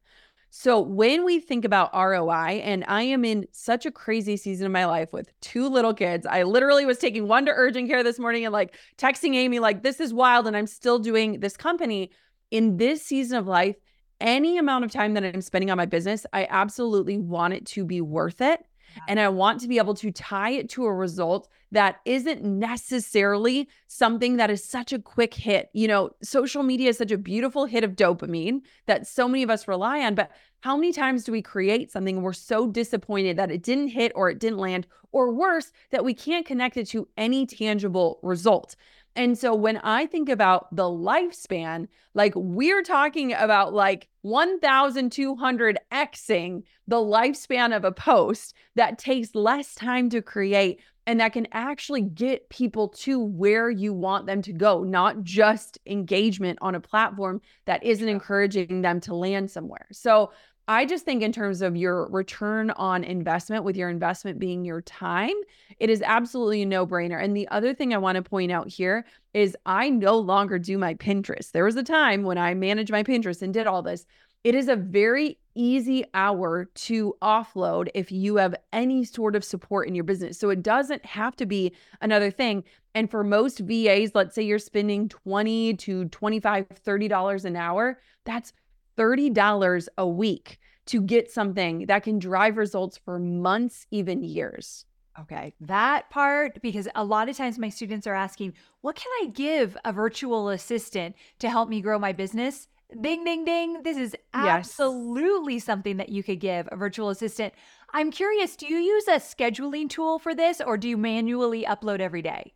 So 0.51 0.81
when 0.81 1.25
we 1.25 1.39
think 1.39 1.65
about 1.65 1.95
ROI, 1.95 2.61
and 2.65 2.85
I 2.89 3.03
am 3.03 3.25
in 3.25 3.47
such 3.53 3.87
a 3.87 3.91
crazy 3.93 4.37
season 4.37 4.67
of 4.67 4.73
my 4.73 4.85
life 4.85 5.13
with 5.13 5.33
two 5.41 5.69
little 5.69 5.95
kids, 5.95 6.27
I 6.27 6.43
literally 6.43 6.85
was 6.85 6.99
taking 6.99 7.29
one 7.29 7.47
to 7.47 7.53
urgent 7.55 7.89
care 7.89 8.03
this 8.03 8.19
morning 8.19 8.45
and 8.45 8.53
like 8.53 8.75
texting 8.99 9.37
Amy, 9.37 9.61
like, 9.61 9.85
this 9.85 10.01
is 10.01 10.13
wild. 10.13 10.49
And 10.49 10.57
I'm 10.57 10.67
still 10.67 10.99
doing 10.99 11.39
this 11.39 11.57
company 11.57 12.11
in 12.51 12.77
this 12.79 13.03
season 13.03 13.39
of 13.39 13.47
life. 13.47 13.77
Any 14.21 14.59
amount 14.59 14.85
of 14.85 14.91
time 14.91 15.15
that 15.15 15.25
I'm 15.25 15.41
spending 15.41 15.71
on 15.71 15.79
my 15.79 15.87
business, 15.87 16.27
I 16.33 16.47
absolutely 16.51 17.17
want 17.17 17.55
it 17.55 17.65
to 17.67 17.85
be 17.85 18.01
worth 18.01 18.41
it. 18.41 18.61
And 19.09 19.19
I 19.21 19.29
want 19.29 19.61
to 19.61 19.69
be 19.69 19.79
able 19.79 19.95
to 19.95 20.11
tie 20.11 20.51
it 20.51 20.69
to 20.71 20.85
a 20.85 20.93
result 20.93 21.49
that 21.73 22.01
isn't 22.05 22.43
necessarily 22.43 23.69
something 23.87 24.37
that 24.37 24.51
is 24.51 24.65
such 24.65 24.93
a 24.93 24.99
quick 24.99 25.35
hit. 25.35 25.71
You 25.73 25.89
know, 25.89 26.11
social 26.23 26.63
media 26.63 26.89
is 26.89 26.99
such 26.99 27.13
a 27.13 27.19
beautiful 27.19 27.65
hit 27.65 27.85
of 27.85 27.97
dopamine 27.97 28.63
that 28.87 29.07
so 29.07 29.29
many 29.29 29.43
of 29.43 29.51
us 29.51 29.69
rely 29.69 30.01
on. 30.01 30.15
But 30.15 30.31
how 30.61 30.77
many 30.77 30.93
times 30.93 31.25
do 31.25 31.33
we 31.33 31.43
create 31.43 31.91
something 31.91 32.17
and 32.17 32.25
we're 32.25 32.33
so 32.33 32.67
disappointed 32.67 33.37
that 33.39 33.51
it 33.51 33.63
didn't 33.63 33.89
hit 33.89 34.13
or 34.15 34.29
it 34.31 34.39
didn't 34.39 34.59
land, 34.59 34.87
or 35.13 35.33
worse, 35.33 35.73
that 35.91 36.05
we 36.05 36.15
can't 36.15 36.47
connect 36.47 36.77
it 36.77 36.87
to 36.89 37.09
any 37.17 37.47
tangible 37.47 38.19
result? 38.23 38.77
And 39.17 39.37
so 39.37 39.55
when 39.55 39.79
I 39.79 40.07
think 40.07 40.29
about 40.29 40.75
the 40.75 40.85
lifespan, 40.85 41.89
like 42.15 42.33
we're 42.37 42.83
talking 42.83 43.33
about 43.33 43.75
like 43.75 44.09
1,200 44.23 45.79
Xing 45.93 46.63
the 46.87 46.97
lifespan 46.97 47.77
of 47.77 47.85
a 47.85 47.93
post 47.93 48.55
that 48.77 48.99
takes 48.99 49.35
less 49.35 49.75
time 49.75 50.11
to 50.11 50.23
create 50.23 50.81
and 51.07 51.19
that 51.19 51.33
can 51.33 51.49
actually 51.51 52.03
get 52.03 52.49
people 52.51 52.89
to 52.89 53.19
where 53.19 53.69
you 53.69 53.93
want 53.93 54.27
them 54.27 54.43
to 54.43 54.53
go, 54.53 54.85
not 54.85 55.23
just 55.25 55.79
engagement 55.87 56.59
on 56.63 56.75
a 56.75 56.81
platform 56.81 57.41
that 57.65 57.83
isn't 57.83 58.09
encouraging 58.09 58.83
them 58.83 59.01
to 59.01 59.15
land 59.15 59.51
somewhere. 59.51 59.89
So 59.91 60.31
I 60.71 60.85
just 60.85 61.05
think, 61.05 61.25
in 61.25 61.33
terms 61.33 61.63
of 61.63 61.77
your 61.77 62.07
return 62.11 62.71
on 62.71 63.03
investment, 63.03 63.65
with 63.65 63.77
your 63.77 63.91
investment 63.91 64.39
being 64.39 64.65
your 64.65 64.83
time, 64.83 65.35
it 65.81 65.91
is 65.91 66.01
absolutely 66.01 66.63
a 66.63 66.67
no 66.67 66.87
brainer. 66.87 67.21
And 67.21 67.37
the 67.37 67.49
other 67.49 67.75
thing 67.75 67.93
I 67.93 67.99
want 67.99 68.15
to 68.15 68.23
point 68.23 68.53
out 68.53 68.69
here 68.69 69.05
is 69.35 69.57
I 69.67 69.91
no 69.91 70.17
longer 70.17 70.61
do 70.61 70.79
my 70.79 70.95
Pinterest. 70.95 71.51
There 71.51 71.65
was 71.65 71.75
a 71.75 71.83
time 71.83 72.23
when 72.23 72.39
I 72.39 72.55
managed 72.55 72.93
my 72.93 73.03
Pinterest 73.03 73.43
and 73.43 73.53
did 73.53 73.67
all 73.67 73.83
this. 73.83 74.07
It 74.45 74.55
is 74.55 74.69
a 74.69 74.77
very 74.77 75.41
easy 75.57 76.05
hour 76.15 76.67
to 76.67 77.17
offload 77.21 77.89
if 77.93 78.13
you 78.13 78.37
have 78.37 78.55
any 78.73 79.05
sort 79.05 79.35
of 79.35 79.43
support 79.43 79.89
in 79.89 79.97
your 79.97 80.05
business. 80.05 80.39
So 80.39 80.51
it 80.51 80.63
doesn't 80.63 81.05
have 81.05 81.35
to 81.37 81.47
be 81.47 81.75
another 82.01 82.31
thing. 82.31 82.63
And 82.95 83.11
for 83.11 83.25
most 83.25 83.59
VAs, 83.59 84.13
let's 84.15 84.37
say 84.37 84.45
you're 84.45 84.61
spending 84.61 85.09
20 85.09 85.75
to 85.75 86.05
25, 86.05 86.69
30 86.69 87.09
dollars 87.09 87.45
an 87.45 87.57
hour, 87.57 87.99
that's 88.25 88.53
$30 89.01 89.89
a 89.97 90.07
week 90.07 90.59
to 90.87 91.01
get 91.01 91.31
something 91.31 91.87
that 91.87 92.03
can 92.03 92.19
drive 92.19 92.59
results 92.59 92.99
for 93.03 93.19
months, 93.19 93.87
even 93.91 94.23
years. 94.23 94.85
Okay, 95.19 95.55
that 95.61 96.11
part, 96.11 96.61
because 96.63 96.87
a 96.95 97.05
lot 97.05 97.29
of 97.29 97.37
times 97.37 97.59
my 97.59 97.69
students 97.69 98.07
are 98.07 98.15
asking, 98.15 98.53
what 98.83 98.97
can 98.97 99.11
I 99.23 99.31
give 99.31 99.77
a 99.85 99.93
virtual 99.93 100.51
assistant 100.51 101.17
to 101.39 101.49
help 101.49 101.69
me 101.69 101.81
grow 101.81 101.99
my 101.99 102.13
business? 102.13 102.69
Ding, 103.01 103.25
ding, 103.25 103.45
ding. 103.45 103.83
This 103.83 103.97
is 103.97 104.17
absolutely 104.35 105.55
yes. 105.55 105.65
something 105.65 105.97
that 105.97 106.09
you 106.09 106.23
could 106.23 106.41
give 106.41 106.69
a 106.71 106.77
virtual 106.77 107.09
assistant. 107.09 107.55
I'm 107.93 108.11
curious, 108.11 108.57
do 108.57 108.67
you 108.67 108.79
use 108.79 109.09
a 109.09 109.13
scheduling 109.13 109.89
tool 109.89 110.19
for 110.19 110.35
this 110.35 110.61
or 110.61 110.77
do 110.77 110.89
you 110.89 110.97
manually 110.97 111.65
upload 111.65 112.01
every 112.01 112.23
day? 112.23 112.53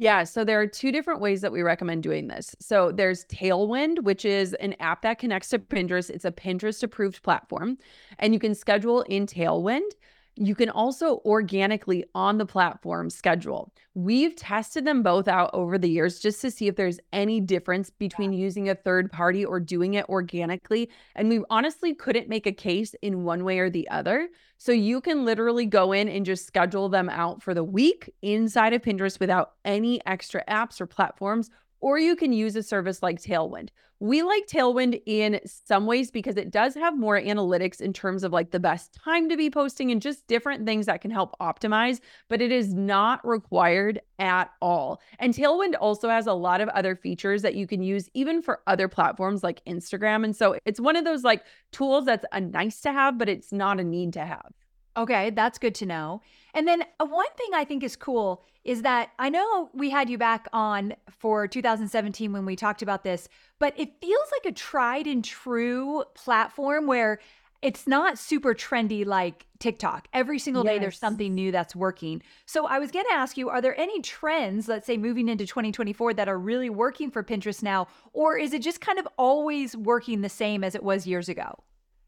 Yeah, 0.00 0.22
so 0.22 0.44
there 0.44 0.60
are 0.60 0.66
two 0.66 0.92
different 0.92 1.20
ways 1.20 1.40
that 1.40 1.50
we 1.50 1.60
recommend 1.60 2.04
doing 2.04 2.28
this. 2.28 2.54
So 2.60 2.92
there's 2.92 3.24
Tailwind, 3.24 4.04
which 4.04 4.24
is 4.24 4.54
an 4.54 4.76
app 4.78 5.02
that 5.02 5.18
connects 5.18 5.48
to 5.48 5.58
Pinterest. 5.58 6.08
It's 6.08 6.24
a 6.24 6.30
Pinterest 6.30 6.84
approved 6.84 7.20
platform, 7.24 7.78
and 8.20 8.32
you 8.32 8.38
can 8.38 8.54
schedule 8.54 9.02
in 9.02 9.26
Tailwind. 9.26 9.90
You 10.40 10.54
can 10.54 10.70
also 10.70 11.20
organically 11.24 12.04
on 12.14 12.38
the 12.38 12.46
platform 12.46 13.10
schedule. 13.10 13.72
We've 13.94 14.36
tested 14.36 14.84
them 14.84 15.02
both 15.02 15.26
out 15.26 15.50
over 15.52 15.78
the 15.78 15.90
years 15.90 16.20
just 16.20 16.40
to 16.42 16.50
see 16.52 16.68
if 16.68 16.76
there's 16.76 17.00
any 17.12 17.40
difference 17.40 17.90
between 17.90 18.32
using 18.32 18.68
a 18.68 18.76
third 18.76 19.10
party 19.10 19.44
or 19.44 19.58
doing 19.58 19.94
it 19.94 20.08
organically. 20.08 20.90
And 21.16 21.28
we 21.28 21.42
honestly 21.50 21.92
couldn't 21.92 22.28
make 22.28 22.46
a 22.46 22.52
case 22.52 22.94
in 23.02 23.24
one 23.24 23.42
way 23.42 23.58
or 23.58 23.68
the 23.68 23.88
other. 23.90 24.28
So 24.58 24.70
you 24.70 25.00
can 25.00 25.24
literally 25.24 25.66
go 25.66 25.90
in 25.90 26.08
and 26.08 26.24
just 26.24 26.46
schedule 26.46 26.88
them 26.88 27.08
out 27.08 27.42
for 27.42 27.52
the 27.52 27.64
week 27.64 28.14
inside 28.22 28.72
of 28.74 28.82
Pinterest 28.82 29.18
without 29.18 29.54
any 29.64 30.00
extra 30.06 30.44
apps 30.48 30.80
or 30.80 30.86
platforms 30.86 31.50
or 31.80 31.98
you 31.98 32.16
can 32.16 32.32
use 32.32 32.56
a 32.56 32.62
service 32.62 33.02
like 33.02 33.20
Tailwind. 33.20 33.68
We 34.00 34.22
like 34.22 34.46
Tailwind 34.46 35.02
in 35.06 35.40
some 35.44 35.84
ways 35.84 36.12
because 36.12 36.36
it 36.36 36.52
does 36.52 36.74
have 36.74 36.96
more 36.96 37.20
analytics 37.20 37.80
in 37.80 37.92
terms 37.92 38.22
of 38.22 38.32
like 38.32 38.52
the 38.52 38.60
best 38.60 38.94
time 38.94 39.28
to 39.28 39.36
be 39.36 39.50
posting 39.50 39.90
and 39.90 40.00
just 40.00 40.24
different 40.28 40.64
things 40.64 40.86
that 40.86 41.00
can 41.00 41.10
help 41.10 41.34
optimize, 41.40 41.98
but 42.28 42.40
it 42.40 42.52
is 42.52 42.72
not 42.72 43.26
required 43.26 44.00
at 44.20 44.52
all. 44.62 45.00
And 45.18 45.34
Tailwind 45.34 45.74
also 45.80 46.08
has 46.08 46.28
a 46.28 46.32
lot 46.32 46.60
of 46.60 46.68
other 46.68 46.94
features 46.94 47.42
that 47.42 47.56
you 47.56 47.66
can 47.66 47.82
use 47.82 48.08
even 48.14 48.40
for 48.40 48.60
other 48.68 48.86
platforms 48.86 49.42
like 49.42 49.64
Instagram. 49.64 50.22
And 50.22 50.36
so 50.36 50.56
it's 50.64 50.78
one 50.78 50.94
of 50.94 51.04
those 51.04 51.24
like 51.24 51.42
tools 51.72 52.04
that's 52.04 52.26
a 52.30 52.40
nice 52.40 52.80
to 52.82 52.92
have, 52.92 53.18
but 53.18 53.28
it's 53.28 53.52
not 53.52 53.80
a 53.80 53.84
need 53.84 54.12
to 54.12 54.24
have. 54.24 54.52
Okay, 54.98 55.30
that's 55.30 55.58
good 55.58 55.76
to 55.76 55.86
know. 55.86 56.20
And 56.54 56.66
then 56.66 56.82
uh, 56.98 57.06
one 57.06 57.26
thing 57.36 57.50
I 57.54 57.64
think 57.64 57.84
is 57.84 57.94
cool 57.94 58.44
is 58.64 58.82
that 58.82 59.10
I 59.18 59.28
know 59.28 59.70
we 59.72 59.90
had 59.90 60.10
you 60.10 60.18
back 60.18 60.48
on 60.52 60.94
for 61.08 61.46
2017 61.46 62.32
when 62.32 62.44
we 62.44 62.56
talked 62.56 62.82
about 62.82 63.04
this, 63.04 63.28
but 63.60 63.72
it 63.78 64.00
feels 64.00 64.26
like 64.32 64.52
a 64.52 64.54
tried 64.54 65.06
and 65.06 65.24
true 65.24 66.02
platform 66.14 66.88
where 66.88 67.20
it's 67.62 67.86
not 67.86 68.18
super 68.18 68.54
trendy 68.54 69.06
like 69.06 69.46
TikTok. 69.60 70.08
Every 70.12 70.38
single 70.40 70.64
day 70.64 70.78
there's 70.78 70.98
something 70.98 71.32
new 71.32 71.52
that's 71.52 71.76
working. 71.76 72.20
So 72.46 72.66
I 72.66 72.80
was 72.80 72.90
going 72.90 73.04
to 73.08 73.14
ask 73.14 73.36
you 73.36 73.48
are 73.50 73.60
there 73.60 73.78
any 73.78 74.00
trends, 74.02 74.66
let's 74.66 74.86
say 74.86 74.96
moving 74.96 75.28
into 75.28 75.46
2024 75.46 76.14
that 76.14 76.28
are 76.28 76.38
really 76.38 76.70
working 76.70 77.10
for 77.10 77.22
Pinterest 77.22 77.62
now 77.62 77.86
or 78.12 78.36
is 78.36 78.52
it 78.52 78.62
just 78.62 78.80
kind 78.80 78.98
of 78.98 79.06
always 79.16 79.76
working 79.76 80.22
the 80.22 80.28
same 80.28 80.64
as 80.64 80.74
it 80.74 80.82
was 80.82 81.06
years 81.06 81.28
ago? 81.28 81.62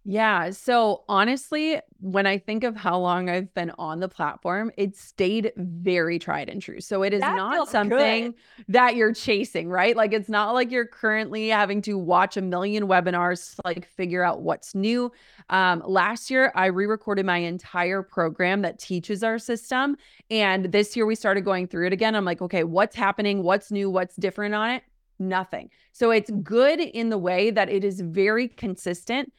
Yeah. 0.05 0.51
So 0.51 1.05
honestly, 1.09 1.79
when 2.01 2.27
I 2.27 2.39
think 2.39 2.65
of 2.65 2.75
how 2.75 2.99
long 2.99 3.29
I've 3.29 3.53
been 3.53 3.71
on 3.79 4.01
the 4.01 4.09
platform, 4.09 4.71
it 4.79 4.97
stayed 4.97 5.53
very 5.57 6.19
tried 6.19 6.49
and 6.49 6.63
true. 6.63 6.81
So 6.81 7.03
it 7.03 7.13
is 7.13 7.21
that 7.21 7.37
not 7.37 7.69
something 7.69 8.31
good. 8.31 8.35
that 8.69 8.97
you're 8.97 9.13
chasing, 9.13 9.69
right? 9.69 9.95
Like 9.95 10.15
it's 10.15 10.31
not 10.31 10.53
like 10.55 10.71
you're 10.71 10.87
currently 10.87 11.49
having 11.49 11.83
to 11.83 11.99
watch 11.99 12.39
a 12.39 12.41
million 12.41 12.85
webinars 12.85 13.57
to 13.57 13.63
like 13.67 13.87
figure 13.89 14.25
out 14.25 14.41
what's 14.41 14.75
new. 14.75 15.13
Um, 15.51 15.83
last 15.87 16.31
year, 16.31 16.51
I 16.55 16.67
re-recorded 16.67 17.27
my 17.27 17.39
entire 17.39 18.03
program 18.03 18.63
that 18.63 18.79
teaches 18.79 19.23
our 19.23 19.39
system. 19.39 19.97
And 20.31 20.73
this 20.73 20.97
year 20.97 21.05
we 21.05 21.15
started 21.15 21.45
going 21.45 21.67
through 21.67 21.89
it 21.89 21.93
again. 21.93 22.15
I'm 22.15 22.25
like, 22.25 22.41
okay, 22.41 22.65
what's 22.65 22.97
happening? 22.97 23.43
What's 23.43 23.71
new? 23.71 23.91
What's 23.91 24.17
different 24.17 24.55
on 24.55 24.71
it? 24.71 24.83
Nothing. 25.19 25.69
So 25.93 26.11
it's 26.11 26.31
good 26.43 26.81
in 26.81 27.11
the 27.11 27.19
way 27.19 27.51
that 27.51 27.69
it 27.69 27.85
is 27.85 28.01
very 28.01 28.49
consistent. 28.49 29.31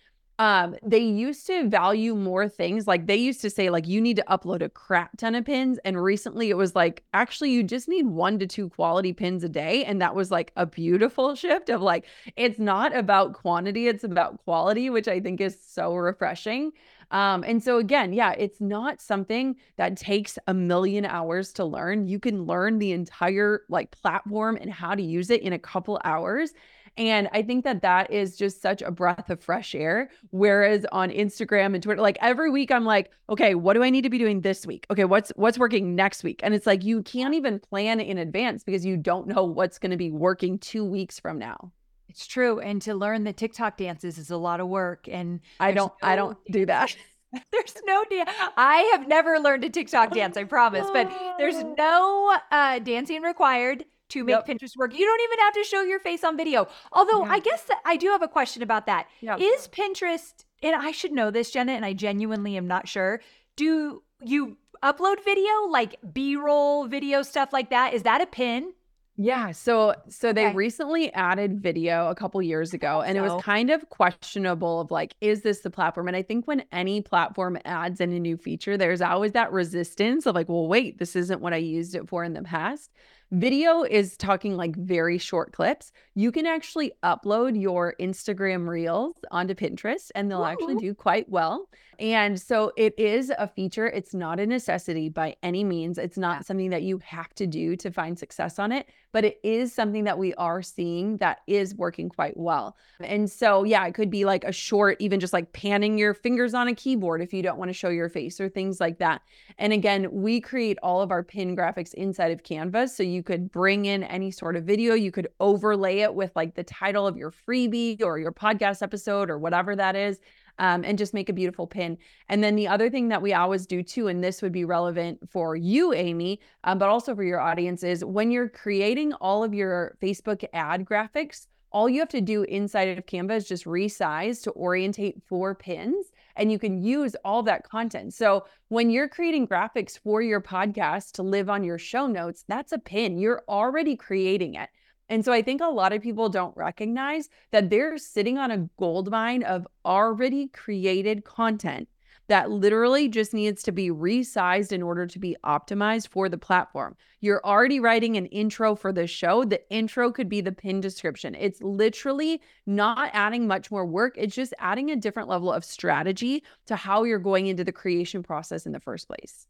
Um, 0.42 0.76
they 0.82 0.98
used 0.98 1.46
to 1.48 1.70
value 1.70 2.16
more 2.16 2.50
things. 2.50 2.88
Like 2.88 3.06
they 3.06 3.16
used 3.16 3.42
to 3.42 3.50
say, 3.52 3.70
like, 3.70 3.88
you 3.88 4.02
need 4.02 4.16
to 4.16 4.24
upload 4.28 4.64
a 4.64 4.70
crap 4.70 5.16
ton 5.18 5.36
of 5.36 5.46
pins. 5.46 5.78
And 5.86 6.02
recently 6.02 6.50
it 6.50 6.58
was 6.58 6.76
like, 6.76 7.04
actually, 7.14 7.52
you 7.52 7.62
just 7.62 7.88
need 7.88 8.08
one 8.08 8.40
to 8.40 8.48
two 8.48 8.68
quality 8.70 9.14
pins 9.14 9.44
a 9.44 9.50
day. 9.50 9.86
And 9.86 10.02
that 10.02 10.16
was 10.16 10.32
like 10.32 10.52
a 10.56 10.66
beautiful 10.66 11.36
shift 11.36 11.70
of 11.70 11.84
like, 11.84 12.08
it's 12.36 12.58
not 12.58 12.96
about 12.96 13.34
quantity, 13.34 13.88
it's 13.88 14.04
about 14.04 14.44
quality, 14.44 14.90
which 14.90 15.08
I 15.08 15.20
think 15.20 15.42
is 15.42 15.60
so 15.64 15.94
refreshing. 15.94 16.72
Um, 17.12 17.44
and 17.44 17.62
so 17.62 17.78
again, 17.78 18.12
yeah, 18.12 18.32
it's 18.32 18.60
not 18.62 19.00
something 19.00 19.58
that 19.76 19.96
takes 19.96 20.40
a 20.48 20.56
million 20.56 21.06
hours 21.06 21.54
to 21.54 21.66
learn. 21.66 22.08
You 22.08 22.20
can 22.20 22.46
learn 22.46 22.80
the 22.80 22.94
entire 22.94 23.62
like 23.70 23.92
platform 23.92 24.58
and 24.60 24.72
how 24.72 24.96
to 24.96 25.04
use 25.04 25.30
it 25.30 25.42
in 25.44 25.54
a 25.54 25.60
couple 25.60 26.02
hours. 26.04 26.54
And 27.02 27.28
I 27.34 27.42
think 27.42 27.64
that 27.64 27.82
that 27.82 28.12
is 28.12 28.38
just 28.38 28.62
such 28.62 28.84
a 28.84 28.92
breath 28.92 29.32
of 29.32 29.42
fresh 29.42 29.74
air. 29.74 30.12
Whereas 30.30 30.86
on 30.92 31.10
Instagram 31.10 31.74
and 31.74 31.82
Twitter, 31.82 32.00
like 32.00 32.20
every 32.22 32.52
week, 32.52 32.72
I'm 32.72 32.86
like, 32.86 33.10
okay, 33.28 33.56
what 33.56 33.74
do 33.74 33.82
I 33.82 33.90
need 33.90 34.04
to 34.04 34.10
be 34.12 34.20
doing 34.20 34.42
this 34.42 34.68
week? 34.68 34.86
Okay, 34.92 35.06
what's 35.06 35.32
what's 35.36 35.58
working 35.58 35.96
next 35.96 36.24
week? 36.24 36.42
And 36.44 36.54
it's 36.54 36.68
like 36.68 36.84
you 36.84 37.02
can't 37.02 37.34
even 37.34 37.60
plan 37.60 38.00
in 38.00 38.20
advance 38.20 38.64
because 38.64 38.86
you 38.86 38.98
don't 38.98 39.28
know 39.28 39.44
what's 39.44 39.80
going 39.80 39.90
to 39.90 39.98
be 39.98 40.12
working 40.12 40.60
two 40.60 40.86
weeks 40.86 41.20
from 41.20 41.40
now. 41.40 41.72
It's 42.08 42.28
true. 42.28 42.60
And 42.60 42.80
to 42.84 42.94
learn 42.94 43.24
the 43.24 43.34
TikTok 43.34 43.78
dances 43.78 44.20
is 44.20 44.30
a 44.30 44.38
lot 44.38 44.60
of 44.60 44.68
work. 44.68 45.08
And 45.10 45.40
I 45.60 45.72
don't 45.72 45.92
no 46.04 46.08
I 46.08 46.16
don't 46.16 46.38
do 46.52 46.68
that. 46.68 46.96
There's 47.52 47.76
no 47.86 48.04
dance. 48.12 48.30
I 48.58 48.92
have 48.94 49.08
never 49.08 49.40
learned 49.40 49.64
a 49.64 49.70
TikTok 49.72 50.14
dance, 50.14 50.38
I 50.38 50.44
promise, 50.44 50.88
but 50.92 51.12
there's 51.40 51.64
no 51.78 52.38
uh, 52.52 52.80
dancing 52.80 53.22
required 53.22 53.86
to 54.12 54.24
make 54.24 54.36
yep. 54.36 54.48
Pinterest 54.48 54.78
work. 54.78 54.98
You 54.98 55.06
don't 55.06 55.22
even 55.22 55.40
have 55.40 55.54
to 55.54 55.64
show 55.64 55.82
your 55.82 56.00
face 56.00 56.24
on 56.24 56.38
video. 56.38 56.68
Although 56.92 57.26
yeah. 57.26 57.32
I 57.32 57.40
guess 57.40 57.68
I 57.86 57.98
do 57.98 58.08
have 58.08 58.22
a 58.22 58.28
question 58.28 58.64
about 58.64 58.86
that. 58.86 59.08
Yep. 59.22 59.40
Is 59.42 59.68
Pinterest, 59.68 60.46
and 60.62 60.76
I 60.76 60.92
should 60.92 61.12
know 61.12 61.32
this, 61.32 61.52
Jenna, 61.52 61.74
and 61.74 61.86
I 61.86 61.94
genuinely 61.94 62.58
am 62.58 62.68
not 62.68 62.88
sure. 62.88 63.22
Do 63.56 64.04
you 64.24 64.58
upload 64.84 65.24
video, 65.24 65.68
like 65.70 65.96
B 66.14 66.36
roll 66.36 66.88
video, 66.88 67.22
stuff 67.22 67.54
like 67.54 67.70
that? 67.70 67.94
Is 67.94 68.04
that 68.04 68.22
a 68.22 68.26
pin? 68.26 68.74
Yeah, 69.18 69.52
so 69.52 69.94
so 70.10 70.34
they 70.34 70.52
recently 70.54 71.14
added 71.14 71.62
video 71.62 72.10
a 72.10 72.16
couple 72.16 72.42
years 72.42 72.74
ago 72.74 73.02
and 73.02 73.18
it 73.18 73.22
was 73.22 73.40
kind 73.44 73.70
of 73.70 73.88
questionable 73.90 74.82
of 74.82 74.90
like 74.90 75.16
is 75.22 75.42
this 75.42 75.60
the 75.60 75.70
platform? 75.70 76.08
And 76.08 76.18
I 76.18 76.24
think 76.24 76.48
when 76.48 76.64
any 76.72 77.02
platform 77.02 77.60
adds 77.66 78.02
in 78.02 78.12
a 78.14 78.20
new 78.20 78.36
feature 78.36 78.78
there's 78.78 79.02
always 79.02 79.34
that 79.34 79.52
resistance 79.52 80.26
of 80.26 80.34
like 80.34 80.50
well 80.50 80.68
wait, 80.68 80.98
this 80.98 81.16
isn't 81.16 81.42
what 81.42 81.54
I 81.54 81.58
used 81.58 81.94
it 81.94 82.08
for 82.08 82.24
in 82.24 82.34
the 82.34 82.42
past. 82.42 82.90
Video 83.32 83.84
is 83.84 84.18
talking 84.18 84.58
like 84.58 84.76
very 84.76 85.18
short 85.18 85.54
clips. 85.54 85.94
You 86.16 86.34
can 86.34 86.46
actually 86.46 86.92
upload 87.02 87.60
your 87.60 87.96
Instagram 87.98 88.68
reels 88.68 89.16
onto 89.32 89.54
Pinterest 89.54 90.12
and 90.16 90.30
they'll 90.30 90.44
actually 90.44 90.76
do 90.76 90.94
quite 90.94 91.30
well. 91.30 91.70
And 92.02 92.42
so 92.42 92.72
it 92.78 92.98
is 92.98 93.32
a 93.38 93.48
feature. 93.48 93.88
It's 93.88 94.16
not 94.16 94.40
a 94.40 94.46
necessity 94.46 95.08
by 95.08 95.36
any 95.44 95.64
means. 95.64 96.00
It's 96.00 96.18
not 96.18 96.48
something 96.48 96.72
that 96.72 96.82
you 96.82 96.98
have 97.06 97.34
to 97.36 97.46
do 97.46 97.76
to 97.76 97.92
find 97.92 98.18
success 98.18 98.58
on 98.58 98.72
it, 98.72 98.88
but 99.12 99.24
it 99.24 99.40
is 99.44 99.72
something 99.72 100.06
that 100.06 100.18
we 100.18 100.34
are 100.34 100.64
seeing 100.64 101.18
that 101.18 101.42
is 101.46 101.76
working 101.76 102.10
quite 102.10 102.36
well. 102.36 102.76
And 103.02 103.30
so, 103.30 103.64
yeah, 103.64 103.86
it 103.86 103.94
could 103.94 104.10
be 104.10 104.26
like 104.26 104.44
a 104.44 104.52
short, 104.52 104.98
even 105.00 105.20
just 105.20 105.32
like 105.32 105.54
panning 105.54 105.98
your 105.98 106.16
fingers 106.16 106.56
on 106.56 106.68
a 106.68 106.74
keyboard 106.74 107.22
if 107.22 107.34
you 107.34 107.44
don't 107.44 107.60
want 107.60 107.70
to 107.70 107.74
show 107.74 107.90
your 107.90 108.10
face 108.10 108.42
or 108.42 108.50
things 108.50 108.80
like 108.80 108.98
that. 108.98 109.22
And 109.60 109.72
again, 109.72 110.08
we 110.12 110.42
create 110.42 110.80
all 110.82 111.02
of 111.02 111.12
our 111.12 111.24
pin 111.24 111.56
graphics 111.56 111.94
inside 111.94 112.32
of 112.32 112.42
Canva. 112.42 112.90
So 112.90 113.04
you 113.04 113.21
could 113.24 113.52
bring 113.52 113.86
in 113.86 114.04
any 114.04 114.32
sort 114.32 114.56
of 114.56 114.64
video, 114.64 114.94
you 114.94 115.12
could 115.12 115.28
overlay 115.40 116.00
it 116.00 116.14
with 116.14 116.32
like 116.36 116.56
the 116.56 116.64
title 116.64 117.08
of 117.08 117.18
your 117.18 117.32
freebie 117.32 118.02
or 118.02 118.20
your 118.20 118.32
podcast 118.32 118.82
episode 118.82 119.30
or 119.30 119.38
whatever 119.38 119.76
that 119.76 119.96
is 119.96 120.20
um, 120.60 120.84
and 120.84 120.98
just 120.98 121.14
make 121.14 121.30
a 121.30 121.34
beautiful 121.34 121.68
pin. 121.68 121.98
And 122.30 122.44
then 122.44 122.56
the 122.56 122.68
other 122.68 122.90
thing 122.90 123.10
that 123.10 123.22
we 123.22 123.34
always 123.34 123.66
do 123.66 123.84
too, 123.84 124.08
and 124.08 124.24
this 124.24 124.42
would 124.42 124.52
be 124.52 124.66
relevant 124.66 125.20
for 125.30 125.56
you, 125.56 125.94
Amy, 125.94 126.40
um, 126.64 126.78
but 126.78 126.90
also 126.90 127.16
for 127.16 127.24
your 127.24 127.40
audience, 127.40 127.84
is 127.84 128.06
when 128.06 128.32
you're 128.32 128.50
creating 128.50 129.14
all 129.14 129.44
of 129.44 129.54
your 129.54 129.98
Facebook 130.02 130.46
ad 130.54 130.86
graphics, 130.86 131.48
all 131.72 131.90
you 131.90 132.00
have 132.00 132.10
to 132.10 132.22
do 132.22 132.44
inside 132.44 132.98
of 132.98 133.06
Canva 133.06 133.38
is 133.38 133.48
just 133.48 133.66
resize 133.66 134.44
to 134.44 134.52
orientate 134.52 135.22
four 135.28 135.56
pins 135.56 136.12
and 136.36 136.52
you 136.52 136.60
can 136.60 136.82
use 136.82 137.16
all 137.24 137.44
that 137.44 137.68
content. 137.68 138.14
So 138.14 138.46
when 138.70 138.90
you're 138.90 139.10
creating 139.10 139.48
graphics 139.48 139.98
for 140.00 140.22
your 140.22 140.42
podcast 140.42 141.14
to 141.14 141.24
live 141.24 141.50
on 141.50 141.64
your 141.64 141.78
show 141.78 142.08
notes, 142.08 142.44
that's 142.48 142.72
a 142.72 142.80
pin. 142.80 143.18
You're 143.18 143.44
already 143.48 143.96
creating 143.96 144.56
it. 144.56 144.70
And 145.10 145.26
so 145.26 145.34
I 145.34 145.42
think 145.42 145.60
a 145.60 145.66
lot 145.66 145.92
of 145.92 146.02
people 146.02 146.30
don't 146.30 146.56
recognize 146.56 147.28
that 147.52 147.70
they're 147.70 147.98
sitting 147.98 148.38
on 148.38 148.50
a 148.50 148.70
gold 148.80 149.12
mine 149.12 149.44
of 149.44 149.68
already 149.84 150.48
created 150.48 151.26
content 151.26 151.90
that 152.32 152.50
literally 152.50 153.10
just 153.10 153.34
needs 153.34 153.62
to 153.62 153.74
be 153.74 153.90
resized 153.90 154.72
in 154.72 154.82
order 154.82 155.06
to 155.06 155.20
be 155.20 155.36
optimized 155.44 156.08
for 156.08 156.30
the 156.30 156.38
platform. 156.38 156.96
You're 157.20 157.46
already 157.46 157.82
writing 157.82 158.16
an 158.16 158.28
intro 158.28 158.74
for 158.74 158.94
the 158.94 159.06
show. 159.06 159.44
The 159.44 159.62
intro 159.70 160.14
could 160.14 160.30
be 160.30 160.40
the 160.40 160.54
pin 160.54 160.80
description. 160.80 161.36
It's 161.36 161.62
literally 161.62 162.40
not 162.66 163.10
adding 163.12 163.48
much 163.48 163.70
more 163.70 163.86
work. 163.86 164.14
It's 164.16 164.34
just 164.34 164.54
adding 164.60 164.92
a 164.92 164.96
different 164.96 165.28
level 165.28 165.52
of 165.52 165.66
strategy 165.66 166.42
to 166.68 166.78
how 166.78 167.04
you're 167.04 167.20
going 167.20 167.48
into 167.48 167.66
the 167.66 167.74
creation 167.74 168.24
process 168.24 168.66
in 168.66 168.72
the 168.72 168.80
first 168.80 169.08
place. 169.08 169.46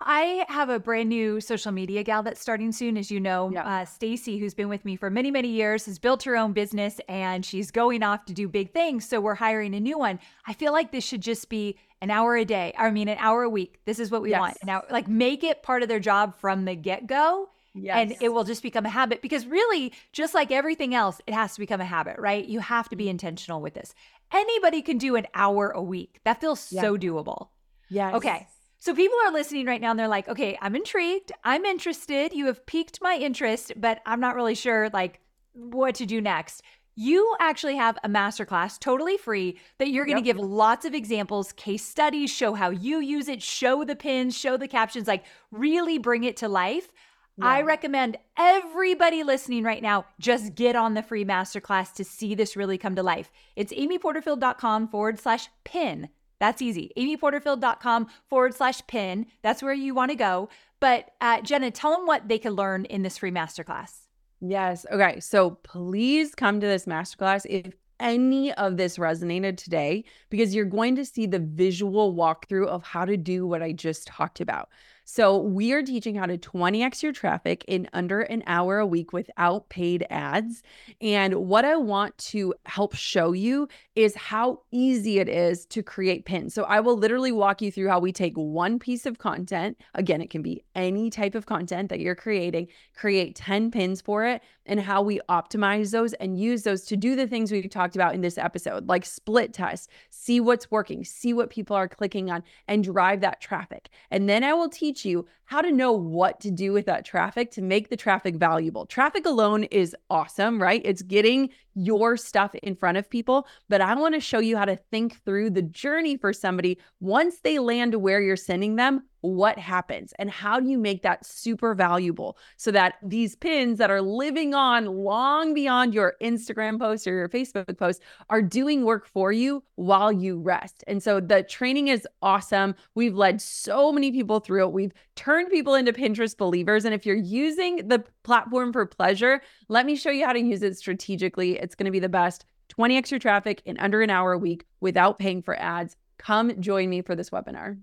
I 0.00 0.44
have 0.48 0.68
a 0.68 0.78
brand 0.78 1.08
new 1.08 1.40
social 1.40 1.72
media 1.72 2.04
gal 2.04 2.22
that's 2.22 2.40
starting 2.40 2.70
soon. 2.70 2.96
As 2.96 3.10
you 3.10 3.18
know, 3.18 3.50
yeah. 3.52 3.80
uh, 3.80 3.84
Stacy, 3.84 4.38
who's 4.38 4.54
been 4.54 4.68
with 4.68 4.84
me 4.84 4.94
for 4.94 5.10
many, 5.10 5.30
many 5.30 5.48
years, 5.48 5.86
has 5.86 5.98
built 5.98 6.22
her 6.22 6.36
own 6.36 6.52
business 6.52 7.00
and 7.08 7.44
she's 7.44 7.70
going 7.72 8.04
off 8.04 8.24
to 8.26 8.32
do 8.32 8.48
big 8.48 8.72
things. 8.72 9.08
So 9.08 9.20
we're 9.20 9.34
hiring 9.34 9.74
a 9.74 9.80
new 9.80 9.98
one. 9.98 10.20
I 10.46 10.52
feel 10.52 10.72
like 10.72 10.92
this 10.92 11.04
should 11.04 11.20
just 11.20 11.48
be 11.48 11.76
an 12.00 12.10
hour 12.10 12.36
a 12.36 12.44
day. 12.44 12.72
I 12.76 12.90
mean, 12.90 13.08
an 13.08 13.18
hour 13.18 13.42
a 13.42 13.48
week. 13.48 13.80
This 13.84 13.98
is 13.98 14.10
what 14.10 14.22
we 14.22 14.30
yes. 14.30 14.40
want. 14.40 14.56
Now, 14.64 14.82
like 14.90 15.08
make 15.08 15.44
it 15.44 15.62
part 15.62 15.82
of 15.82 15.88
their 15.88 16.00
job 16.00 16.36
from 16.38 16.64
the 16.64 16.74
get 16.74 17.06
go. 17.06 17.48
Yes. 17.74 17.96
And 17.96 18.16
it 18.20 18.32
will 18.32 18.44
just 18.44 18.62
become 18.62 18.86
a 18.86 18.90
habit 18.90 19.22
because 19.22 19.46
really, 19.46 19.92
just 20.12 20.34
like 20.34 20.50
everything 20.50 20.94
else, 20.94 21.20
it 21.26 21.34
has 21.34 21.54
to 21.54 21.60
become 21.60 21.80
a 21.80 21.84
habit, 21.84 22.16
right? 22.18 22.44
You 22.44 22.60
have 22.60 22.88
to 22.88 22.96
be 22.96 23.04
mm-hmm. 23.04 23.10
intentional 23.10 23.60
with 23.60 23.74
this. 23.74 23.94
Anybody 24.32 24.82
can 24.82 24.98
do 24.98 25.16
an 25.16 25.26
hour 25.34 25.70
a 25.70 25.82
week. 25.82 26.18
That 26.24 26.40
feels 26.40 26.72
yeah. 26.72 26.80
so 26.80 26.96
doable. 26.96 27.48
Yes. 27.88 28.14
Okay. 28.14 28.48
So 28.80 28.94
people 28.94 29.16
are 29.26 29.32
listening 29.32 29.66
right 29.66 29.80
now 29.80 29.90
and 29.90 29.98
they're 29.98 30.08
like, 30.08 30.28
okay, 30.28 30.56
I'm 30.60 30.76
intrigued. 30.76 31.32
I'm 31.44 31.64
interested. 31.64 32.32
You 32.32 32.46
have 32.46 32.64
piqued 32.64 33.00
my 33.02 33.16
interest, 33.16 33.72
but 33.76 34.00
I'm 34.06 34.20
not 34.20 34.36
really 34.36 34.54
sure 34.54 34.88
like 34.92 35.20
what 35.52 35.96
to 35.96 36.06
do 36.06 36.20
next. 36.20 36.62
You 37.00 37.36
actually 37.38 37.76
have 37.76 37.96
a 38.02 38.08
masterclass 38.08 38.76
totally 38.76 39.16
free 39.16 39.60
that 39.78 39.90
you're 39.90 40.04
going 40.04 40.20
to 40.20 40.26
yep. 40.26 40.34
give 40.36 40.44
lots 40.44 40.84
of 40.84 40.94
examples, 40.94 41.52
case 41.52 41.84
studies, 41.84 42.28
show 42.28 42.54
how 42.54 42.70
you 42.70 42.98
use 42.98 43.28
it, 43.28 43.40
show 43.40 43.84
the 43.84 43.94
pins, 43.94 44.36
show 44.36 44.56
the 44.56 44.66
captions, 44.66 45.06
like 45.06 45.24
really 45.52 45.98
bring 45.98 46.24
it 46.24 46.36
to 46.38 46.48
life. 46.48 46.88
Yeah. 47.36 47.46
I 47.46 47.62
recommend 47.62 48.16
everybody 48.36 49.22
listening 49.22 49.62
right 49.62 49.80
now 49.80 50.06
just 50.18 50.56
get 50.56 50.74
on 50.74 50.94
the 50.94 51.04
free 51.04 51.24
masterclass 51.24 51.94
to 51.94 52.04
see 52.04 52.34
this 52.34 52.56
really 52.56 52.78
come 52.78 52.96
to 52.96 53.02
life. 53.04 53.30
It's 53.54 53.72
amyporterfield.com 53.72 54.88
forward 54.88 55.20
slash 55.20 55.48
pin. 55.62 56.08
That's 56.40 56.60
easy. 56.60 56.90
amyporterfield.com 56.96 58.08
forward 58.28 58.54
slash 58.56 58.84
pin. 58.88 59.26
That's 59.42 59.62
where 59.62 59.72
you 59.72 59.94
want 59.94 60.10
to 60.10 60.16
go. 60.16 60.48
But 60.80 61.10
uh, 61.20 61.42
Jenna, 61.42 61.70
tell 61.70 61.92
them 61.92 62.06
what 62.06 62.26
they 62.26 62.38
can 62.38 62.54
learn 62.54 62.86
in 62.86 63.02
this 63.02 63.18
free 63.18 63.30
masterclass. 63.30 64.07
Yes. 64.40 64.86
Okay. 64.90 65.20
So 65.20 65.50
please 65.62 66.34
come 66.34 66.60
to 66.60 66.66
this 66.66 66.86
masterclass 66.86 67.44
if 67.48 67.74
any 68.00 68.52
of 68.54 68.76
this 68.76 68.98
resonated 68.98 69.56
today, 69.56 70.04
because 70.30 70.54
you're 70.54 70.64
going 70.64 70.94
to 70.96 71.04
see 71.04 71.26
the 71.26 71.40
visual 71.40 72.14
walkthrough 72.14 72.66
of 72.66 72.82
how 72.84 73.04
to 73.04 73.16
do 73.16 73.46
what 73.46 73.62
I 73.62 73.72
just 73.72 74.06
talked 74.06 74.40
about. 74.40 74.68
So, 75.10 75.38
we 75.38 75.72
are 75.72 75.82
teaching 75.82 76.16
how 76.16 76.26
to 76.26 76.36
20x 76.36 77.02
your 77.02 77.12
traffic 77.12 77.64
in 77.66 77.88
under 77.94 78.20
an 78.20 78.42
hour 78.46 78.78
a 78.78 78.86
week 78.86 79.14
without 79.14 79.70
paid 79.70 80.06
ads. 80.10 80.62
And 81.00 81.34
what 81.34 81.64
I 81.64 81.76
want 81.76 82.18
to 82.18 82.54
help 82.66 82.94
show 82.94 83.32
you 83.32 83.68
is 83.98 84.14
how 84.14 84.62
easy 84.70 85.18
it 85.18 85.28
is 85.28 85.64
to 85.66 85.82
create 85.82 86.24
pins. 86.24 86.54
So, 86.54 86.64
I 86.64 86.80
will 86.80 86.96
literally 86.96 87.32
walk 87.32 87.62
you 87.62 87.70
through 87.72 87.88
how 87.88 88.00
we 88.00 88.12
take 88.12 88.34
one 88.34 88.78
piece 88.78 89.06
of 89.06 89.18
content. 89.18 89.78
Again, 89.94 90.20
it 90.20 90.30
can 90.30 90.42
be 90.42 90.62
any 90.74 91.10
type 91.10 91.34
of 91.34 91.46
content 91.46 91.88
that 91.88 92.00
you're 92.00 92.14
creating, 92.14 92.68
create 92.94 93.34
10 93.34 93.70
pins 93.70 94.00
for 94.00 94.24
it, 94.24 94.42
and 94.66 94.80
how 94.80 95.00
we 95.00 95.20
optimize 95.28 95.90
those 95.90 96.12
and 96.14 96.38
use 96.38 96.62
those 96.62 96.84
to 96.84 96.96
do 96.96 97.16
the 97.16 97.26
things 97.26 97.50
we've 97.50 97.70
talked 97.70 97.96
about 97.96 98.14
in 98.14 98.20
this 98.20 98.36
episode, 98.36 98.88
like 98.88 99.04
split 99.04 99.52
test, 99.52 99.88
see 100.10 100.40
what's 100.40 100.70
working, 100.70 101.04
see 101.04 101.32
what 101.32 101.50
people 101.50 101.74
are 101.74 101.88
clicking 101.88 102.30
on, 102.30 102.42
and 102.66 102.84
drive 102.84 103.20
that 103.20 103.40
traffic. 103.40 103.88
And 104.10 104.28
then 104.28 104.44
I 104.44 104.52
will 104.52 104.68
teach 104.68 104.88
teach 104.88 105.04
you 105.04 105.26
how 105.44 105.60
to 105.62 105.72
know 105.72 105.92
what 105.92 106.40
to 106.40 106.50
do 106.50 106.72
with 106.72 106.86
that 106.86 107.04
traffic 107.04 107.50
to 107.50 107.62
make 107.62 107.88
the 107.88 107.96
traffic 107.96 108.36
valuable. 108.36 108.84
Traffic 108.84 109.24
alone 109.24 109.64
is 109.64 109.96
awesome, 110.10 110.60
right? 110.60 110.82
It's 110.84 111.02
getting 111.02 111.50
your 111.74 112.16
stuff 112.16 112.54
in 112.56 112.74
front 112.74 112.98
of 112.98 113.08
people, 113.08 113.46
but 113.68 113.80
I 113.88 113.94
want 113.94 114.14
to 114.14 114.20
show 114.20 114.38
you 114.38 114.58
how 114.58 114.66
to 114.66 114.76
think 114.76 115.24
through 115.24 115.48
the 115.48 115.62
journey 115.62 116.18
for 116.18 116.34
somebody 116.34 116.76
once 117.00 117.38
they 117.38 117.58
land 117.58 117.94
where 117.94 118.20
you're 118.20 118.36
sending 118.36 118.76
them 118.76 119.04
what 119.22 119.58
happens 119.58 120.12
and 120.18 120.28
how 120.28 120.60
do 120.60 120.68
you 120.68 120.76
make 120.76 121.00
that 121.04 121.24
super 121.24 121.74
valuable 121.74 122.36
so 122.58 122.70
that 122.70 122.96
these 123.02 123.34
pins 123.34 123.78
that 123.78 123.90
are 123.90 124.02
living 124.02 124.52
on 124.52 124.84
long 124.84 125.54
beyond 125.54 125.94
your 125.94 126.16
Instagram 126.20 126.78
post 126.78 127.06
or 127.06 127.14
your 127.14 127.30
Facebook 127.30 127.78
post 127.78 128.02
are 128.28 128.42
doing 128.42 128.84
work 128.84 129.06
for 129.06 129.32
you 129.32 129.62
while 129.76 130.12
you 130.12 130.38
rest. 130.38 130.84
And 130.86 131.02
so 131.02 131.18
the 131.18 131.42
training 131.42 131.88
is 131.88 132.06
awesome. 132.20 132.74
We've 132.94 133.16
led 133.16 133.40
so 133.40 133.90
many 133.90 134.12
people 134.12 134.40
through 134.40 134.66
it. 134.66 134.72
We've 134.72 134.92
turned 135.16 135.48
people 135.48 135.74
into 135.74 135.94
Pinterest 135.94 136.36
believers. 136.36 136.84
And 136.84 136.94
if 136.94 137.06
you're 137.06 137.16
using 137.16 137.88
the 137.88 138.04
platform 138.22 138.70
for 138.70 138.84
pleasure, 138.84 139.40
let 139.68 139.86
me 139.86 139.96
show 139.96 140.10
you 140.10 140.26
how 140.26 140.34
to 140.34 140.40
use 140.40 140.62
it 140.62 140.76
strategically. 140.76 141.58
It's 141.58 141.74
going 141.74 141.86
to 141.86 141.90
be 141.90 142.00
the 142.00 142.10
best. 142.10 142.44
20 142.68 142.96
extra 142.96 143.18
traffic 143.18 143.62
in 143.64 143.78
under 143.78 144.02
an 144.02 144.10
hour 144.10 144.32
a 144.32 144.38
week 144.38 144.64
without 144.80 145.18
paying 145.18 145.42
for 145.42 145.58
ads. 145.60 145.96
Come 146.18 146.60
join 146.60 146.88
me 146.88 147.02
for 147.02 147.14
this 147.14 147.30
webinar. 147.30 147.78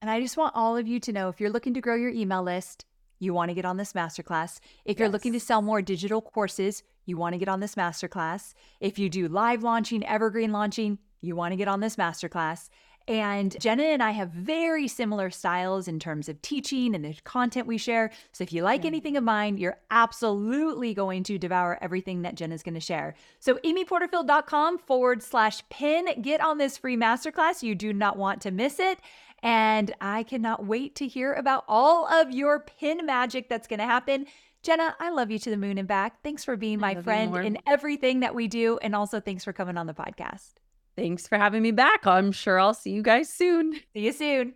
And 0.00 0.10
I 0.10 0.20
just 0.20 0.36
want 0.36 0.56
all 0.56 0.76
of 0.76 0.88
you 0.88 0.98
to 1.00 1.12
know 1.12 1.28
if 1.28 1.40
you're 1.40 1.50
looking 1.50 1.74
to 1.74 1.80
grow 1.80 1.94
your 1.94 2.10
email 2.10 2.42
list, 2.42 2.84
you 3.18 3.32
want 3.32 3.50
to 3.50 3.54
get 3.54 3.64
on 3.64 3.76
this 3.76 3.92
masterclass. 3.92 4.58
If 4.84 4.98
you're 4.98 5.08
looking 5.08 5.32
to 5.32 5.40
sell 5.40 5.62
more 5.62 5.80
digital 5.80 6.20
courses, 6.20 6.82
you 7.06 7.16
want 7.16 7.34
to 7.34 7.38
get 7.38 7.48
on 7.48 7.60
this 7.60 7.76
masterclass. 7.76 8.54
If 8.80 8.98
you 8.98 9.08
do 9.08 9.28
live 9.28 9.62
launching, 9.62 10.04
evergreen 10.04 10.50
launching, 10.50 10.98
you 11.20 11.36
want 11.36 11.52
to 11.52 11.56
get 11.56 11.68
on 11.68 11.78
this 11.78 11.94
masterclass. 11.94 12.68
And 13.08 13.58
Jenna 13.60 13.84
and 13.84 14.02
I 14.02 14.12
have 14.12 14.30
very 14.30 14.88
similar 14.88 15.30
styles 15.30 15.88
in 15.88 15.98
terms 15.98 16.28
of 16.28 16.40
teaching 16.42 16.94
and 16.94 17.04
the 17.04 17.14
content 17.24 17.66
we 17.66 17.78
share. 17.78 18.10
So 18.32 18.42
if 18.44 18.52
you 18.52 18.62
like 18.62 18.84
anything 18.84 19.16
of 19.16 19.24
mine, 19.24 19.58
you're 19.58 19.78
absolutely 19.90 20.94
going 20.94 21.22
to 21.24 21.38
devour 21.38 21.78
everything 21.80 22.22
that 22.22 22.34
Jenna's 22.34 22.62
going 22.62 22.74
to 22.74 22.80
share. 22.80 23.14
So 23.40 23.56
amyporterfield.com 23.56 24.78
forward 24.78 25.22
slash 25.22 25.62
pin. 25.68 26.08
Get 26.22 26.40
on 26.40 26.58
this 26.58 26.78
free 26.78 26.96
masterclass. 26.96 27.62
You 27.62 27.74
do 27.74 27.92
not 27.92 28.16
want 28.16 28.40
to 28.42 28.50
miss 28.50 28.78
it. 28.78 28.98
And 29.42 29.92
I 30.00 30.22
cannot 30.22 30.64
wait 30.64 30.94
to 30.96 31.08
hear 31.08 31.32
about 31.32 31.64
all 31.66 32.06
of 32.06 32.30
your 32.30 32.60
pin 32.60 33.04
magic 33.04 33.48
that's 33.48 33.66
going 33.66 33.80
to 33.80 33.84
happen. 33.84 34.26
Jenna, 34.62 34.94
I 35.00 35.10
love 35.10 35.32
you 35.32 35.40
to 35.40 35.50
the 35.50 35.56
moon 35.56 35.76
and 35.78 35.88
back. 35.88 36.22
Thanks 36.22 36.44
for 36.44 36.56
being 36.56 36.78
my 36.78 36.94
friend 36.94 37.34
in 37.36 37.58
everything 37.66 38.20
that 38.20 38.36
we 38.36 38.46
do. 38.46 38.78
And 38.80 38.94
also, 38.94 39.18
thanks 39.18 39.42
for 39.42 39.52
coming 39.52 39.76
on 39.76 39.88
the 39.88 39.94
podcast. 39.94 40.61
Thanks 40.96 41.26
for 41.26 41.38
having 41.38 41.62
me 41.62 41.70
back. 41.70 42.06
I'm 42.06 42.32
sure 42.32 42.60
I'll 42.60 42.74
see 42.74 42.90
you 42.90 43.02
guys 43.02 43.28
soon. 43.28 43.72
See 43.92 44.04
you 44.04 44.12
soon. 44.12 44.54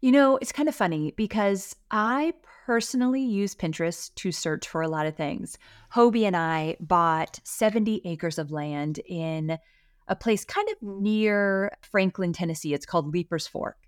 You 0.00 0.12
know, 0.12 0.36
it's 0.36 0.52
kind 0.52 0.68
of 0.68 0.74
funny 0.74 1.12
because 1.16 1.74
I 1.90 2.34
personally 2.66 3.22
use 3.22 3.54
Pinterest 3.54 4.14
to 4.14 4.32
search 4.32 4.68
for 4.68 4.82
a 4.82 4.88
lot 4.88 5.06
of 5.06 5.16
things. 5.16 5.58
Hobie 5.94 6.26
and 6.26 6.36
I 6.36 6.76
bought 6.80 7.40
70 7.44 8.02
acres 8.04 8.38
of 8.38 8.50
land 8.50 9.00
in 9.06 9.58
a 10.08 10.16
place 10.16 10.44
kind 10.44 10.68
of 10.68 10.76
near 10.82 11.72
Franklin, 11.82 12.32
Tennessee. 12.32 12.74
It's 12.74 12.86
called 12.86 13.12
Leiper's 13.12 13.46
Fork. 13.46 13.78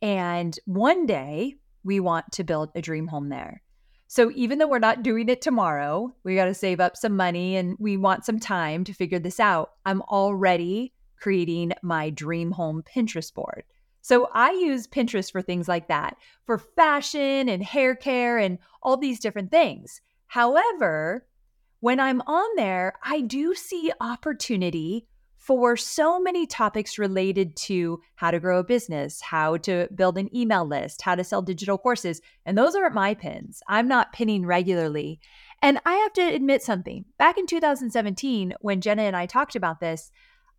And 0.00 0.58
one 0.66 1.06
day 1.06 1.56
we 1.82 2.00
want 2.00 2.32
to 2.32 2.44
build 2.44 2.70
a 2.74 2.82
dream 2.82 3.06
home 3.06 3.28
there. 3.28 3.62
So 4.06 4.30
even 4.34 4.58
though 4.58 4.68
we're 4.68 4.78
not 4.78 5.02
doing 5.02 5.28
it 5.28 5.40
tomorrow, 5.42 6.14
we 6.24 6.34
got 6.34 6.44
to 6.44 6.54
save 6.54 6.80
up 6.80 6.96
some 6.96 7.16
money 7.16 7.56
and 7.56 7.76
we 7.78 7.96
want 7.96 8.24
some 8.24 8.38
time 8.38 8.84
to 8.84 8.92
figure 8.92 9.18
this 9.18 9.40
out. 9.40 9.72
I'm 9.84 10.02
already 10.02 10.92
creating 11.18 11.72
my 11.82 12.10
dream 12.10 12.50
home 12.52 12.82
Pinterest 12.82 13.32
board. 13.32 13.64
So 14.02 14.28
I 14.34 14.52
use 14.52 14.86
Pinterest 14.86 15.32
for 15.32 15.40
things 15.40 15.66
like 15.66 15.88
that, 15.88 16.18
for 16.44 16.58
fashion 16.58 17.48
and 17.48 17.62
hair 17.62 17.94
care 17.94 18.36
and 18.36 18.58
all 18.82 18.98
these 18.98 19.18
different 19.18 19.50
things. 19.50 20.02
However, 20.26 21.26
when 21.80 22.00
I'm 22.00 22.20
on 22.22 22.56
there, 22.56 22.94
I 23.02 23.22
do 23.22 23.54
see 23.54 23.90
opportunity 24.00 25.06
for 25.44 25.76
so 25.76 26.18
many 26.18 26.46
topics 26.46 26.98
related 26.98 27.54
to 27.54 28.00
how 28.14 28.30
to 28.30 28.40
grow 28.40 28.60
a 28.60 28.64
business, 28.64 29.20
how 29.20 29.58
to 29.58 29.86
build 29.94 30.16
an 30.16 30.34
email 30.34 30.66
list, 30.66 31.02
how 31.02 31.14
to 31.14 31.22
sell 31.22 31.42
digital 31.42 31.76
courses. 31.76 32.22
And 32.46 32.56
those 32.56 32.74
aren't 32.74 32.94
my 32.94 33.12
pins. 33.12 33.62
I'm 33.68 33.86
not 33.86 34.14
pinning 34.14 34.46
regularly. 34.46 35.20
And 35.60 35.78
I 35.84 35.96
have 35.96 36.14
to 36.14 36.22
admit 36.22 36.62
something. 36.62 37.04
Back 37.18 37.36
in 37.36 37.46
2017, 37.46 38.54
when 38.62 38.80
Jenna 38.80 39.02
and 39.02 39.14
I 39.14 39.26
talked 39.26 39.54
about 39.54 39.80
this, 39.80 40.10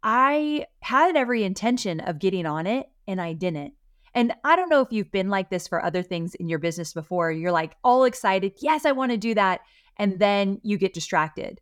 I 0.04 0.68
had 0.82 1.16
every 1.16 1.44
intention 1.44 2.00
of 2.00 2.20
getting 2.20 2.46
on 2.46 2.68
it 2.68 2.88
and 3.08 3.20
I 3.20 3.34
didn't. 3.34 3.74
And 4.14 4.34
I 4.44 4.56
don't 4.56 4.70
know 4.70 4.82
if 4.82 4.92
you've 4.92 5.12
been 5.12 5.30
like 5.30 5.50
this 5.50 5.68
for 5.68 5.84
other 5.84 6.04
things 6.04 6.36
in 6.36 6.48
your 6.48 6.60
business 6.60 6.94
before. 6.94 7.32
You're 7.32 7.52
like 7.52 7.76
all 7.84 8.04
excited, 8.04 8.54
yes, 8.60 8.86
I 8.86 8.92
want 8.92 9.14
to 9.14 9.18
do 9.18 9.34
that. 9.34 9.62
And 9.98 10.20
then 10.20 10.62
you 10.62 10.78
get 10.78 10.94
distracted. 10.94 11.60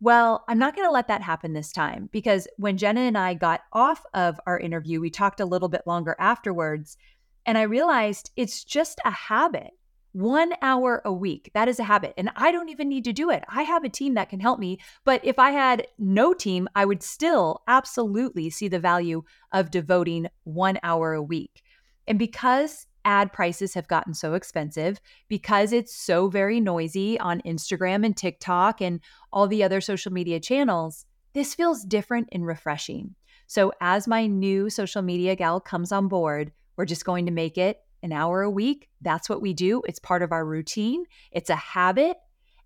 Well, 0.00 0.44
I'm 0.48 0.58
not 0.58 0.76
going 0.76 0.86
to 0.86 0.92
let 0.92 1.08
that 1.08 1.22
happen 1.22 1.52
this 1.52 1.72
time 1.72 2.08
because 2.12 2.46
when 2.56 2.76
Jenna 2.76 3.00
and 3.00 3.18
I 3.18 3.34
got 3.34 3.62
off 3.72 4.04
of 4.14 4.40
our 4.46 4.58
interview, 4.58 5.00
we 5.00 5.10
talked 5.10 5.40
a 5.40 5.44
little 5.44 5.68
bit 5.68 5.82
longer 5.86 6.14
afterwards, 6.20 6.96
and 7.44 7.58
I 7.58 7.62
realized 7.62 8.30
it's 8.36 8.62
just 8.62 9.00
a 9.04 9.10
habit. 9.10 9.70
One 10.12 10.52
hour 10.62 11.02
a 11.04 11.12
week, 11.12 11.50
that 11.54 11.68
is 11.68 11.78
a 11.78 11.84
habit. 11.84 12.14
And 12.16 12.30
I 12.34 12.50
don't 12.50 12.70
even 12.70 12.88
need 12.88 13.04
to 13.04 13.12
do 13.12 13.30
it. 13.30 13.44
I 13.48 13.62
have 13.62 13.84
a 13.84 13.88
team 13.88 14.14
that 14.14 14.30
can 14.30 14.40
help 14.40 14.58
me. 14.58 14.78
But 15.04 15.24
if 15.24 15.38
I 15.38 15.50
had 15.50 15.86
no 15.98 16.32
team, 16.32 16.68
I 16.74 16.84
would 16.84 17.02
still 17.02 17.62
absolutely 17.68 18.50
see 18.50 18.68
the 18.68 18.80
value 18.80 19.22
of 19.52 19.70
devoting 19.70 20.28
one 20.44 20.78
hour 20.82 21.12
a 21.12 21.22
week. 21.22 21.62
And 22.06 22.18
because 22.18 22.86
ad 23.08 23.32
prices 23.32 23.72
have 23.72 23.88
gotten 23.88 24.12
so 24.12 24.34
expensive 24.34 25.00
because 25.28 25.72
it's 25.72 25.96
so 25.96 26.28
very 26.28 26.60
noisy 26.60 27.18
on 27.18 27.40
Instagram 27.40 28.04
and 28.04 28.14
TikTok 28.14 28.82
and 28.82 29.00
all 29.32 29.48
the 29.48 29.62
other 29.62 29.80
social 29.80 30.12
media 30.12 30.38
channels. 30.38 31.06
This 31.32 31.54
feels 31.54 31.84
different 31.84 32.28
and 32.32 32.46
refreshing. 32.46 33.14
So, 33.46 33.72
as 33.80 34.06
my 34.06 34.26
new 34.26 34.68
social 34.68 35.00
media 35.00 35.34
gal 35.36 35.58
comes 35.58 35.90
on 35.90 36.08
board, 36.08 36.52
we're 36.76 36.84
just 36.84 37.06
going 37.06 37.24
to 37.24 37.32
make 37.32 37.56
it 37.56 37.80
an 38.02 38.12
hour 38.12 38.42
a 38.42 38.50
week. 38.50 38.90
That's 39.00 39.30
what 39.30 39.40
we 39.40 39.54
do. 39.54 39.82
It's 39.88 39.98
part 39.98 40.22
of 40.22 40.30
our 40.30 40.44
routine, 40.44 41.04
it's 41.32 41.50
a 41.50 41.56
habit. 41.56 42.18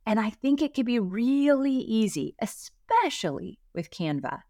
And 0.05 0.18
I 0.18 0.30
think 0.30 0.61
it 0.61 0.74
can 0.74 0.84
be 0.84 0.99
really 0.99 1.76
easy, 1.76 2.34
especially 2.40 3.61
with 3.72 3.93
Canva. 3.93 4.40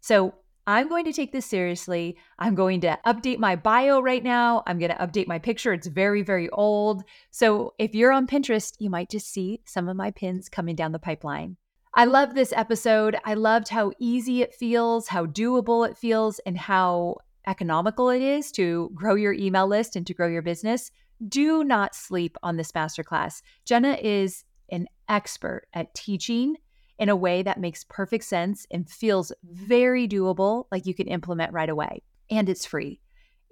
So, 0.00 0.36
I'm 0.66 0.88
going 0.88 1.04
to 1.04 1.12
take 1.12 1.32
this 1.32 1.46
seriously. 1.46 2.16
I'm 2.38 2.54
going 2.54 2.80
to 2.82 2.98
update 3.06 3.38
my 3.38 3.54
bio 3.54 4.00
right 4.00 4.22
now. 4.22 4.62
I'm 4.66 4.78
going 4.78 4.90
to 4.90 4.96
update 4.96 5.26
my 5.26 5.38
picture. 5.38 5.72
It's 5.72 5.86
very, 5.86 6.22
very 6.22 6.48
old. 6.50 7.04
So 7.30 7.74
if 7.78 7.94
you're 7.94 8.12
on 8.12 8.26
Pinterest, 8.26 8.74
you 8.78 8.88
might 8.88 9.10
just 9.10 9.30
see 9.30 9.60
some 9.66 9.88
of 9.88 9.96
my 9.96 10.10
pins 10.10 10.48
coming 10.48 10.74
down 10.74 10.92
the 10.92 10.98
pipeline. 10.98 11.56
I 11.94 12.06
love 12.06 12.34
this 12.34 12.52
episode. 12.56 13.16
I 13.24 13.34
loved 13.34 13.68
how 13.68 13.92
easy 13.98 14.42
it 14.42 14.54
feels, 14.54 15.08
how 15.08 15.26
doable 15.26 15.88
it 15.88 15.98
feels, 15.98 16.40
and 16.40 16.58
how 16.58 17.18
economical 17.46 18.08
it 18.08 18.22
is 18.22 18.50
to 18.52 18.90
grow 18.94 19.14
your 19.14 19.34
email 19.34 19.66
list 19.66 19.96
and 19.96 20.06
to 20.06 20.14
grow 20.14 20.28
your 20.28 20.42
business. 20.42 20.90
Do 21.28 21.62
not 21.62 21.94
sleep 21.94 22.36
on 22.42 22.56
this 22.56 22.72
masterclass. 22.72 23.42
Jenna 23.64 23.98
is 24.02 24.44
an 24.70 24.88
expert 25.08 25.66
at 25.74 25.94
teaching 25.94 26.56
in 26.98 27.08
a 27.08 27.16
way 27.16 27.42
that 27.42 27.60
makes 27.60 27.84
perfect 27.84 28.24
sense 28.24 28.66
and 28.70 28.88
feels 28.88 29.32
very 29.44 30.06
doable, 30.08 30.66
like 30.70 30.86
you 30.86 30.94
can 30.94 31.08
implement 31.08 31.52
right 31.52 31.68
away. 31.68 32.02
And 32.30 32.48
it's 32.48 32.66
free. 32.66 33.00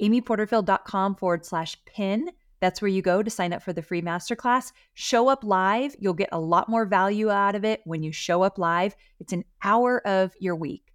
amyporterfield.com 0.01 1.17
forward 1.17 1.45
slash 1.45 1.77
pin. 1.85 2.31
That's 2.61 2.81
where 2.81 2.89
you 2.89 3.03
go 3.03 3.23
to 3.23 3.31
sign 3.31 3.53
up 3.53 3.63
for 3.63 3.73
the 3.73 3.83
free 3.83 4.03
masterclass. 4.03 4.73
Show 4.95 5.29
up 5.29 5.43
live. 5.43 5.97
You'll 5.99 6.15
get 6.15 6.29
a 6.31 6.39
lot 6.39 6.69
more 6.69 6.87
value 6.87 7.31
out 7.31 7.57
of 7.57 7.65
it 7.65 7.81
when 7.85 8.05
you 8.05 8.13
show 8.13 8.43
up 8.43 8.59
live. 8.59 8.95
It's 9.19 9.33
an 9.33 9.45
hour 9.65 10.07
of 10.07 10.33
your 10.39 10.55
week. 10.55 10.93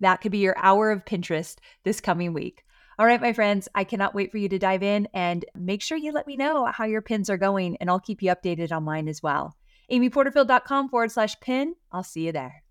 That 0.00 0.20
could 0.20 0.32
be 0.32 0.38
your 0.38 0.56
hour 0.58 0.90
of 0.90 1.06
Pinterest 1.06 1.56
this 1.84 2.02
coming 2.02 2.34
week. 2.34 2.62
All 2.98 3.06
right, 3.06 3.20
my 3.20 3.32
friends, 3.32 3.68
I 3.74 3.84
cannot 3.84 4.14
wait 4.14 4.30
for 4.30 4.38
you 4.38 4.48
to 4.50 4.58
dive 4.58 4.82
in 4.82 5.08
and 5.14 5.44
make 5.54 5.82
sure 5.82 5.98
you 5.98 6.12
let 6.12 6.26
me 6.26 6.36
know 6.36 6.66
how 6.66 6.84
your 6.84 7.02
pins 7.02 7.28
are 7.28 7.36
going, 7.36 7.76
and 7.78 7.90
I'll 7.90 8.00
keep 8.00 8.22
you 8.22 8.30
updated 8.30 8.72
on 8.72 8.84
mine 8.84 9.08
as 9.08 9.22
well 9.22 9.56
amyporterfield.com 9.90 10.88
forward 10.88 11.12
slash 11.12 11.38
pin. 11.40 11.76
I'll 11.92 12.02
see 12.02 12.26
you 12.26 12.32
there. 12.32 12.65